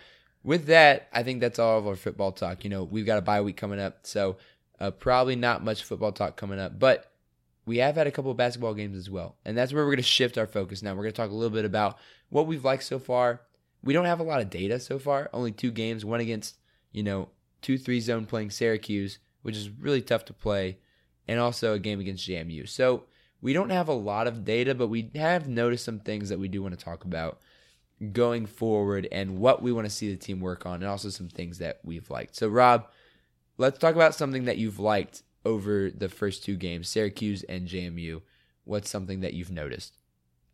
with 0.43 0.67
that 0.67 1.09
i 1.13 1.23
think 1.23 1.41
that's 1.41 1.59
all 1.59 1.79
of 1.79 1.87
our 1.87 1.97
football 1.97 2.33
talk. 2.33 2.65
You 2.65 2.71
know 2.71 2.83
we've 2.85 3.07
got 3.07 3.19
a 3.19 3.23
bye 3.23 3.41
week 3.43 3.57
coming 3.57 3.79
up 3.81 3.99
so 4.03 4.37
uh, 4.81 4.91
probably 4.91 5.37
not 5.37 5.63
much 5.65 5.85
football 5.85 6.11
talk 6.13 6.37
coming 6.37 6.59
up 6.59 6.79
but 6.79 7.11
we 7.65 7.79
have 7.79 7.95
had 7.95 8.07
a 8.07 8.11
couple 8.11 8.31
of 8.31 8.37
basketball 8.37 8.75
games 8.75 8.97
as 8.97 9.09
well 9.09 9.37
and 9.45 9.57
that's 9.57 9.73
where 9.73 9.85
we're 9.85 9.91
going 9.93 9.97
to 9.99 10.03
shift 10.03 10.37
our 10.37 10.47
focus 10.47 10.83
now. 10.83 10.91
We're 10.95 11.05
going 11.05 11.13
to 11.15 11.17
talk 11.23 11.31
a 11.31 11.35
little 11.35 11.55
bit 11.55 11.65
about 11.65 11.99
what 12.29 12.47
we've 12.47 12.65
liked 12.65 12.83
so 12.85 12.99
far. 12.99 13.41
We 13.83 13.93
don't 13.95 14.05
have 14.07 14.21
a 14.21 14.25
lot 14.25 14.41
of 14.41 14.51
data 14.51 14.81
so 14.81 14.99
far 14.99 15.31
only 15.33 15.53
two 15.53 15.71
games 15.71 16.05
one 16.05 16.21
against 16.21 16.57
you 16.93 17.03
know 17.03 17.29
two 17.63 17.79
three 17.79 18.01
zone 18.01 18.27
playing 18.27 18.51
syracuse 18.51 19.19
which 19.43 19.57
is 19.57 19.71
really 19.71 20.03
tough 20.03 20.25
to 20.27 20.33
play 20.35 20.79
and 21.29 21.39
also 21.41 21.73
a 21.75 21.79
game 21.79 22.01
against 22.01 22.27
jmu 22.29 22.69
so 22.69 23.05
we 23.45 23.53
don't 23.53 23.69
have 23.69 23.89
a 23.89 23.93
lot 23.95 24.27
of 24.27 24.43
data, 24.43 24.75
but 24.75 24.89
we 24.89 25.11
have 25.15 25.47
noticed 25.47 25.85
some 25.85 26.01
things 26.01 26.31
that 26.31 26.39
we 26.39 26.49
do 26.49 26.63
want 26.63 26.77
to 26.77 26.83
talk 26.83 27.05
about 27.05 27.39
going 28.13 28.47
forward 28.47 29.07
and 29.13 29.39
what 29.39 29.61
we 29.63 29.71
want 29.71 29.85
to 29.87 29.91
see 29.91 30.11
the 30.11 30.17
team 30.17 30.41
work 30.41 30.65
on, 30.65 30.77
and 30.77 30.87
also 30.87 31.11
some 31.11 31.29
things 31.29 31.59
that 31.59 31.79
we've 31.85 32.09
liked. 32.09 32.35
So, 32.35 32.49
Rob, 32.49 32.87
let's 33.59 33.79
talk 33.79 33.95
about 33.95 34.15
something 34.15 34.47
that 34.47 34.57
you've 34.57 34.79
liked 34.79 35.23
over 35.45 35.91
the 35.91 36.09
first 36.09 36.43
two 36.43 36.57
games, 36.57 36.89
Syracuse 36.89 37.43
and 37.43 37.69
JMU. 37.69 38.23
What's 38.65 38.89
something 38.89 39.21
that 39.21 39.35
you've 39.35 39.51
noticed? 39.51 39.99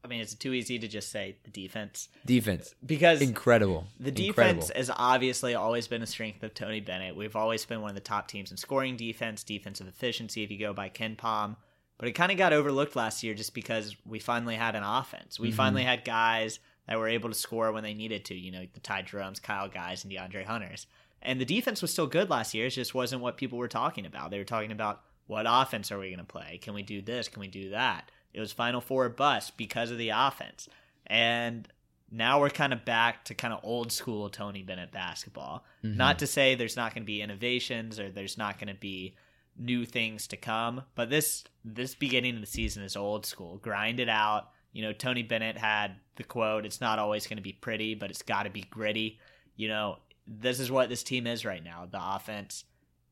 I 0.04 0.08
mean, 0.08 0.20
it's 0.20 0.34
too 0.34 0.52
easy 0.52 0.76
to 0.80 0.88
just 0.88 1.10
say 1.10 1.36
the 1.44 1.50
defense 1.50 2.08
Defense, 2.26 2.74
because 2.84 3.22
incredible. 3.22 3.86
the 4.00 4.08
Incredible. 4.08 4.62
defense 4.62 4.72
has 4.74 4.90
obviously 4.96 5.54
always 5.54 5.86
been 5.86 6.02
a 6.02 6.06
strength 6.06 6.42
of 6.42 6.54
Tony 6.54 6.80
Bennett. 6.80 7.14
We've 7.14 7.36
always 7.36 7.64
been 7.64 7.82
one 7.82 7.90
of 7.90 7.94
the 7.94 8.00
top 8.00 8.26
teams 8.26 8.50
in 8.50 8.56
scoring 8.56 8.96
defense, 8.96 9.44
defensive 9.44 9.86
efficiency, 9.86 10.42
if 10.42 10.50
you 10.50 10.58
go 10.58 10.72
by 10.72 10.88
KenPom. 10.88 11.54
But 12.00 12.08
it 12.08 12.12
kind 12.12 12.32
of 12.32 12.38
got 12.38 12.54
overlooked 12.54 12.96
last 12.96 13.22
year 13.22 13.34
just 13.34 13.52
because 13.52 13.94
we 14.06 14.18
finally 14.20 14.56
had 14.56 14.74
an 14.74 14.82
offense. 14.82 15.38
We 15.38 15.50
Mhm. 15.52 15.54
finally 15.54 15.84
had 15.84 16.02
guys 16.02 16.58
that 16.86 16.98
were 16.98 17.06
able 17.08 17.28
to 17.28 17.34
score 17.34 17.70
when 17.72 17.82
they 17.82 17.92
needed 17.92 18.24
to, 18.24 18.34
you 18.34 18.50
know, 18.50 18.66
the 18.72 18.80
Ty 18.80 19.02
Jerome's, 19.02 19.38
Kyle 19.38 19.68
Guys, 19.68 20.02
and 20.02 20.10
DeAndre 20.10 20.46
Hunters. 20.46 20.86
And 21.20 21.38
the 21.38 21.44
defense 21.44 21.82
was 21.82 21.92
still 21.92 22.06
good 22.06 22.30
last 22.30 22.54
year. 22.54 22.66
It 22.66 22.70
just 22.70 22.94
wasn't 22.94 23.20
what 23.20 23.36
people 23.36 23.58
were 23.58 23.68
talking 23.68 24.06
about. 24.06 24.30
They 24.30 24.38
were 24.38 24.44
talking 24.44 24.72
about 24.72 25.02
what 25.26 25.44
offense 25.46 25.92
are 25.92 25.98
we 25.98 26.08
going 26.08 26.18
to 26.18 26.24
play? 26.24 26.58
Can 26.62 26.72
we 26.72 26.82
do 26.82 27.02
this? 27.02 27.28
Can 27.28 27.40
we 27.40 27.48
do 27.48 27.68
that? 27.68 28.10
It 28.32 28.40
was 28.40 28.50
Final 28.50 28.80
Four 28.80 29.06
bust 29.10 29.58
because 29.58 29.90
of 29.90 29.98
the 29.98 30.08
offense. 30.08 30.70
And 31.06 31.68
now 32.10 32.40
we're 32.40 32.48
kind 32.50 32.72
of 32.72 32.84
back 32.86 33.24
to 33.26 33.34
kind 33.34 33.52
of 33.52 33.60
old 33.62 33.92
school 33.92 34.30
Tony 34.30 34.62
Bennett 34.62 34.90
basketball. 34.90 35.64
Mhm. 35.84 35.96
Not 35.96 36.18
to 36.20 36.26
say 36.26 36.54
there's 36.54 36.76
not 36.76 36.94
going 36.94 37.02
to 37.02 37.06
be 37.06 37.20
innovations 37.20 38.00
or 38.00 38.10
there's 38.10 38.38
not 38.38 38.58
going 38.58 38.68
to 38.74 38.80
be 38.80 39.14
new 39.56 39.84
things 39.84 40.26
to 40.28 40.36
come, 40.36 40.82
but 40.94 41.10
this 41.10 41.44
this 41.64 41.94
beginning 41.94 42.36
of 42.36 42.40
the 42.40 42.46
season 42.46 42.82
is 42.82 42.96
old 42.96 43.26
school. 43.26 43.58
Grind 43.58 44.00
it 44.00 44.08
out. 44.08 44.50
You 44.72 44.82
know, 44.82 44.92
Tony 44.92 45.22
Bennett 45.22 45.58
had 45.58 45.96
the 46.16 46.24
quote, 46.24 46.64
"It's 46.64 46.80
not 46.80 46.98
always 46.98 47.26
going 47.26 47.36
to 47.38 47.42
be 47.42 47.52
pretty, 47.52 47.94
but 47.94 48.10
it's 48.10 48.22
got 48.22 48.44
to 48.44 48.50
be 48.50 48.62
gritty." 48.62 49.18
You 49.56 49.68
know, 49.68 49.98
this 50.26 50.60
is 50.60 50.70
what 50.70 50.88
this 50.88 51.02
team 51.02 51.26
is 51.26 51.44
right 51.44 51.62
now. 51.62 51.86
The 51.90 52.00
offense 52.02 52.64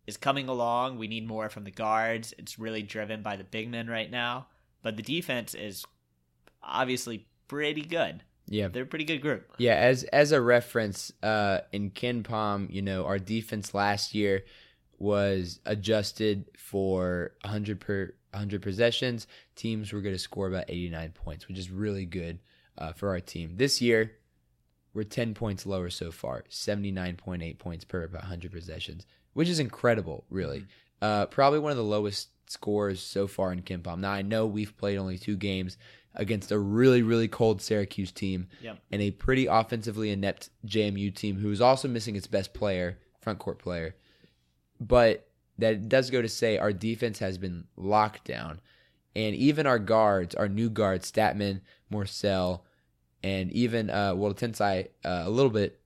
is 0.07 0.17
coming 0.17 0.49
along. 0.49 0.99
We 0.99 1.09
need 1.09 1.27
more 1.27 1.51
from 1.51 1.65
the 1.65 1.71
guards. 1.71 2.33
It's 2.39 2.59
really 2.59 2.83
driven 2.83 3.23
by 3.23 3.37
the 3.37 3.45
big 3.45 3.69
men 3.71 3.89
right 3.89 4.11
now, 4.11 4.47
but 4.83 4.97
the 4.97 5.03
defense 5.03 5.55
is 5.55 5.85
obviously 6.63 7.27
pretty 7.49 7.83
good. 7.83 8.23
yeah, 8.47 8.69
They're 8.69 8.85
a 8.85 8.87
pretty 8.87 9.05
good 9.05 9.21
group. 9.21 9.51
Yeah, 9.59 9.75
as 9.75 10.05
as 10.05 10.33
a 10.33 10.41
reference, 10.41 11.13
uh, 11.23 11.61
in 11.73 11.91
KenPom, 11.91 12.73
you 12.73 12.83
know, 12.83 13.05
our 13.05 13.19
defense 13.19 13.75
last 13.75 14.15
year 14.15 14.45
was 14.99 15.61
adjusted 15.65 16.45
for 16.57 17.33
100 17.43 17.81
per 17.81 18.13
100 18.33 18.61
possessions. 18.63 19.27
Teams 19.57 19.93
were 19.93 20.01
going 20.01 20.15
to 20.15 20.19
score 20.19 20.49
about 20.49 20.65
89 20.69 21.13
points, 21.13 21.49
which 21.49 21.59
is 21.59 21.71
really 21.71 22.05
good 22.05 22.39
uh, 22.77 22.93
for 22.93 23.09
our 23.11 23.21
team. 23.21 23.53
This 23.57 23.81
year, 23.81 24.13
we're 24.93 25.05
10 25.05 25.35
points 25.35 25.65
lower 25.67 25.91
so 25.91 26.11
far, 26.11 26.45
79.8 26.51 27.59
points 27.59 27.85
per 27.85 28.05
about 28.05 28.23
100 28.23 28.53
possessions, 28.53 29.07
which 29.33 29.49
is 29.49 29.61
incredible, 29.61 30.25
really. 30.31 30.65
Uh, 31.01 31.27
probably 31.27 31.59
one 31.59 31.71
of 31.71 31.77
the 31.79 31.85
lowest 31.85 32.29
scores 32.51 33.01
so 33.01 33.27
far 33.27 33.53
in 33.53 33.63
Palm. 33.63 34.01
Now, 34.01 34.13
I 34.13 34.23
know 34.23 34.47
we've 34.47 34.77
played 34.77 34.99
only 34.99 35.19
two 35.19 35.37
games 35.37 35.77
against 36.15 36.51
a 36.51 36.59
really, 36.59 37.03
really 37.03 37.29
cold 37.29 37.63
Syracuse 37.63 38.11
team 38.11 38.49
Yep. 38.63 38.79
and 38.91 39.03
a 39.03 39.11
pretty 39.13 39.47
offensively 39.47 40.11
inept 40.11 40.51
JMU 40.67 41.15
team 41.15 41.39
who 41.39 41.51
is 41.51 41.61
also 41.61 41.87
missing 41.87 42.17
its 42.17 42.27
best 42.27 42.53
player, 42.55 42.99
front 43.21 43.39
court 43.39 43.59
player. 43.59 43.95
But 44.81 45.29
that 45.59 45.89
does 45.89 46.11
go 46.11 46.23
to 46.23 46.29
say 46.29 46.59
our 46.59 46.73
defense 46.73 47.19
has 47.19 47.39
been 47.39 47.65
locked 47.77 48.25
down. 48.25 48.61
And 49.17 49.35
even 49.35 49.67
our 49.67 49.79
guards, 49.79 50.35
our 50.35 50.49
new 50.49 50.71
guards, 50.71 51.11
Stattmann, 51.11 51.61
Morsell, 51.93 52.61
and 53.23 53.51
even 53.53 53.91
uh, 53.91 54.15
well, 54.15 54.35
Tensai 54.35 54.89
uh, 55.05 55.23
a 55.25 55.31
little 55.31 55.51
bit, 55.51 55.81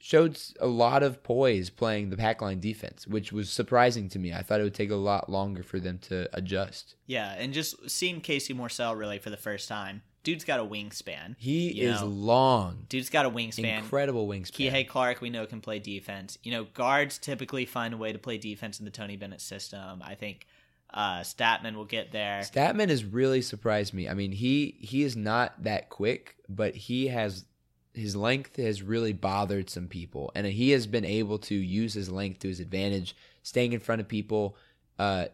showed 0.00 0.40
a 0.58 0.66
lot 0.66 1.02
of 1.02 1.22
poise 1.22 1.68
playing 1.70 2.08
the 2.10 2.16
pack 2.16 2.40
line 2.40 2.58
defense, 2.58 3.06
which 3.06 3.32
was 3.32 3.50
surprising 3.50 4.08
to 4.08 4.18
me. 4.18 4.32
I 4.32 4.42
thought 4.42 4.60
it 4.60 4.64
would 4.64 4.74
take 4.74 4.90
a 4.90 4.96
lot 4.96 5.30
longer 5.30 5.62
for 5.62 5.78
them 5.78 5.98
to 6.08 6.28
adjust. 6.32 6.96
Yeah, 7.06 7.34
and 7.38 7.52
just 7.52 7.88
seeing 7.88 8.20
Casey 8.20 8.54
Morsell 8.54 8.98
really 8.98 9.18
for 9.18 9.30
the 9.30 9.36
first 9.36 9.68
time. 9.68 10.02
Dude's 10.22 10.44
got 10.44 10.60
a 10.60 10.64
wingspan. 10.64 11.34
He 11.38 11.68
is 11.68 12.00
know, 12.00 12.06
long, 12.06 12.84
Dude's 12.88 13.08
got 13.08 13.24
a 13.24 13.30
wingspan. 13.30 13.78
incredible 13.78 14.28
wingspan. 14.28 14.70
Kihei 14.70 14.86
Clark, 14.86 15.20
we 15.20 15.30
know, 15.30 15.46
can 15.46 15.60
play 15.60 15.78
defense. 15.78 16.36
You 16.42 16.52
know, 16.52 16.64
guards 16.74 17.16
typically 17.18 17.64
find 17.64 17.94
a 17.94 17.96
way 17.96 18.12
to 18.12 18.18
play 18.18 18.36
defense 18.36 18.78
in 18.78 18.84
the 18.84 18.90
Tony 18.90 19.16
Bennett 19.16 19.40
system. 19.40 20.02
I 20.02 20.14
think 20.14 20.46
uh, 20.92 21.20
Stattmann 21.20 21.74
will 21.74 21.86
get 21.86 22.12
there. 22.12 22.40
Stattmann 22.40 22.90
has 22.90 23.04
really 23.04 23.40
surprised 23.40 23.94
me. 23.94 24.08
I 24.08 24.14
mean, 24.14 24.32
he 24.32 24.76
he 24.80 25.02
is 25.02 25.16
not 25.16 25.62
that 25.62 25.88
quick, 25.88 26.36
but 26.48 26.74
he 26.74 27.08
has 27.08 27.46
his 27.94 28.14
length 28.14 28.56
has 28.56 28.82
really 28.82 29.14
bothered 29.14 29.70
some 29.70 29.88
people, 29.88 30.32
and 30.34 30.46
he 30.46 30.70
has 30.70 30.86
been 30.86 31.04
able 31.04 31.38
to 31.38 31.54
use 31.54 31.94
his 31.94 32.10
length 32.10 32.40
to 32.40 32.48
his 32.48 32.60
advantage, 32.60 33.16
staying 33.42 33.72
in 33.72 33.80
front 33.80 34.00
of 34.00 34.08
people, 34.08 34.56
uh, 34.98 35.26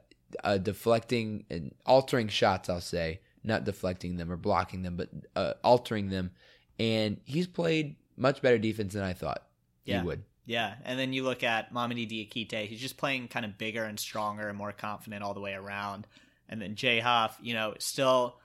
uh 0.44 0.58
deflecting 0.58 1.44
and 1.50 1.74
altering 1.84 2.28
shots. 2.28 2.68
I'll 2.68 2.80
say 2.80 3.20
not 3.46 3.64
deflecting 3.64 4.16
them 4.16 4.30
or 4.30 4.36
blocking 4.36 4.82
them, 4.82 4.96
but 4.96 5.08
uh, 5.34 5.54
altering 5.64 6.10
them, 6.10 6.32
and 6.78 7.18
he's 7.24 7.46
played 7.46 7.96
much 8.16 8.42
better 8.42 8.58
defense 8.58 8.92
than 8.94 9.02
I 9.02 9.12
thought 9.12 9.42
Yeah. 9.84 10.00
he 10.00 10.06
would. 10.06 10.22
Yeah, 10.44 10.74
and 10.84 10.98
then 10.98 11.12
you 11.12 11.24
look 11.24 11.42
at 11.42 11.72
Mamadi 11.72 12.08
Diakite. 12.08 12.66
He's 12.66 12.80
just 12.80 12.96
playing 12.96 13.28
kind 13.28 13.44
of 13.44 13.58
bigger 13.58 13.82
and 13.84 13.98
stronger 13.98 14.48
and 14.48 14.56
more 14.56 14.72
confident 14.72 15.22
all 15.24 15.34
the 15.34 15.40
way 15.40 15.54
around. 15.54 16.06
And 16.48 16.62
then 16.62 16.76
Jay 16.76 17.00
Huff, 17.00 17.36
you 17.42 17.52
know, 17.52 17.74
still, 17.80 18.38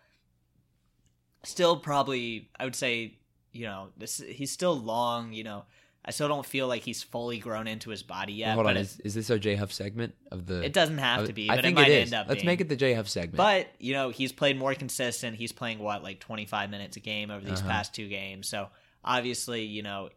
still 1.44 1.78
probably, 1.78 2.50
I 2.60 2.64
would 2.66 2.76
say, 2.76 3.18
you 3.52 3.66
know, 3.66 3.90
this 3.98 4.18
he's 4.18 4.52
still 4.52 4.76
long. 4.76 5.34
You 5.34 5.44
know, 5.44 5.66
I 6.04 6.12
still 6.12 6.28
don't 6.28 6.46
feel 6.46 6.68
like 6.68 6.82
he's 6.82 7.04
fully 7.04 7.38
grown 7.38 7.68
into 7.68 7.90
his 7.92 8.02
body 8.02 8.34
yet. 8.34 8.56
Hold 8.56 8.66
but 8.66 8.72
on, 8.76 8.82
is, 8.82 9.00
is 9.02 9.14
this 9.14 9.30
our 9.30 9.38
J 9.38 9.56
Huff 9.56 9.72
segment 9.72 10.16
of 10.32 10.48
the? 10.48 10.64
it 10.64 10.74
doesn't 10.74 10.98
have 10.98 11.28
to 11.28 11.34
be, 11.34 11.50
I 11.50 11.56
but 11.56 11.64
think 11.64 11.78
it 11.78 11.82
might 11.82 11.90
it 11.90 12.02
is. 12.08 12.12
end 12.14 12.22
up. 12.22 12.28
Let's 12.28 12.40
being. 12.42 12.48
make 12.48 12.62
it 12.62 12.70
the 12.70 12.76
J 12.76 12.94
Huff 12.94 13.08
segment. 13.08 13.38
But 13.38 13.68
you 13.80 13.94
know, 13.94 14.10
he's 14.10 14.32
played 14.32 14.58
more 14.58 14.74
consistent. 14.74 15.38
He's 15.38 15.52
playing 15.52 15.80
what 15.80 16.02
like 16.04 16.20
25 16.20 16.70
minutes 16.72 16.98
a 16.98 17.02
game 17.02 17.30
over 17.30 17.46
these 17.46 17.60
Uh-huh. 17.60 17.70
past 17.70 17.94
two 17.94 18.08
games. 18.08 18.48
So 18.50 18.70
obviously, 19.06 19.64
you 19.66 19.84
know, 19.84 20.10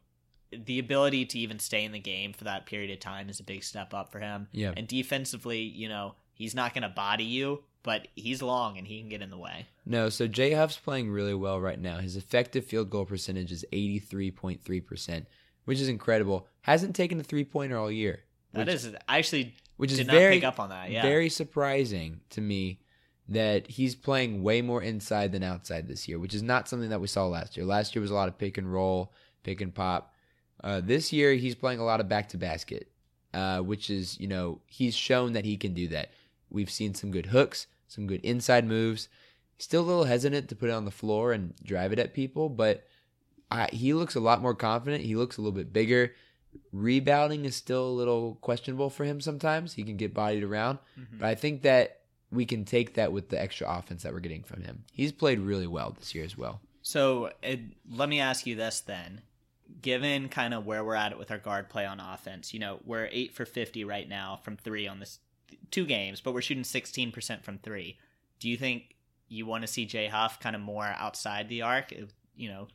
the 0.53 0.79
ability 0.79 1.27
to 1.27 1.39
even 1.41 1.59
stay 1.59 1.85
in 1.85 1.93
the 1.93 1.99
game 1.99 2.33
for 2.33 2.45
that 2.45 2.65
period 2.67 2.91
of 2.91 3.01
time 3.01 3.29
is 3.29 3.41
a 3.41 3.45
big 3.45 3.63
step 3.65 3.93
up 3.93 4.11
for 4.13 4.21
him. 4.21 4.49
Yeah. 4.53 4.73
And 4.77 4.87
defensively, 4.89 5.61
you 5.63 5.89
know, 5.89 6.15
he's 6.33 6.55
not 6.55 6.73
going 6.75 6.83
to 6.83 6.89
body 6.89 7.25
you, 7.25 7.63
but 7.83 8.07
he's 8.15 8.41
long 8.41 8.79
and 8.79 8.87
he 8.87 9.01
can 9.01 9.09
get 9.09 9.21
in 9.21 9.31
the 9.31 9.37
way. 9.39 9.67
No, 9.85 10.09
so 10.09 10.27
J 10.29 10.53
Huff's 10.53 10.79
playing 10.79 11.11
really 11.11 11.35
well 11.35 11.61
right 11.61 11.79
now. 11.79 11.99
His 11.99 12.17
effective 12.17 12.65
field 12.65 12.89
goal 12.89 13.05
percentage 13.05 13.51
is 13.53 13.65
83.3%, 13.73 15.27
which 15.65 15.81
is 15.81 15.89
incredible. 15.89 16.47
Hasn't 16.63 16.97
taken 16.97 17.21
a 17.21 17.23
three 17.23 17.45
pointer 17.45 17.77
all 17.79 17.91
year. 17.91 18.21
That 18.53 18.67
which, 18.67 18.77
is 18.77 18.95
I 19.09 19.19
actually 19.19 19.55
which 19.77 19.93
is 19.93 19.99
not 19.99 20.13
very, 20.13 20.37
pick 20.37 20.45
up 20.45 20.61
on 20.61 20.69
that. 20.71 20.91
Yeah. 20.91 21.03
very 21.03 21.29
surprising 21.29 22.21
to 22.31 22.41
me 22.41 22.81
that 23.29 23.67
he's 23.67 23.95
playing 23.95 24.43
way 24.43 24.63
more 24.63 24.83
inside 24.83 25.33
than 25.33 25.43
outside 25.43 25.89
this 25.89 26.07
year, 26.07 26.19
which 26.19 26.35
is 26.35 26.43
not 26.43 26.69
something 26.69 26.91
that 26.91 27.01
we 27.01 27.07
saw 27.07 27.27
last 27.27 27.57
year. 27.57 27.65
Last 27.65 27.95
year 27.95 28.03
was 28.03 28.11
a 28.11 28.15
lot 28.15 28.29
of 28.29 28.39
pick 28.39 28.59
and 28.59 28.73
roll, 28.73 29.13
pick 29.43 29.61
and 29.61 29.75
pop. 29.75 30.13
Uh, 30.63 30.81
this 30.83 31.13
year 31.13 31.35
he's 31.35 31.55
playing 31.55 31.81
a 31.81 31.85
lot 31.85 32.01
of 32.01 32.09
back 32.09 32.29
to 32.31 32.39
basket, 32.39 32.91
uh, 33.33 33.59
which 33.61 33.91
is 33.91 34.19
you 34.21 34.29
know 34.29 34.61
he's 34.67 34.95
shown 34.95 35.33
that 35.33 35.45
he 35.45 35.57
can 35.57 35.75
do 35.75 35.89
that. 35.89 36.11
We've 36.51 36.71
seen 36.71 36.95
some 36.95 37.11
good 37.11 37.27
hooks, 37.27 37.67
some 37.89 38.07
good 38.07 38.21
inside 38.21 38.67
moves. 38.67 39.09
Still 39.59 39.83
a 39.83 39.87
little 39.87 40.05
hesitant 40.05 40.49
to 40.49 40.57
put 40.57 40.69
it 40.69 40.73
on 40.73 40.85
the 40.85 40.91
floor 40.91 41.33
and 41.33 41.55
drive 41.65 41.93
it 41.93 41.99
at 41.99 42.13
people, 42.13 42.49
but 42.49 42.85
I, 43.55 43.69
he 43.73 43.95
looks 43.95 44.15
a 44.15 44.21
lot 44.21 44.43
more 44.43 44.55
confident. 44.55 45.05
He 45.05 45.17
looks 45.17 45.37
a 45.37 45.41
little 45.41 45.53
bit 45.57 45.73
bigger. 45.73 46.13
Rebounding 46.73 47.45
is 47.45 47.57
still 47.57 47.87
a 47.89 47.91
little 47.91 48.37
questionable 48.41 48.91
for 48.91 49.05
him 49.05 49.21
sometimes. 49.21 49.75
He 49.75 49.83
can 49.83 49.97
get 49.97 50.15
bodied 50.15 50.43
around, 50.45 50.79
Mhm. 50.99 51.19
but 51.21 51.27
I 51.27 51.35
think 51.35 51.63
that 51.63 52.01
we 52.31 52.47
can 52.47 52.65
take 52.65 52.95
that 52.95 53.13
with 53.13 53.29
the 53.29 53.41
extra 53.41 53.69
offense 53.69 54.03
that 54.03 54.13
we're 54.13 54.21
getting 54.21 54.43
from 54.43 54.63
him. 54.63 54.85
He's 54.93 55.13
played 55.13 55.39
really 55.41 55.67
well 55.67 55.93
this 55.99 56.15
year 56.15 56.25
as 56.25 56.37
well. 56.37 56.61
So 56.83 57.33
it, 57.43 57.61
let 57.91 58.09
me 58.09 58.21
ask 58.21 58.47
you 58.47 58.55
this 58.57 58.81
then. 58.81 59.23
Given 59.81 60.29
kind 60.29 60.53
of 60.55 60.67
where 60.67 60.85
we're 60.85 60.95
at 60.95 61.19
with 61.19 61.31
our 61.31 61.39
guard 61.39 61.69
play 61.71 61.87
on 61.87 62.01
offense, 62.01 62.53
you 62.53 62.61
know, 62.61 62.81
we're 62.85 63.09
8 63.11 63.33
for 63.35 63.45
50 63.47 63.85
right 63.85 64.09
now 64.09 64.37
from 64.43 64.57
3 64.57 64.87
on 64.87 64.99
this 65.01 65.21
two 65.71 65.87
games, 65.87 66.21
but 66.21 66.35
we're 66.35 66.43
shooting 66.43 66.65
16% 66.65 67.43
from 67.45 67.59
3. 67.59 67.99
Do 68.39 68.49
you 68.49 68.57
think 68.57 68.97
you 69.29 69.47
want 69.47 69.63
to 69.63 69.67
see 69.67 69.87
Jay 69.87 70.07
Huff 70.09 70.39
kind 70.41 70.55
of 70.55 70.63
more 70.63 70.85
outside 70.85 71.49
the 71.49 71.63
arc, 71.63 71.93
you 72.37 72.49
know, 72.49 72.69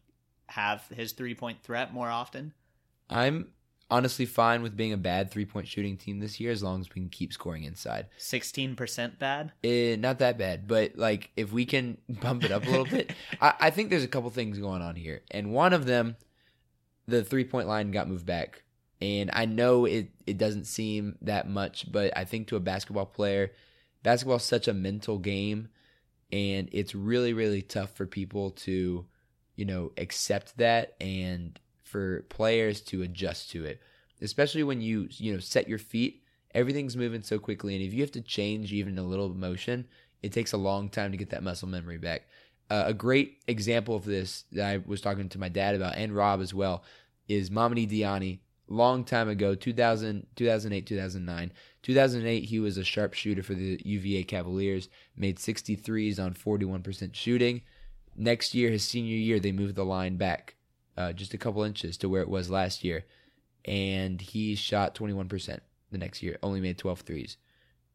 have 0.50 0.88
his 0.95 1.14
three-point 1.14 1.64
threat 1.64 1.93
more 1.93 2.10
often? 2.10 2.54
I'm 3.10 3.50
honestly 3.91 4.26
fine 4.26 4.62
with 4.62 4.78
being 4.78 4.93
a 4.93 4.97
bad 4.97 5.32
three 5.32 5.45
point 5.45 5.68
shooting 5.68 5.97
team 5.97 6.20
this 6.20 6.39
year 6.39 6.52
as 6.52 6.62
long 6.62 6.82
as 6.82 6.89
we 6.89 7.02
can 7.02 7.10
keep 7.10 7.34
scoring 7.34 7.64
inside. 7.64 8.08
16% 8.20 9.18
bad? 9.20 9.52
Eh, 9.64 9.95
not 9.95 10.20
that 10.20 10.38
bad, 10.38 10.68
but 10.68 10.95
like 10.95 11.32
if 11.36 11.52
we 11.52 11.66
can 11.66 11.97
bump 12.22 12.43
it 12.43 12.52
up 12.52 12.66
a 12.66 12.70
little 12.70 12.86
bit, 12.86 13.14
I, 13.41 13.54
I 13.60 13.70
think 13.70 13.89
there's 13.89 14.04
a 14.04 14.08
couple 14.08 14.30
things 14.30 14.60
going 14.60 14.82
on 14.82 14.95
here, 14.95 15.22
and 15.32 15.52
one 15.52 15.74
of 15.74 15.86
them, 15.86 16.16
the 17.08 17.24
three 17.24 17.45
point 17.45 17.68
line 17.68 17.91
got 17.91 18.08
moved 18.08 18.26
back, 18.26 18.64
and 19.02 19.30
I 19.34 19.45
know 19.45 19.86
it 19.86 20.10
it 20.28 20.38
doesn't 20.38 20.66
seem 20.66 21.18
that 21.22 21.50
much, 21.50 21.91
but 21.91 22.16
I 22.16 22.26
think 22.26 22.47
to 22.47 22.56
a 22.56 22.62
basketball 22.62 23.08
player, 23.08 23.52
basketball 24.04 24.38
is 24.38 24.43
such 24.43 24.68
a 24.68 24.74
mental 24.74 25.18
game, 25.18 25.70
and 26.32 26.70
it's 26.72 26.93
really 26.93 27.34
really 27.34 27.62
tough 27.64 27.95
for 27.95 28.06
people 28.06 28.52
to, 28.52 29.06
you 29.60 29.66
know, 29.66 29.91
accept 29.97 30.57
that 30.57 30.95
and 31.01 31.60
for 31.84 32.24
players 32.30 32.82
to 32.82 33.01
adjust 33.01 33.51
to 33.51 33.66
it, 33.66 33.82
especially 34.22 34.64
when 34.64 34.82
you 34.82 35.07
you 35.12 35.34
know 35.34 35.39
set 35.39 35.68
your 35.68 35.80
feet 35.80 36.24
everything's 36.55 36.97
moving 36.97 37.22
so 37.22 37.38
quickly 37.38 37.76
and 37.76 37.84
if 37.86 37.93
you 37.93 38.01
have 38.01 38.12
to 38.12 38.22
change 38.22 38.74
even 38.74 38.97
a 38.97 39.03
little 39.03 39.30
motion 39.30 39.86
it 40.24 40.34
takes 40.34 40.51
a 40.51 40.57
long 40.57 40.89
time 40.89 41.12
to 41.12 41.18
get 41.18 41.30
that 41.30 41.43
muscle 41.43 41.68
memory 41.68 41.99
back 41.99 42.24
uh, 42.70 42.84
a 42.88 42.93
great 42.93 43.41
example 43.47 43.95
of 43.95 44.05
this 44.05 44.43
that 44.51 44.66
I 44.66 44.78
was 44.86 45.01
talking 45.01 45.30
to 45.30 45.39
my 45.39 45.49
dad 45.49 45.76
about 45.76 45.95
and 45.95 46.16
Rob 46.16 46.41
as 46.41 46.53
well 46.53 46.84
is 47.28 47.49
Mamadi 47.49 47.89
Diane. 47.89 48.39
Long 48.72 49.03
time 49.03 49.30
ago, 49.30 49.55
2000, 49.55 50.28
2008, 50.36 50.86
2009. 50.86 51.51
2008, 51.82 52.43
he 52.43 52.60
was 52.60 52.78
a 52.78 52.84
sharpshooter 52.84 53.41
for 53.41 53.55
the 53.55 53.82
UVA 53.84 54.22
Cavaliers, 54.24 54.89
made 55.18 55.38
63s 55.38 56.24
on 56.24 56.36
41% 56.36 57.16
shooting. 57.16 57.62
Next 58.16 58.53
year, 58.53 58.70
his 58.70 58.84
senior 58.84 59.16
year, 59.16 59.39
they 59.39 59.51
moved 59.51 59.76
the 59.76 59.86
line 59.86 60.18
back 60.18 60.55
uh, 60.97 61.14
just 61.14 61.34
a 61.34 61.38
couple 61.38 61.64
inches 61.64 61.97
to 61.97 62.10
where 62.10 62.22
it 62.22 62.30
was 62.30 62.49
last 62.49 62.84
year. 62.84 63.05
And 63.66 64.20
he 64.20 64.55
shot 64.55 64.95
21% 64.95 65.60
the 65.91 65.97
next 65.97 66.22
year, 66.22 66.38
only 66.43 66.60
made 66.60 66.78
12 66.78 67.01
threes. 67.01 67.38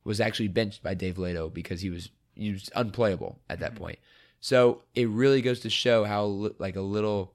Was 0.05 0.21
actually 0.21 0.49
benched 0.49 0.83
by 0.83 0.95
Dave 0.95 1.17
Leitao 1.17 1.53
because 1.53 1.81
he 1.81 1.91
was, 1.91 2.11
he 2.35 2.53
was 2.53 2.71
unplayable 2.75 3.41
at 3.49 3.61
that 3.61 3.75
point. 3.75 3.99
So 4.41 4.83
it 4.95 5.09
really 5.09 5.43
goes 5.43 5.61
to 5.61 5.71
show 5.71 6.05
how 6.05 6.51
like 6.59 6.77
a 6.77 6.83
little 6.83 7.35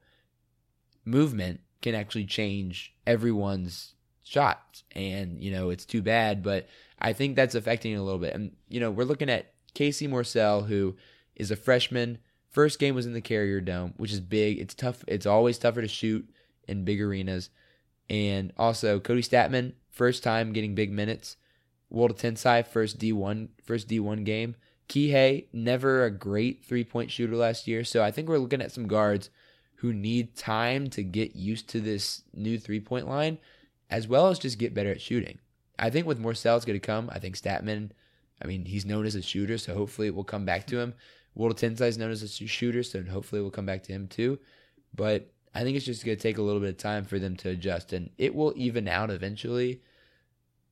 movement 1.05 1.61
can 1.81 1.95
actually 1.95 2.25
change 2.25 2.93
everyone's 3.07 3.95
shots. 4.23 4.83
And, 4.91 5.41
you 5.41 5.51
know, 5.51 5.69
it's 5.69 5.85
too 5.85 6.01
bad, 6.01 6.43
but 6.43 6.67
I 6.99 7.13
think 7.13 7.35
that's 7.35 7.55
affecting 7.55 7.93
it 7.93 7.97
a 7.97 8.03
little 8.03 8.19
bit. 8.19 8.35
And, 8.35 8.55
you 8.67 8.79
know, 8.79 8.91
we're 8.91 9.05
looking 9.05 9.29
at 9.29 9.53
Casey 9.73 10.07
Morsell, 10.07 10.67
who 10.67 10.97
is 11.35 11.51
a 11.51 11.55
freshman. 11.55 12.19
First 12.49 12.79
game 12.79 12.95
was 12.95 13.05
in 13.05 13.13
the 13.13 13.21
Carrier 13.21 13.61
Dome, 13.61 13.93
which 13.97 14.11
is 14.11 14.19
big. 14.19 14.59
It's 14.59 14.73
tough. 14.73 15.03
It's 15.07 15.25
always 15.25 15.57
tougher 15.57 15.81
to 15.81 15.87
shoot 15.87 16.27
in 16.67 16.83
big 16.83 17.01
arenas. 17.01 17.49
And 18.09 18.51
also 18.57 18.99
Kody 18.99 19.19
Stattmann, 19.19 19.73
first 19.91 20.23
time 20.23 20.53
getting 20.53 20.75
big 20.75 20.91
minutes. 20.91 21.37
Woldetensae, 21.93 22.65
first 22.67 22.99
D1, 22.99 23.49
first 23.63 23.87
D1 23.87 24.23
game. 24.23 24.55
Kihei, 24.87 25.45
never 25.53 26.03
a 26.03 26.11
great 26.11 26.65
three 26.65 26.83
point 26.83 27.11
shooter 27.11 27.35
last 27.35 27.67
year. 27.67 27.83
So 27.83 28.03
I 28.03 28.11
think 28.11 28.27
we're 28.27 28.39
looking 28.39 28.61
at 28.61 28.71
some 28.71 28.87
guards 28.87 29.29
who 29.75 29.93
need 29.93 30.35
time 30.35 30.89
to 30.89 31.03
get 31.03 31.35
used 31.35 31.69
to 31.69 31.79
this 31.79 32.23
new 32.33 32.57
three 32.57 32.79
point 32.79 33.07
line, 33.07 33.37
as 33.89 34.07
well 34.07 34.27
as 34.27 34.39
just 34.39 34.57
get 34.57 34.73
better 34.73 34.91
at 34.91 35.01
shooting. 35.01 35.37
I 35.77 35.89
think 35.89 36.05
with 36.05 36.21
Morsell, 36.21 36.57
it's 36.57 36.65
going 36.65 36.79
to 36.79 36.85
come. 36.85 37.09
I 37.13 37.19
think 37.19 37.37
Stattmann, 37.37 37.91
I 38.41 38.47
mean, 38.47 38.65
he's 38.65 38.85
known 38.85 39.05
as 39.05 39.15
a 39.15 39.21
shooter, 39.21 39.57
so 39.57 39.75
hopefully 39.75 40.07
it 40.07 40.15
will 40.15 40.25
come 40.25 40.45
back 40.45 40.67
to 40.67 40.79
him. 40.79 40.93
Woldetensae 41.37 41.87
is 41.87 41.97
known 41.97 42.11
as 42.11 42.23
a 42.23 42.27
shooter, 42.27 42.83
so 42.83 43.03
hopefully 43.03 43.41
we'll 43.41 43.51
come 43.51 43.65
back 43.65 43.83
to 43.83 43.93
him 43.93 44.07
too. 44.07 44.39
But 44.93 45.31
I 45.53 45.63
think 45.63 45.77
it's 45.77 45.85
just 45.85 46.05
going 46.05 46.17
to 46.17 46.21
take 46.21 46.37
a 46.37 46.41
little 46.41 46.61
bit 46.61 46.69
of 46.69 46.77
time 46.77 47.05
for 47.05 47.19
them 47.19 47.35
to 47.37 47.49
adjust, 47.49 47.93
and 47.93 48.09
it 48.17 48.35
will 48.35 48.53
even 48.55 48.87
out 48.87 49.09
eventually. 49.09 49.81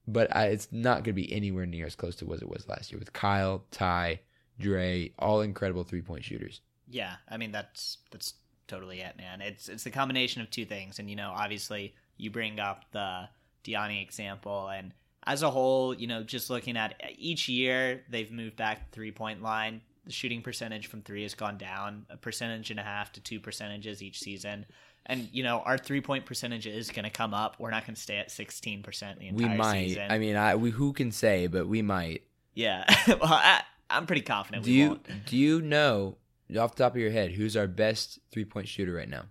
But 0.08 0.34
I, 0.36 0.48
it's 0.48 0.70
not 0.72 1.04
going 1.04 1.04
to 1.06 1.14
be 1.14 1.32
anywhere 1.34 1.66
near 1.66 1.86
as 1.86 1.96
close 1.96 2.16
to 2.18 2.26
what 2.26 2.42
it 2.42 2.50
was 2.50 2.68
last 2.68 2.92
year 2.92 3.00
with 3.00 3.12
Kyle, 3.14 3.66
Ty, 3.72 4.22
Dre, 4.60 5.12
all 5.20 5.42
incredible 5.42 5.84
three 5.84 6.02
point 6.02 6.24
shooters. 6.24 6.62
Yeah, 6.90 7.16
I 7.30 7.38
mean 7.38 7.52
that's 7.52 7.98
that's 8.12 8.34
totally 8.68 9.02
it, 9.02 9.18
man. 9.18 9.42
It's 9.42 9.68
it's 9.68 9.84
the 9.84 9.92
combination 9.92 10.42
of 10.42 10.50
two 10.50 10.66
things, 10.66 11.00
and 11.00 11.10
you 11.10 11.16
know, 11.16 11.34
obviously, 11.36 11.94
you 12.18 12.32
bring 12.32 12.60
up 12.60 12.86
the 12.92 13.28
Diane 13.64 13.92
example, 13.92 14.70
and 14.70 14.94
as 15.26 15.44
a 15.44 15.50
whole, 15.50 15.94
you 15.94 16.08
know, 16.08 16.24
just 16.24 16.50
looking 16.50 16.78
at 16.78 16.96
each 17.18 17.50
year, 17.50 18.04
they've 18.10 18.32
moved 18.32 18.56
back 18.56 18.90
the 18.90 18.96
three 18.96 19.12
point 19.12 19.42
line. 19.42 19.82
The 20.08 20.14
shooting 20.14 20.42
percentage 20.42 20.88
from 20.88 21.02
three 21.02 21.24
has 21.24 21.34
gone 21.36 21.58
down 21.58 22.06
a 22.10 22.18
percentage 22.18 22.72
and 22.72 22.80
a 22.80 22.84
half 22.84 23.12
to 23.14 23.22
two 23.22 23.40
percentages 23.40 24.02
each 24.02 24.20
season. 24.20 24.66
And 25.06 25.30
you 25.32 25.44
know 25.44 25.60
our 25.60 25.78
three 25.78 26.02
point 26.02 26.26
percentage 26.26 26.66
is 26.68 26.90
going 26.92 27.06
to 27.06 27.10
come 27.12 27.34
up. 27.34 27.58
We're 27.60 27.72
not 27.72 27.86
going 27.86 27.96
to 27.96 28.02
stay 28.02 28.18
at 28.18 28.32
sixteen 28.32 28.84
percent 28.84 29.20
the 29.20 29.28
entire 29.28 29.50
We 29.52 29.56
might. 29.58 29.88
season. 29.88 30.08
I 30.10 30.18
mean, 30.18 30.36
I 30.36 30.56
we 30.56 30.70
who 30.72 30.92
can 30.94 31.12
say, 31.12 31.48
but 31.48 31.68
we 31.68 31.82
might. 31.82 32.24
yeah. 32.54 32.84
well, 33.08 33.20
I, 33.24 33.62
I'm 33.90 34.06
pretty 34.06 34.22
confident 34.24 34.66
Do 34.66 34.72
we 34.72 34.78
you 34.78 34.88
won't. 34.90 35.26
do 35.28 35.38
you 35.38 35.62
know 35.62 36.18
off 36.60 36.76
the 36.76 36.84
top 36.84 36.94
of 36.94 37.02
your 37.02 37.12
head 37.12 37.32
who's 37.32 37.56
our 37.56 37.68
best 37.68 38.20
three 38.32 38.46
point 38.46 38.68
shooter 38.68 38.94
right 38.94 39.08
now? 39.10 39.26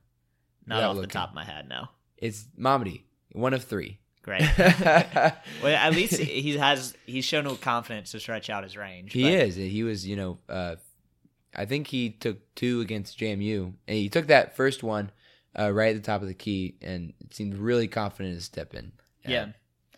Not 0.66 0.77
without 0.77 0.91
off 0.97 1.01
the 1.03 1.07
top 1.09 1.29
of 1.31 1.35
my 1.35 1.45
head, 1.45 1.68
no. 1.68 1.89
It's 2.16 2.45
Mamadi, 2.59 3.03
one 3.33 3.53
of 3.55 3.62
three. 3.64 3.99
Great. 4.27 4.43
well, 4.59 5.77
at 5.77 5.93
least 5.93 6.16
he 6.20 6.57
has 6.59 6.95
he's 7.07 7.24
shown 7.24 7.45
no 7.45 7.55
confidence 7.55 8.11
to 8.11 8.18
stretch 8.20 8.51
out 8.51 8.64
his 8.64 8.77
range. 8.77 9.12
He 9.12 9.22
but- 9.22 9.33
is. 9.33 9.55
He 9.55 9.85
was, 9.85 10.05
you 10.07 10.16
know, 10.16 10.39
uh, 10.49 10.74
I 11.55 11.64
think 11.64 11.87
he 11.87 12.11
took 12.11 12.39
two 12.57 12.81
against 12.81 13.18
JMU, 13.18 13.72
and 13.87 13.97
he 13.97 14.09
took 14.09 14.27
that 14.27 14.57
first 14.57 14.83
one 14.83 15.11
uh, 15.59 15.70
right 15.72 15.95
at 15.95 16.03
the 16.03 16.05
top 16.07 16.22
of 16.22 16.29
the 16.29 16.35
key, 16.35 16.74
and 16.83 17.12
it 17.20 17.35
seemed 17.35 17.55
really 17.55 17.87
confident 17.87 18.35
to 18.37 18.43
step 18.45 18.74
in. 18.74 18.91
And 19.24 19.33
Yeah. 19.33 19.47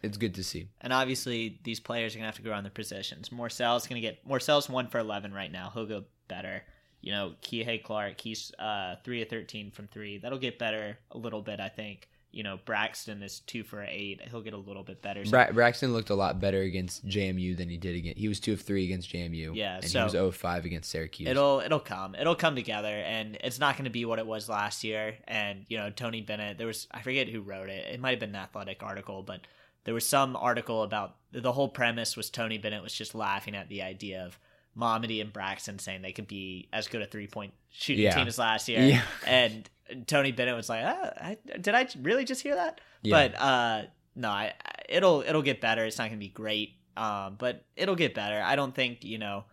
it's 0.02 0.18
good 0.18 0.34
to 0.34 0.44
see. 0.44 0.68
And 0.82 0.92
obviously, 0.92 1.58
these 1.64 1.80
players 1.80 2.14
are 2.14 2.18
gonna 2.18 2.26
have 2.28 2.36
to 2.36 2.42
grow 2.42 2.52
on 2.52 2.64
their 2.64 2.70
positions. 2.70 3.30
Morsell's 3.30 3.86
gonna 3.86 4.02
get 4.02 4.28
Morsell's 4.28 4.68
one 4.68 4.88
for 4.88 4.98
eleven 4.98 5.32
right 5.32 5.50
now. 5.50 5.70
He'll 5.72 5.86
go 5.86 6.04
better. 6.28 6.62
You 7.00 7.12
know, 7.12 7.34
Kihei 7.42 7.82
Clark, 7.82 8.20
he's 8.20 8.52
uh, 8.58 8.96
three 9.04 9.22
of 9.22 9.30
thirteen 9.30 9.70
from 9.70 9.86
three. 9.88 10.18
That'll 10.18 10.38
get 10.38 10.58
better 10.58 10.98
a 11.12 11.16
little 11.16 11.40
bit, 11.40 11.60
I 11.60 11.70
think. 11.70 12.08
You 12.30 12.42
know, 12.42 12.58
Braxton 12.64 13.22
is 13.22 13.40
two 13.40 13.64
for 13.64 13.82
eight. 13.82 14.20
He'll 14.30 14.42
get 14.42 14.52
a 14.52 14.58
little 14.58 14.82
bit 14.82 15.00
better. 15.00 15.24
So- 15.24 15.30
Bra- 15.30 15.50
Braxton 15.50 15.92
looked 15.94 16.10
a 16.10 16.14
lot 16.14 16.38
better 16.40 16.60
against 16.60 17.06
JMU 17.06 17.56
than 17.56 17.68
he 17.70 17.78
did 17.78 17.96
against. 17.96 18.18
He 18.18 18.28
was 18.28 18.38
two 18.38 18.52
of 18.52 18.60
three 18.60 18.84
against 18.84 19.10
JMU. 19.10 19.54
Yeah, 19.54 19.76
and 19.76 19.84
so- 19.84 20.00
he 20.00 20.04
was 20.04 20.12
0 20.12 20.26
of 20.26 20.36
five 20.36 20.64
against 20.66 20.90
Syracuse. 20.90 21.28
It'll 21.28 21.60
it'll 21.60 21.80
come. 21.80 22.14
It'll 22.14 22.34
come 22.34 22.54
together 22.54 22.88
and 22.88 23.38
it's 23.42 23.58
not 23.58 23.76
going 23.76 23.84
to 23.84 23.90
be 23.90 24.04
what 24.04 24.18
it 24.18 24.26
was 24.26 24.48
last 24.48 24.84
year 24.84 25.16
and 25.26 25.64
you 25.68 25.78
know 25.78 25.90
Tony 25.90 26.20
Bennett 26.20 26.58
there 26.58 26.66
was 26.66 26.86
I 26.90 27.00
forget 27.02 27.28
who 27.28 27.40
wrote 27.40 27.70
it. 27.70 27.86
It 27.94 28.00
might 28.00 28.10
have 28.10 28.20
been 28.20 28.30
an 28.30 28.36
athletic 28.36 28.82
article 28.82 29.22
but 29.22 29.40
there 29.84 29.94
was 29.94 30.06
some 30.06 30.36
article 30.36 30.82
about 30.82 31.16
the 31.32 31.52
whole 31.52 31.68
premise 31.68 32.14
was 32.16 32.28
Tony 32.28 32.58
Bennett 32.58 32.82
was 32.82 32.92
just 32.92 33.14
laughing 33.14 33.54
at 33.54 33.68
the 33.70 33.80
idea 33.82 34.22
of 34.24 34.38
Mamadi 34.78 35.20
and 35.20 35.32
Braxton 35.32 35.78
saying 35.78 36.02
they 36.02 36.12
could 36.12 36.28
be 36.28 36.68
as 36.72 36.86
good 36.88 37.02
a 37.02 37.06
three-point 37.06 37.52
shooting 37.70 38.04
Yeah. 38.04 38.14
team 38.14 38.26
as 38.28 38.38
last 38.38 38.68
year 38.68 38.80
Yeah. 38.80 39.02
and 39.26 39.68
Tony 40.06 40.32
Bennett 40.32 40.54
was 40.54 40.68
like, 40.68 40.84
ah, 40.84 41.12
I, 41.20 41.36
"Did 41.60 41.74
I 41.74 41.88
really 42.02 42.24
just 42.24 42.42
hear 42.42 42.54
that?" 42.56 42.80
Yeah. 43.02 43.28
But 43.28 43.40
uh 43.40 43.82
no, 44.14 44.28
I- 44.28 44.54
it'll 44.88 45.22
it'll 45.22 45.42
get 45.42 45.60
better. 45.60 45.84
It's 45.84 45.98
not 45.98 46.04
going 46.08 46.18
to 46.20 46.24
be 46.24 46.28
great. 46.28 46.74
Um 46.96 47.36
but 47.38 47.64
it'll 47.76 47.96
get 47.96 48.14
better. 48.14 48.40
I 48.42 48.54
don't 48.56 48.74
think, 48.74 49.04
you 49.04 49.18
know, 49.18 49.44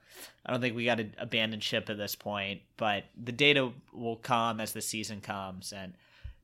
I 0.46 0.52
don't 0.52 0.62
think 0.62 0.76
we 0.76 0.86
got 0.86 0.98
to 1.00 1.08
abandon 1.18 1.60
ship 1.60 1.90
at 1.90 1.98
this 1.98 2.16
point, 2.16 2.62
but 2.78 3.06
the 3.22 3.32
data 3.32 3.72
will 3.94 4.16
come 4.18 4.60
as 4.60 4.74
the 4.74 4.82
season 4.82 5.20
comes, 5.22 5.74
and 5.74 5.94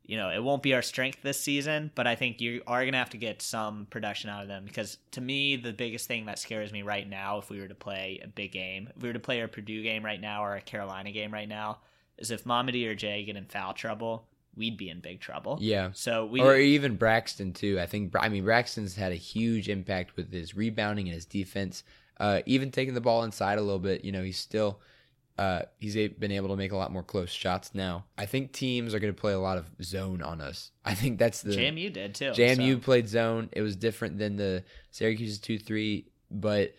you 0.06 0.18
know 0.18 0.30
it 0.30 0.43
won't 0.43 0.64
be 0.64 0.74
our 0.74 0.82
strength 0.82 1.20
this 1.22 1.39
season. 1.39 1.91
But 1.95 2.08
I 2.08 2.16
think 2.16 2.41
you 2.41 2.62
are 2.68 2.84
gonna 2.86 2.97
have 2.97 3.12
to 3.12 3.18
get 3.18 3.41
some 3.41 3.88
production 3.89 4.30
out 4.30 4.41
of 4.41 4.47
them 4.47 4.66
because 4.66 4.97
to 5.12 5.22
me 5.22 5.56
the 5.56 5.74
biggest 5.74 6.08
thing 6.08 6.26
that 6.26 6.39
scares 6.39 6.72
me 6.72 6.82
right 6.82 7.08
now, 7.08 7.38
if 7.38 7.49
we 7.49 7.60
were 7.60 7.68
to 7.68 7.76
play 7.76 8.20
a 8.24 8.28
big 8.28 8.52
game, 8.52 8.89
if 8.95 9.02
we 9.02 9.10
were 9.10 9.14
to 9.14 9.20
play 9.20 9.41
a 9.41 9.47
Purdue 9.47 9.84
game 9.84 10.04
right 10.04 10.22
now 10.22 10.43
or 10.43 10.56
a 10.56 10.62
Carolina 10.62 11.12
game 11.12 11.32
right 11.32 11.49
now, 11.49 11.80
is 12.18 12.32
if 12.32 12.43
Mamadi 12.43 12.88
or 12.88 12.95
Jay 12.95 13.24
get 13.24 13.36
in 13.36 13.45
foul 13.45 13.74
trouble, 13.74 14.28
we'd 14.56 14.78
be 14.78 14.89
in 14.89 14.99
big 14.99 15.20
trouble. 15.20 15.58
yeah. 15.62 15.89
So 15.93 16.26
we 16.26 16.41
or 16.41 16.56
even 16.56 16.95
Braxton 16.95 17.54
too. 17.54 17.80
I 17.80 17.86
think 17.86 18.14
I 18.20 18.30
mean 18.30 18.43
Braxton's 18.43 18.95
had 18.95 19.12
a 19.12 19.16
huge 19.16 19.70
impact 19.70 20.16
with 20.16 20.32
his 20.32 20.56
rebounding 20.56 21.08
and 21.08 21.16
his 21.16 21.26
defense. 21.26 21.84
Uh, 22.20 22.41
even 22.45 22.70
taking 22.70 22.93
the 22.93 23.02
ball 23.02 23.24
inside 23.24 23.58
a 23.58 23.62
little 23.62 23.80
bit. 23.80 24.06
You 24.06 24.12
know, 24.12 24.22
he's 24.22 24.38
still 24.38 24.80
uh, 25.42 25.62
he's 25.80 25.96
a- 25.98 26.08
been 26.10 26.32
able 26.32 26.50
to 26.50 26.56
make 26.56 26.72
a 26.72 26.78
lot 26.78 26.92
more 26.92 27.04
close 27.04 27.32
shots 27.32 27.72
now. 27.74 28.06
I 28.18 28.26
think 28.26 28.52
teams 28.52 28.94
are 28.94 29.00
going 29.00 29.14
to 29.14 29.20
play 29.20 29.34
a 29.34 29.39
lot 29.39 29.58
of 29.58 29.66
zone 29.82 30.22
on 30.22 30.39
us. 30.42 30.72
I 30.86 30.94
think 30.94 31.18
that's 31.18 31.42
the 31.42 31.52
JMU 31.52 31.92
did 31.92 32.14
too. 32.16 32.32
JMU 32.32 32.76
so- 32.76 32.80
played 32.80 33.08
zone. 33.10 33.50
It 33.52 33.62
was 33.62 33.76
different 33.76 34.18
than 34.20 34.36
the 34.36 34.64
Syracuse's 34.92 35.39
two 35.39 35.58
three, 35.58 36.08
but 36.30 36.74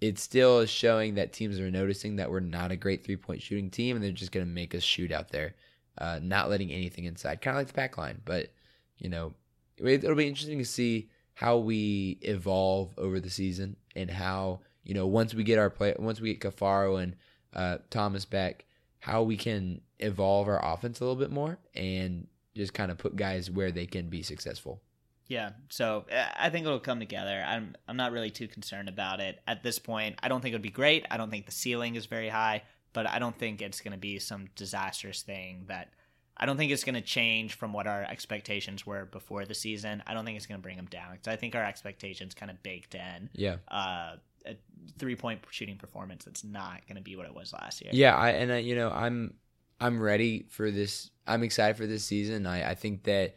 it 0.00 0.18
still 0.18 0.60
is 0.60 0.70
showing 0.70 1.16
that 1.16 1.32
teams 1.34 1.60
are 1.60 1.70
noticing 1.70 2.16
that 2.16 2.30
we're 2.30 2.40
not 2.40 2.70
a 2.70 2.76
great 2.76 3.04
three 3.04 3.16
point 3.16 3.42
shooting 3.42 3.68
team, 3.70 3.96
and 3.96 4.04
they're 4.04 4.12
just 4.12 4.32
going 4.32 4.46
to 4.46 4.52
make 4.52 4.74
us 4.74 4.82
shoot 4.82 5.12
out 5.12 5.28
there, 5.30 5.54
uh, 5.98 6.18
not 6.22 6.48
letting 6.48 6.72
anything 6.72 7.04
inside, 7.04 7.42
kind 7.42 7.54
of 7.56 7.60
like 7.60 7.66
the 7.68 7.74
pack 7.74 7.98
line. 7.98 8.20
But 8.24 8.50
you 8.96 9.10
know, 9.10 9.34
it- 9.78 10.02
it'll 10.04 10.16
be 10.16 10.28
interesting 10.28 10.58
to 10.58 10.64
see 10.64 11.10
how 11.34 11.58
we 11.58 12.18
evolve 12.22 12.94
over 12.98 13.18
the 13.20 13.30
season 13.30 13.76
and 13.96 14.10
how 14.10 14.60
you 14.84 14.94
know 14.94 15.06
once 15.06 15.34
we 15.34 15.44
get 15.44 15.58
our 15.58 15.70
play, 15.70 15.94
once 15.98 16.20
we 16.20 16.32
get 16.34 16.40
Caffaro 16.40 17.02
and 17.02 17.14
uh, 17.54 17.78
Thomas 17.90 18.24
back, 18.24 18.64
how 19.00 19.22
we 19.22 19.36
can 19.36 19.80
evolve 19.98 20.48
our 20.48 20.60
offense 20.74 21.00
a 21.00 21.04
little 21.04 21.16
bit 21.20 21.30
more 21.30 21.58
and 21.74 22.26
just 22.56 22.74
kind 22.74 22.90
of 22.90 22.98
put 22.98 23.16
guys 23.16 23.50
where 23.50 23.70
they 23.70 23.86
can 23.86 24.08
be 24.08 24.22
successful. 24.22 24.80
Yeah, 25.28 25.50
so 25.68 26.06
uh, 26.12 26.24
I 26.36 26.50
think 26.50 26.66
it'll 26.66 26.80
come 26.80 26.98
together. 26.98 27.44
I'm 27.46 27.76
I'm 27.86 27.96
not 27.96 28.10
really 28.10 28.30
too 28.30 28.48
concerned 28.48 28.88
about 28.88 29.20
it 29.20 29.38
at 29.46 29.62
this 29.62 29.78
point. 29.78 30.18
I 30.22 30.28
don't 30.28 30.40
think 30.40 30.54
it'll 30.54 30.62
be 30.62 30.70
great. 30.70 31.06
I 31.10 31.16
don't 31.16 31.30
think 31.30 31.46
the 31.46 31.52
ceiling 31.52 31.94
is 31.94 32.06
very 32.06 32.28
high, 32.28 32.62
but 32.92 33.08
I 33.08 33.20
don't 33.20 33.38
think 33.38 33.62
it's 33.62 33.80
going 33.80 33.92
to 33.92 33.98
be 33.98 34.18
some 34.18 34.48
disastrous 34.56 35.22
thing 35.22 35.66
that 35.68 35.92
I 36.36 36.46
don't 36.46 36.56
think 36.56 36.72
it's 36.72 36.82
going 36.82 36.96
to 36.96 37.00
change 37.00 37.54
from 37.54 37.72
what 37.72 37.86
our 37.86 38.02
expectations 38.02 38.84
were 38.84 39.04
before 39.04 39.44
the 39.44 39.54
season. 39.54 40.02
I 40.06 40.14
don't 40.14 40.24
think 40.24 40.36
it's 40.36 40.46
going 40.46 40.58
to 40.58 40.62
bring 40.62 40.76
them 40.76 40.86
down 40.86 41.12
because 41.12 41.28
I 41.28 41.36
think 41.36 41.54
our 41.54 41.64
expectations 41.64 42.34
kind 42.34 42.50
of 42.50 42.60
baked 42.64 42.96
in 42.96 43.30
Yeah. 43.34 43.56
uh, 43.68 44.16
a 44.46 44.56
three 44.98 45.16
point 45.16 45.40
shooting 45.50 45.76
performance 45.76 46.24
that's 46.24 46.44
not 46.44 46.86
going 46.86 46.96
to 46.96 47.02
be 47.02 47.16
what 47.16 47.26
it 47.26 47.34
was 47.34 47.52
last 47.52 47.82
year. 47.82 47.90
Yeah, 47.92 48.16
I 48.16 48.30
and 48.30 48.52
I, 48.52 48.58
you 48.58 48.74
know, 48.74 48.90
I'm 48.90 49.34
I'm 49.80 50.00
ready 50.00 50.46
for 50.50 50.70
this. 50.70 51.10
I'm 51.26 51.42
excited 51.42 51.76
for 51.76 51.86
this 51.86 52.04
season. 52.04 52.46
I 52.46 52.70
I 52.70 52.74
think 52.74 53.04
that 53.04 53.34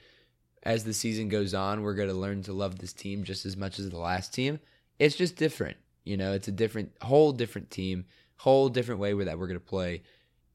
as 0.63 0.83
the 0.83 0.93
season 0.93 1.29
goes 1.29 1.53
on, 1.53 1.81
we're 1.81 1.93
going 1.93 2.09
to 2.09 2.15
learn 2.15 2.41
to 2.43 2.53
love 2.53 2.79
this 2.79 2.93
team 2.93 3.23
just 3.23 3.45
as 3.45 3.57
much 3.57 3.79
as 3.79 3.89
the 3.89 3.97
last 3.97 4.33
team. 4.33 4.59
It's 4.97 5.15
just 5.15 5.35
different. 5.35 5.77
You 6.05 6.17
know, 6.17 6.33
it's 6.33 6.47
a 6.47 6.53
different 6.53 6.91
whole 7.01 7.31
different 7.31 7.69
team, 7.69 8.05
whole 8.37 8.69
different 8.69 8.99
way 8.99 9.13
where 9.13 9.25
that 9.25 9.37
we're 9.37 9.47
going 9.47 9.59
to 9.59 9.65
play. 9.65 10.03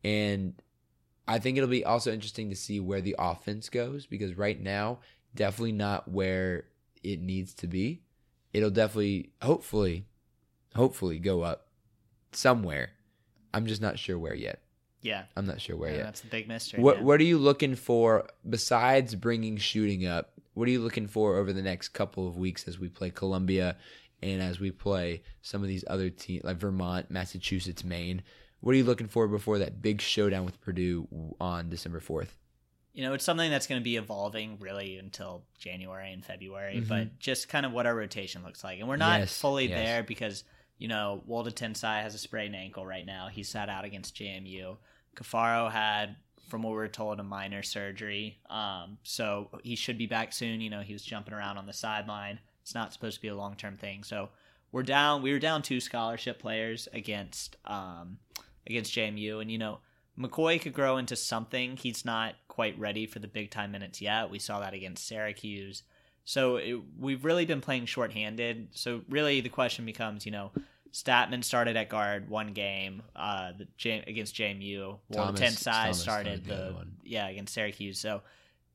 And 0.04 0.54
I 1.26 1.38
think 1.38 1.56
it'll 1.56 1.68
be 1.68 1.84
also 1.84 2.12
interesting 2.12 2.48
to 2.50 2.56
see 2.56 2.80
where 2.80 3.00
the 3.00 3.16
offense 3.18 3.68
goes 3.68 4.06
because 4.06 4.36
right 4.36 4.60
now, 4.60 5.00
definitely 5.34 5.72
not 5.72 6.08
where 6.08 6.64
it 7.02 7.20
needs 7.20 7.54
to 7.54 7.66
be. 7.66 8.02
It'll 8.52 8.70
definitely, 8.70 9.32
hopefully, 9.42 10.06
hopefully 10.74 11.18
go 11.18 11.42
up 11.42 11.68
somewhere. 12.32 12.90
I'm 13.54 13.66
just 13.66 13.80
not 13.82 13.98
sure 13.98 14.18
where 14.18 14.34
yet. 14.34 14.60
Yeah, 15.00 15.24
I'm 15.36 15.46
not 15.46 15.60
sure 15.60 15.76
where 15.76 15.90
yeah 15.90 15.96
yet. 15.98 16.04
that's 16.04 16.20
the 16.22 16.28
big 16.28 16.48
mystery. 16.48 16.82
What 16.82 16.98
yeah. 16.98 17.02
What 17.04 17.20
are 17.20 17.24
you 17.24 17.38
looking 17.38 17.76
for 17.76 18.26
besides 18.48 19.14
bringing 19.14 19.56
shooting 19.56 20.06
up? 20.06 20.32
What 20.54 20.66
are 20.66 20.72
you 20.72 20.80
looking 20.80 21.06
for 21.06 21.36
over 21.36 21.52
the 21.52 21.62
next 21.62 21.90
couple 21.90 22.26
of 22.26 22.36
weeks 22.36 22.66
as 22.66 22.78
we 22.80 22.88
play 22.88 23.10
Columbia 23.10 23.76
and 24.22 24.42
as 24.42 24.58
we 24.58 24.72
play 24.72 25.22
some 25.40 25.62
of 25.62 25.68
these 25.68 25.84
other 25.86 26.10
teams 26.10 26.42
like 26.42 26.56
Vermont, 26.56 27.10
Massachusetts, 27.12 27.84
Maine? 27.84 28.22
What 28.60 28.72
are 28.74 28.76
you 28.76 28.82
looking 28.84 29.06
for 29.06 29.28
before 29.28 29.58
that 29.60 29.80
big 29.80 30.00
showdown 30.00 30.44
with 30.44 30.60
Purdue 30.60 31.06
on 31.40 31.68
December 31.70 32.00
fourth? 32.00 32.36
You 32.92 33.04
know, 33.04 33.12
it's 33.12 33.22
something 33.24 33.48
that's 33.52 33.68
going 33.68 33.80
to 33.80 33.84
be 33.84 33.94
evolving 33.96 34.56
really 34.58 34.98
until 34.98 35.44
January 35.60 36.12
and 36.12 36.24
February, 36.24 36.80
Mhm. 36.80 36.88
but 36.88 37.18
just 37.20 37.48
kind 37.48 37.64
of 37.64 37.70
what 37.70 37.86
our 37.86 37.94
rotation 37.94 38.42
looks 38.42 38.64
like. 38.64 38.80
And 38.80 38.88
we're 38.88 38.96
not 38.96 39.20
Yes, 39.20 39.38
fully 39.40 39.68
yes. 39.68 39.78
there 39.78 40.02
because, 40.02 40.42
you 40.78 40.88
know, 40.88 41.22
Woldetensae 41.28 42.02
has 42.02 42.14
a 42.14 42.18
sprained 42.18 42.54
ankle 42.54 42.86
right 42.86 43.04
now. 43.04 43.28
He 43.28 43.42
sat 43.42 43.68
out 43.68 43.84
against 43.84 44.16
JMU. 44.16 44.76
Caffaro 45.16 45.70
had, 45.70 46.16
from 46.48 46.62
what 46.62 46.70
we 46.70 46.76
were 46.76 46.88
told, 46.88 47.18
a 47.18 47.24
minor 47.24 47.62
surgery. 47.62 48.38
Um, 48.48 48.98
so 49.02 49.50
he 49.62 49.74
should 49.74 49.98
be 49.98 50.06
back 50.06 50.32
soon. 50.32 50.60
You 50.60 50.70
know, 50.70 50.80
he 50.80 50.92
was 50.92 51.02
jumping 51.02 51.34
around 51.34 51.58
on 51.58 51.66
the 51.66 51.72
sideline. 51.72 52.38
It's 52.62 52.74
not 52.74 52.92
supposed 52.92 53.16
to 53.16 53.22
be 53.22 53.28
a 53.28 53.36
long 53.36 53.56
term 53.56 53.76
thing. 53.76 54.04
So 54.04 54.28
we're 54.70 54.82
down. 54.82 55.22
We 55.22 55.32
were 55.32 55.38
down 55.38 55.62
two 55.62 55.80
scholarship 55.80 56.38
players 56.38 56.88
against 56.92 57.56
um, 57.64 58.18
against 58.66 58.94
JMU, 58.94 59.40
and 59.40 59.50
you 59.50 59.58
know 59.58 59.78
McKoy 60.18 60.60
could 60.60 60.74
grow 60.74 60.98
into 60.98 61.16
something. 61.16 61.76
He's 61.76 62.04
not 62.04 62.34
quite 62.48 62.78
ready 62.78 63.06
for 63.06 63.18
the 63.18 63.28
big 63.28 63.50
time 63.50 63.72
minutes 63.72 64.00
yet. 64.00 64.30
We 64.30 64.38
saw 64.38 64.60
that 64.60 64.74
against 64.74 65.06
Syracuse. 65.06 65.82
So 66.28 66.56
it, 66.56 66.78
we've 66.98 67.24
really 67.24 67.46
been 67.46 67.62
playing 67.62 67.86
shorthanded. 67.86 68.68
So 68.72 69.00
really, 69.08 69.40
the 69.40 69.48
question 69.48 69.86
becomes, 69.86 70.26
you 70.26 70.32
know, 70.32 70.52
Stattmann 70.92 71.42
started 71.42 71.74
at 71.74 71.88
guard 71.88 72.28
one 72.28 72.52
game 72.52 73.02
uh, 73.16 73.52
the 73.56 73.66
J- 73.78 74.04
against 74.06 74.34
JMU. 74.34 74.98
Well, 75.08 75.24
Thomas- 75.24 75.40
Tensai 75.40 75.82
Thomas 75.84 75.98
started 76.02 76.44
started 76.44 76.44
the 76.44 76.68
the 76.68 76.74
one. 76.74 76.96
yeah 77.02 77.28
against 77.28 77.54
Syracuse. 77.54 77.98
So 77.98 78.20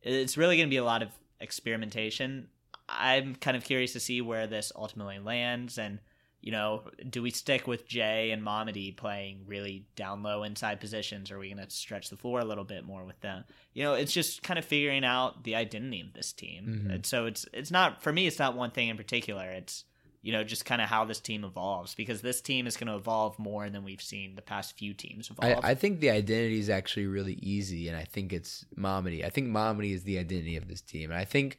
it's 0.01 0.35
really 0.35 0.57
going 0.57 0.67
to 0.67 0.71
be 0.73 0.77
a 0.77 0.83
lot 0.83 1.03
of 1.03 1.09
experimentation. 1.39 2.47
I'm 2.89 3.35
kind 3.35 3.55
of 3.55 3.63
curious 3.63 3.93
to 3.93 3.99
see 3.99 4.19
where 4.19 4.47
this 4.47 4.71
ultimately 4.75 5.19
lands, 5.19 5.77
and 5.77 5.99
you 6.43 6.51
know, 6.51 6.83
do 7.09 7.21
we 7.21 7.31
stick 7.31 7.67
with 7.67 7.87
Jay 7.87 8.31
and 8.31 8.43
Mamadi 8.43 8.97
playing 8.97 9.45
really 9.47 9.85
down 9.95 10.23
low 10.23 10.43
inside 10.43 10.81
positions, 10.81 11.31
or 11.31 11.37
are 11.37 11.39
we 11.39 11.47
going 11.53 11.65
to 11.65 11.73
stretch 11.73 12.09
the 12.09 12.17
floor 12.17 12.41
a 12.41 12.45
little 12.45 12.65
bit 12.65 12.85
more 12.85 13.05
with 13.05 13.17
them? 13.21 13.45
You 13.73 13.83
know, 13.83 13.93
it's 13.93 14.11
just 14.11 14.43
kind 14.43 14.59
of 14.59 14.65
figuring 14.65 15.05
out 15.05 15.45
the 15.45 15.55
identity 15.55 16.01
of 16.01 16.11
this 16.13 16.33
team. 16.33 16.83
Mhm. 16.85 16.95
And 16.95 17.05
so 17.05 17.27
it's 17.27 17.45
it's 17.53 17.71
not 17.71 18.03
for 18.03 18.11
me. 18.11 18.27
It's 18.27 18.39
not 18.39 18.57
one 18.57 18.71
thing 18.71 18.89
in 18.89 18.97
particular. 18.97 19.45
It's 19.45 19.85
you 20.21 20.33
know 20.33 20.43
just 20.43 20.65
kind 20.65 20.81
of 20.81 20.89
how 20.89 21.05
this 21.05 21.21
team 21.21 21.45
evolves 21.45 21.95
because 21.95 22.21
this 22.21 22.41
team 22.41 22.67
is 22.67 22.75
going 22.75 22.87
to 22.87 22.95
evolve 22.95 23.39
more 23.39 23.69
than 23.69 23.85
we've 23.85 24.01
seen 24.01 24.35
the 24.35 24.41
past 24.41 24.77
few 24.77 24.93
teams 24.93 25.29
evolve. 25.29 25.63
I, 25.63 25.69
I 25.71 25.75
think 25.75 26.01
the 26.01 26.09
identity 26.09 26.59
is 26.59 26.69
actually 26.69 27.07
really 27.07 27.39
easy, 27.41 27.87
and 27.87 27.95
I 27.95 28.03
think 28.03 28.33
it's 28.33 28.65
Mamadi. 28.77 29.23
I 29.23 29.29
think 29.29 29.47
Mamadi 29.47 29.93
is 29.93 30.03
the 30.03 30.19
identity 30.19 30.57
of 30.57 30.67
this 30.67 30.81
team, 30.81 31.09
and 31.09 31.17
I 31.17 31.23
think 31.23 31.57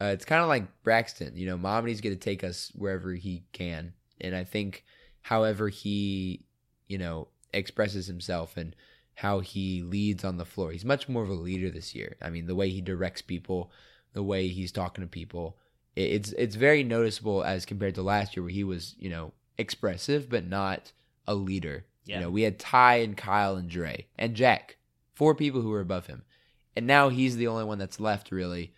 uh, 0.00 0.06
it's 0.06 0.24
kind 0.24 0.40
of 0.40 0.48
like 0.48 0.64
Braxton. 0.82 1.36
You 1.36 1.46
know, 1.48 1.58
Mamadi's 1.58 2.00
going 2.00 2.14
to 2.14 2.20
take 2.20 2.42
us 2.42 2.72
wherever 2.74 3.12
he 3.12 3.44
can, 3.52 3.92
and 4.22 4.34
I 4.34 4.44
think, 4.44 4.84
however 5.22 5.68
he, 5.68 6.44
you 6.86 6.98
know, 6.98 7.28
expresses 7.52 8.06
himself 8.06 8.56
and 8.56 8.74
how 9.16 9.40
he 9.40 9.82
leads 9.82 10.24
on 10.24 10.38
the 10.38 10.44
floor, 10.44 10.72
he's 10.72 10.84
much 10.84 11.08
more 11.08 11.22
of 11.22 11.28
a 11.28 11.34
leader 11.34 11.70
this 11.70 11.94
year. 11.94 12.16
I 12.22 12.30
mean, 12.30 12.46
the 12.46 12.54
way 12.54 12.70
he 12.70 12.80
directs 12.80 13.20
people, 13.20 13.70
the 14.14 14.22
way 14.22 14.48
he's 14.48 14.72
talking 14.72 15.04
to 15.04 15.08
people, 15.08 15.58
it's 15.94 16.32
it's 16.32 16.56
very 16.56 16.82
noticeable 16.82 17.44
as 17.44 17.66
compared 17.66 17.94
to 17.96 18.02
last 18.02 18.34
year, 18.34 18.42
where 18.42 18.52
he 18.52 18.64
was, 18.64 18.94
you 18.98 19.10
know, 19.10 19.32
expressive 19.58 20.30
but 20.30 20.46
not 20.46 20.92
a 21.26 21.34
leader. 21.34 21.84
Yeah. 22.04 22.16
You 22.16 22.22
know, 22.22 22.30
we 22.30 22.42
had 22.42 22.58
Ty 22.58 22.96
and 22.96 23.16
Kyle 23.16 23.56
and 23.56 23.68
Dre 23.68 24.06
and 24.18 24.34
Jack, 24.34 24.76
four 25.14 25.34
people 25.34 25.60
who 25.60 25.68
were 25.68 25.80
above 25.80 26.06
him. 26.06 26.22
And 26.74 26.86
now 26.86 27.10
he's 27.10 27.36
the 27.36 27.48
only 27.48 27.64
one 27.64 27.78
that's 27.78 28.00
left 28.00 28.32
really 28.32 28.72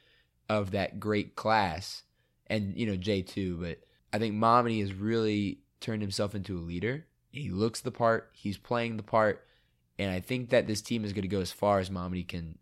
of 0.48 0.72
that 0.72 0.98
great 0.98 1.36
class. 1.36 2.02
And, 2.48 2.76
you 2.76 2.86
know, 2.86 2.96
Jay 2.96 3.22
too, 3.22 3.56
but 3.60 3.78
I 4.14 4.18
think 4.20 4.36
Mamadi 4.36 4.80
has 4.80 4.94
really 4.94 5.58
turned 5.80 6.00
himself 6.00 6.36
into 6.36 6.56
a 6.56 6.62
leader. 6.62 7.04
He 7.32 7.50
looks 7.50 7.80
the 7.80 7.90
part, 7.90 8.30
he's 8.32 8.56
playing 8.56 8.96
the 8.96 9.02
part, 9.02 9.44
and 9.98 10.08
I 10.08 10.20
think 10.20 10.50
that 10.50 10.68
this 10.68 10.80
team 10.80 11.04
is 11.04 11.12
going 11.12 11.22
to 11.22 11.28
go 11.28 11.40
as 11.40 11.50
far 11.50 11.80
as 11.80 11.90
Mamadi 11.90 12.26
can 12.26 12.56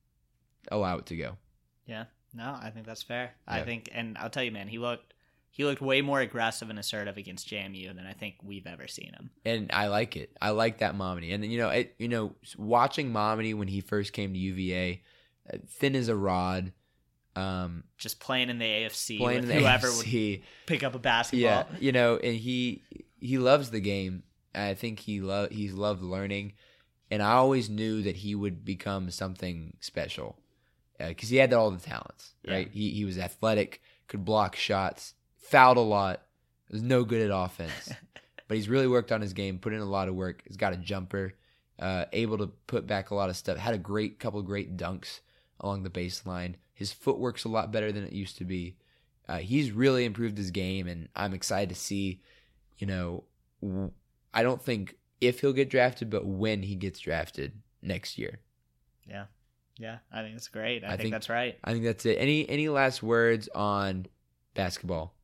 allow 0.71 0.97
it 0.97 1.05
to 1.07 1.17
go. 1.17 1.37
Yeah, 1.85 2.05
no, 2.33 2.57
I 2.59 2.71
think 2.71 2.87
that's 2.87 3.03
fair. 3.03 3.35
I 3.47 3.61
think, 3.61 3.91
and 3.93 4.17
I'll 4.17 4.31
tell 4.31 4.43
you, 4.43 4.51
man, 4.51 4.67
he 4.67 4.79
looked 4.79 5.13
he 5.51 5.67
looked 5.67 5.83
way 5.83 6.01
more 6.01 6.21
aggressive 6.21 6.71
and 6.71 6.79
assertive 6.79 7.19
against 7.19 7.47
JMU 7.51 7.95
than 7.95 8.07
I 8.07 8.15
think 8.15 8.37
we've 8.43 8.67
ever 8.67 8.89
seen 8.89 9.13
him. 9.13 9.31
and 9.45 9.71
I 9.75 9.89
like 9.89 10.17
it. 10.17 10.35
I 10.41 10.51
like 10.51 10.79
that 10.79 10.97
Mamadi, 10.97 11.35
and 11.35 11.43
then 11.43 11.51
you 11.51 11.59
know, 11.59 11.69
it, 11.69 11.95
you 11.99 12.09
know, 12.09 12.35
watching 12.57 13.13
Mamadi 13.13 13.55
when 13.55 13.69
he 13.69 13.83
first 13.83 14.15
came 14.15 14.33
to 14.33 14.39
UVA, 14.39 15.03
uh, 15.53 15.59
thin 15.69 15.97
as 15.97 16.09
a 16.09 16.17
rod, 16.17 16.73
um, 17.37 17.85
Just 17.97 18.21
playing 18.21 18.51
in 18.51 18.59
the 18.59 18.65
AFC 18.65 19.19
playing 19.19 19.43
with 19.43 19.51
in 19.51 19.57
the 19.57 19.63
whoever 19.63 19.89
AFC. 19.89 20.39
would 20.41 20.47
pick 20.67 20.83
up 20.83 20.95
a 20.95 20.99
basketball. 20.99 21.41
Yeah, 21.41 21.65
you 21.81 21.93
know, 21.93 22.17
and 22.17 22.37
he 22.37 22.83
he 23.21 23.39
loves 23.39 23.71
the 23.71 23.81
game. 23.81 24.23
I 24.55 24.75
think 24.75 25.01
he 25.01 25.21
love 25.21 25.51
he's 25.51 25.73
loved 25.73 26.03
learning, 26.03 26.53
and 27.11 27.23
I 27.23 27.33
always 27.33 27.71
knew 27.71 28.03
that 28.03 28.17
he 28.17 28.35
would 28.35 28.65
become 28.65 29.11
something 29.11 29.77
special 29.81 30.37
because 30.99 31.29
he 31.31 31.37
had 31.37 31.53
all 31.53 31.71
the 31.71 31.81
talents. 31.81 32.35
Yeah. 32.45 32.55
Right, 32.55 32.71
he 32.71 32.91
he 32.91 33.05
was 33.05 33.19
athletic, 33.19 33.81
could 34.09 34.25
block 34.25 34.57
shots, 34.57 35.15
fouled 35.39 35.79
a 35.79 35.81
lot, 35.81 36.23
was 36.71 36.83
no 36.83 37.05
good 37.05 37.23
at 37.31 37.35
offense, 37.35 37.91
but 38.49 38.57
he's 38.57 38.69
really 38.69 38.87
worked 38.89 39.11
on 39.13 39.21
his 39.23 39.33
game, 39.33 39.59
put 39.59 39.73
in 39.73 39.81
a 39.81 39.87
lot 39.87 40.09
of 40.09 40.15
work. 40.15 40.43
He's 40.47 40.59
got 40.59 40.75
a 40.75 40.77
jumper, 40.77 41.35
uh, 41.79 42.05
able 42.13 42.39
to 42.39 42.49
put 42.67 42.87
back 42.87 43.11
a 43.11 43.15
lot 43.15 43.31
of 43.31 43.37
stuff. 43.37 43.57
Had 43.57 43.75
a 43.75 43.79
great 43.79 44.19
couple 44.19 44.41
of 44.41 44.47
great 44.47 44.77
dunks 44.77 45.21
along 45.61 45.83
the 45.83 45.91
baseline. 45.91 46.57
His 46.83 46.93
footwork's 46.93 47.45
a 47.45 47.49
lot 47.49 47.71
better 47.71 47.93
than 47.93 48.03
it 48.05 48.13
used 48.13 48.39
to 48.39 48.45
be. 48.45 48.77
Uh, 49.29 49.39
he's 49.39 49.71
really 49.71 50.05
improved 50.05 50.37
his 50.37 50.51
game, 50.51 50.89
and 50.89 51.09
I'm 51.15 51.33
excited 51.33 51.69
to 51.69 51.75
see. 51.77 52.21
You 52.79 52.87
know, 52.89 53.25
w- 53.63 53.93
I 54.35 54.43
don't 54.43 54.61
think 54.61 54.97
if 55.21 55.41
he'll 55.41 55.53
get 55.53 55.71
drafted, 55.71 56.11
but 56.11 56.27
when 56.27 56.63
he 56.65 56.75
gets 56.75 56.99
drafted 56.99 57.53
next 57.83 58.19
year. 58.19 58.41
yeah, 59.09 59.27
yeah. 59.79 59.99
I 60.13 60.23
think 60.23 60.35
it's 60.37 60.49
great. 60.49 60.83
I, 60.83 60.89
I 60.89 60.91
think, 60.91 61.01
think- 61.03 61.13
that's 61.13 61.29
right. 61.29 61.57
I 61.63 61.73
think 61.73 61.85
that's 61.85 62.05
it. 62.05 62.17
Any 62.19 62.49
any 62.49 62.69
last 62.69 63.03
words 63.03 63.49
on 63.55 64.07
basketball? 64.55 65.15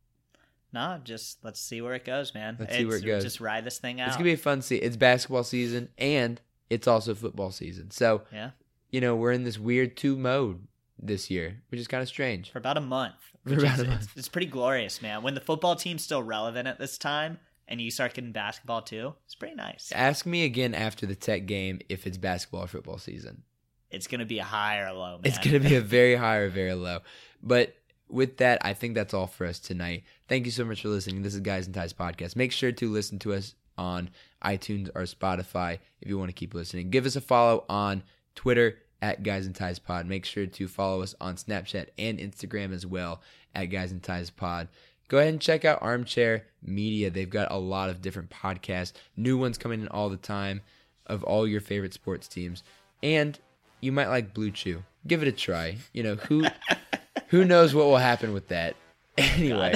No, 0.73 1.01
just 1.03 1.43
let's 1.45 1.61
see 1.61 1.81
where 1.81 1.95
it 1.95 2.05
goes, 2.05 2.35
man. 2.35 2.57
Let's 2.61 2.77
see 2.77 2.85
where 2.85 2.99
it 2.99 3.05
goes. 3.05 3.25
Just 3.25 3.41
ride 3.41 3.65
this 3.65 3.79
thing 3.79 4.01
out. 4.01 4.09
It's 4.09 4.17
gonna 4.17 4.25
be 4.25 4.33
a 4.35 4.37
fun 4.37 4.63
season. 4.63 4.87
It's 4.87 4.97
basketball 4.97 5.43
season, 5.45 5.89
and 5.99 6.41
it's 6.71 6.87
also 6.87 7.15
football 7.15 7.51
season. 7.51 7.91
So 7.91 8.23
yeah, 8.33 8.51
you 8.91 9.01
know 9.01 9.17
we're 9.17 9.33
in 9.33 9.45
this 9.45 9.59
weird 9.59 9.97
two 9.97 10.15
mode 10.17 10.61
this 10.99 11.31
year, 11.31 11.63
which 11.71 11.81
is 11.81 11.89
kind 11.89 12.03
of 12.03 12.09
strange. 12.09 12.51
for 12.51 12.59
about 12.59 12.77
a 12.77 12.81
month. 12.83 13.15
For 13.47 13.55
about 13.55 13.79
is- 13.79 13.81
a 13.81 13.85
month. 13.87 14.03
It's, 14.05 14.17
it's 14.17 14.29
pretty 14.29 14.47
glorious, 14.49 15.01
man. 15.03 15.23
When 15.23 15.35
the 15.35 15.41
football 15.41 15.77
team's 15.77 16.03
still 16.03 16.23
relevant 16.23 16.69
at 16.69 16.79
this 16.79 16.99
time, 16.99 17.39
and 17.69 17.81
you 17.81 17.91
start 17.91 18.15
getting 18.15 18.33
basketball 18.33 18.83
too, 18.83 19.15
it's 19.27 19.35
pretty 19.35 19.55
nice. 19.55 19.93
Ask 19.95 20.25
me 20.25 20.45
again 20.45 20.75
after 20.75 21.05
the 21.07 21.15
Tech 21.15 21.47
game 21.47 21.81
if 21.89 22.07
it's 22.07 22.17
basketball 22.17 22.65
or 22.65 22.67
football 22.67 22.99
season. 22.99 23.43
It's 23.91 24.07
gonna 24.07 24.25
be 24.27 24.39
a 24.39 24.45
high 24.45 24.81
or 24.81 24.87
a 24.87 24.95
low, 24.95 25.13
man. 25.13 25.21
It's 25.25 25.39
going 25.39 25.63
to 25.63 25.69
be 25.69 25.75
a 25.77 25.81
very 25.99 26.15
high 26.17 26.37
or 26.37 26.49
very 26.49 26.75
low. 26.75 27.01
But 27.43 27.75
with 28.09 28.39
that, 28.39 28.59
I 28.65 28.73
think 28.75 28.95
that's 28.95 29.13
all 29.15 29.27
for 29.27 29.47
us 29.47 29.59
tonight. 29.59 30.05
Thank 30.29 30.47
you 30.47 30.51
so 30.51 30.65
much 30.65 30.83
for 30.83 30.89
listening. 30.89 31.23
This 31.23 31.35
is 31.35 31.41
Guys 31.41 31.67
and 31.67 31.75
Ties 31.75 31.93
Podcast. 31.93 32.37
Make 32.37 32.53
sure 32.53 32.73
to 32.73 32.91
listen 32.91 33.19
to 33.21 33.35
us 33.35 33.55
on 33.77 34.11
iTunes 34.43 34.89
or 34.95 35.03
Spotify 35.03 35.79
if 36.01 36.09
you 36.09 36.19
want 36.19 36.31
to 36.31 36.35
keep 36.35 36.55
listening. 36.55 36.91
Give 36.91 37.07
us 37.07 37.17
a 37.17 37.21
follow 37.21 37.65
on 37.69 38.03
Twitter 38.35 38.79
at 39.01 39.23
Guys 39.23 39.47
and 39.47 39.55
Ties 39.55 39.79
Pod. 39.79 40.07
Make 40.07 40.25
sure 40.25 40.47
to 40.47 40.69
follow 40.69 41.03
us 41.03 41.15
on 41.21 41.37
Snapchat 41.37 41.87
and 41.99 42.19
Instagram 42.19 42.73
as 42.73 42.87
well 42.87 43.21
at 43.55 43.67
Guys 43.67 43.93
and 43.93 44.03
Ties 44.03 44.31
Pod. 44.31 44.69
Go 45.09 45.19
ahead 45.19 45.33
and 45.33 45.41
check 45.41 45.65
out 45.65 45.81
Armchair 45.81 46.45
Media. 46.63 47.11
They've 47.11 47.29
got 47.29 47.51
a 47.51 47.57
lot 47.59 47.89
of 47.89 48.03
different 48.03 48.31
podcasts, 48.31 48.93
new 49.17 49.39
ones 49.39 49.57
coming 49.57 49.81
in 49.81 49.89
all 49.89 50.11
the 50.11 50.17
time 50.19 50.61
of 51.07 51.25
all 51.25 51.47
your 51.47 51.63
favorite 51.63 51.95
sports 51.95 52.29
teams. 52.29 52.63
And 53.03 53.39
you 53.81 53.91
might 53.93 54.09
like 54.09 54.35
BlueChew. 54.35 54.83
Give 55.07 55.23
it 55.23 55.29
a 55.29 55.33
try. 55.33 55.79
You 55.93 56.03
know, 56.03 56.15
who 56.17 56.45
who 57.29 57.45
knows 57.45 57.75
what 57.75 57.87
will 57.87 57.97
happen 57.97 58.33
with 58.33 58.49
that. 58.49 58.77
Anyway, 59.19 59.73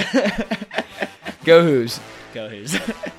go 1.44 1.64
Hoos. 1.64 1.98
Go 2.32 2.48
Hoos. 2.48 2.76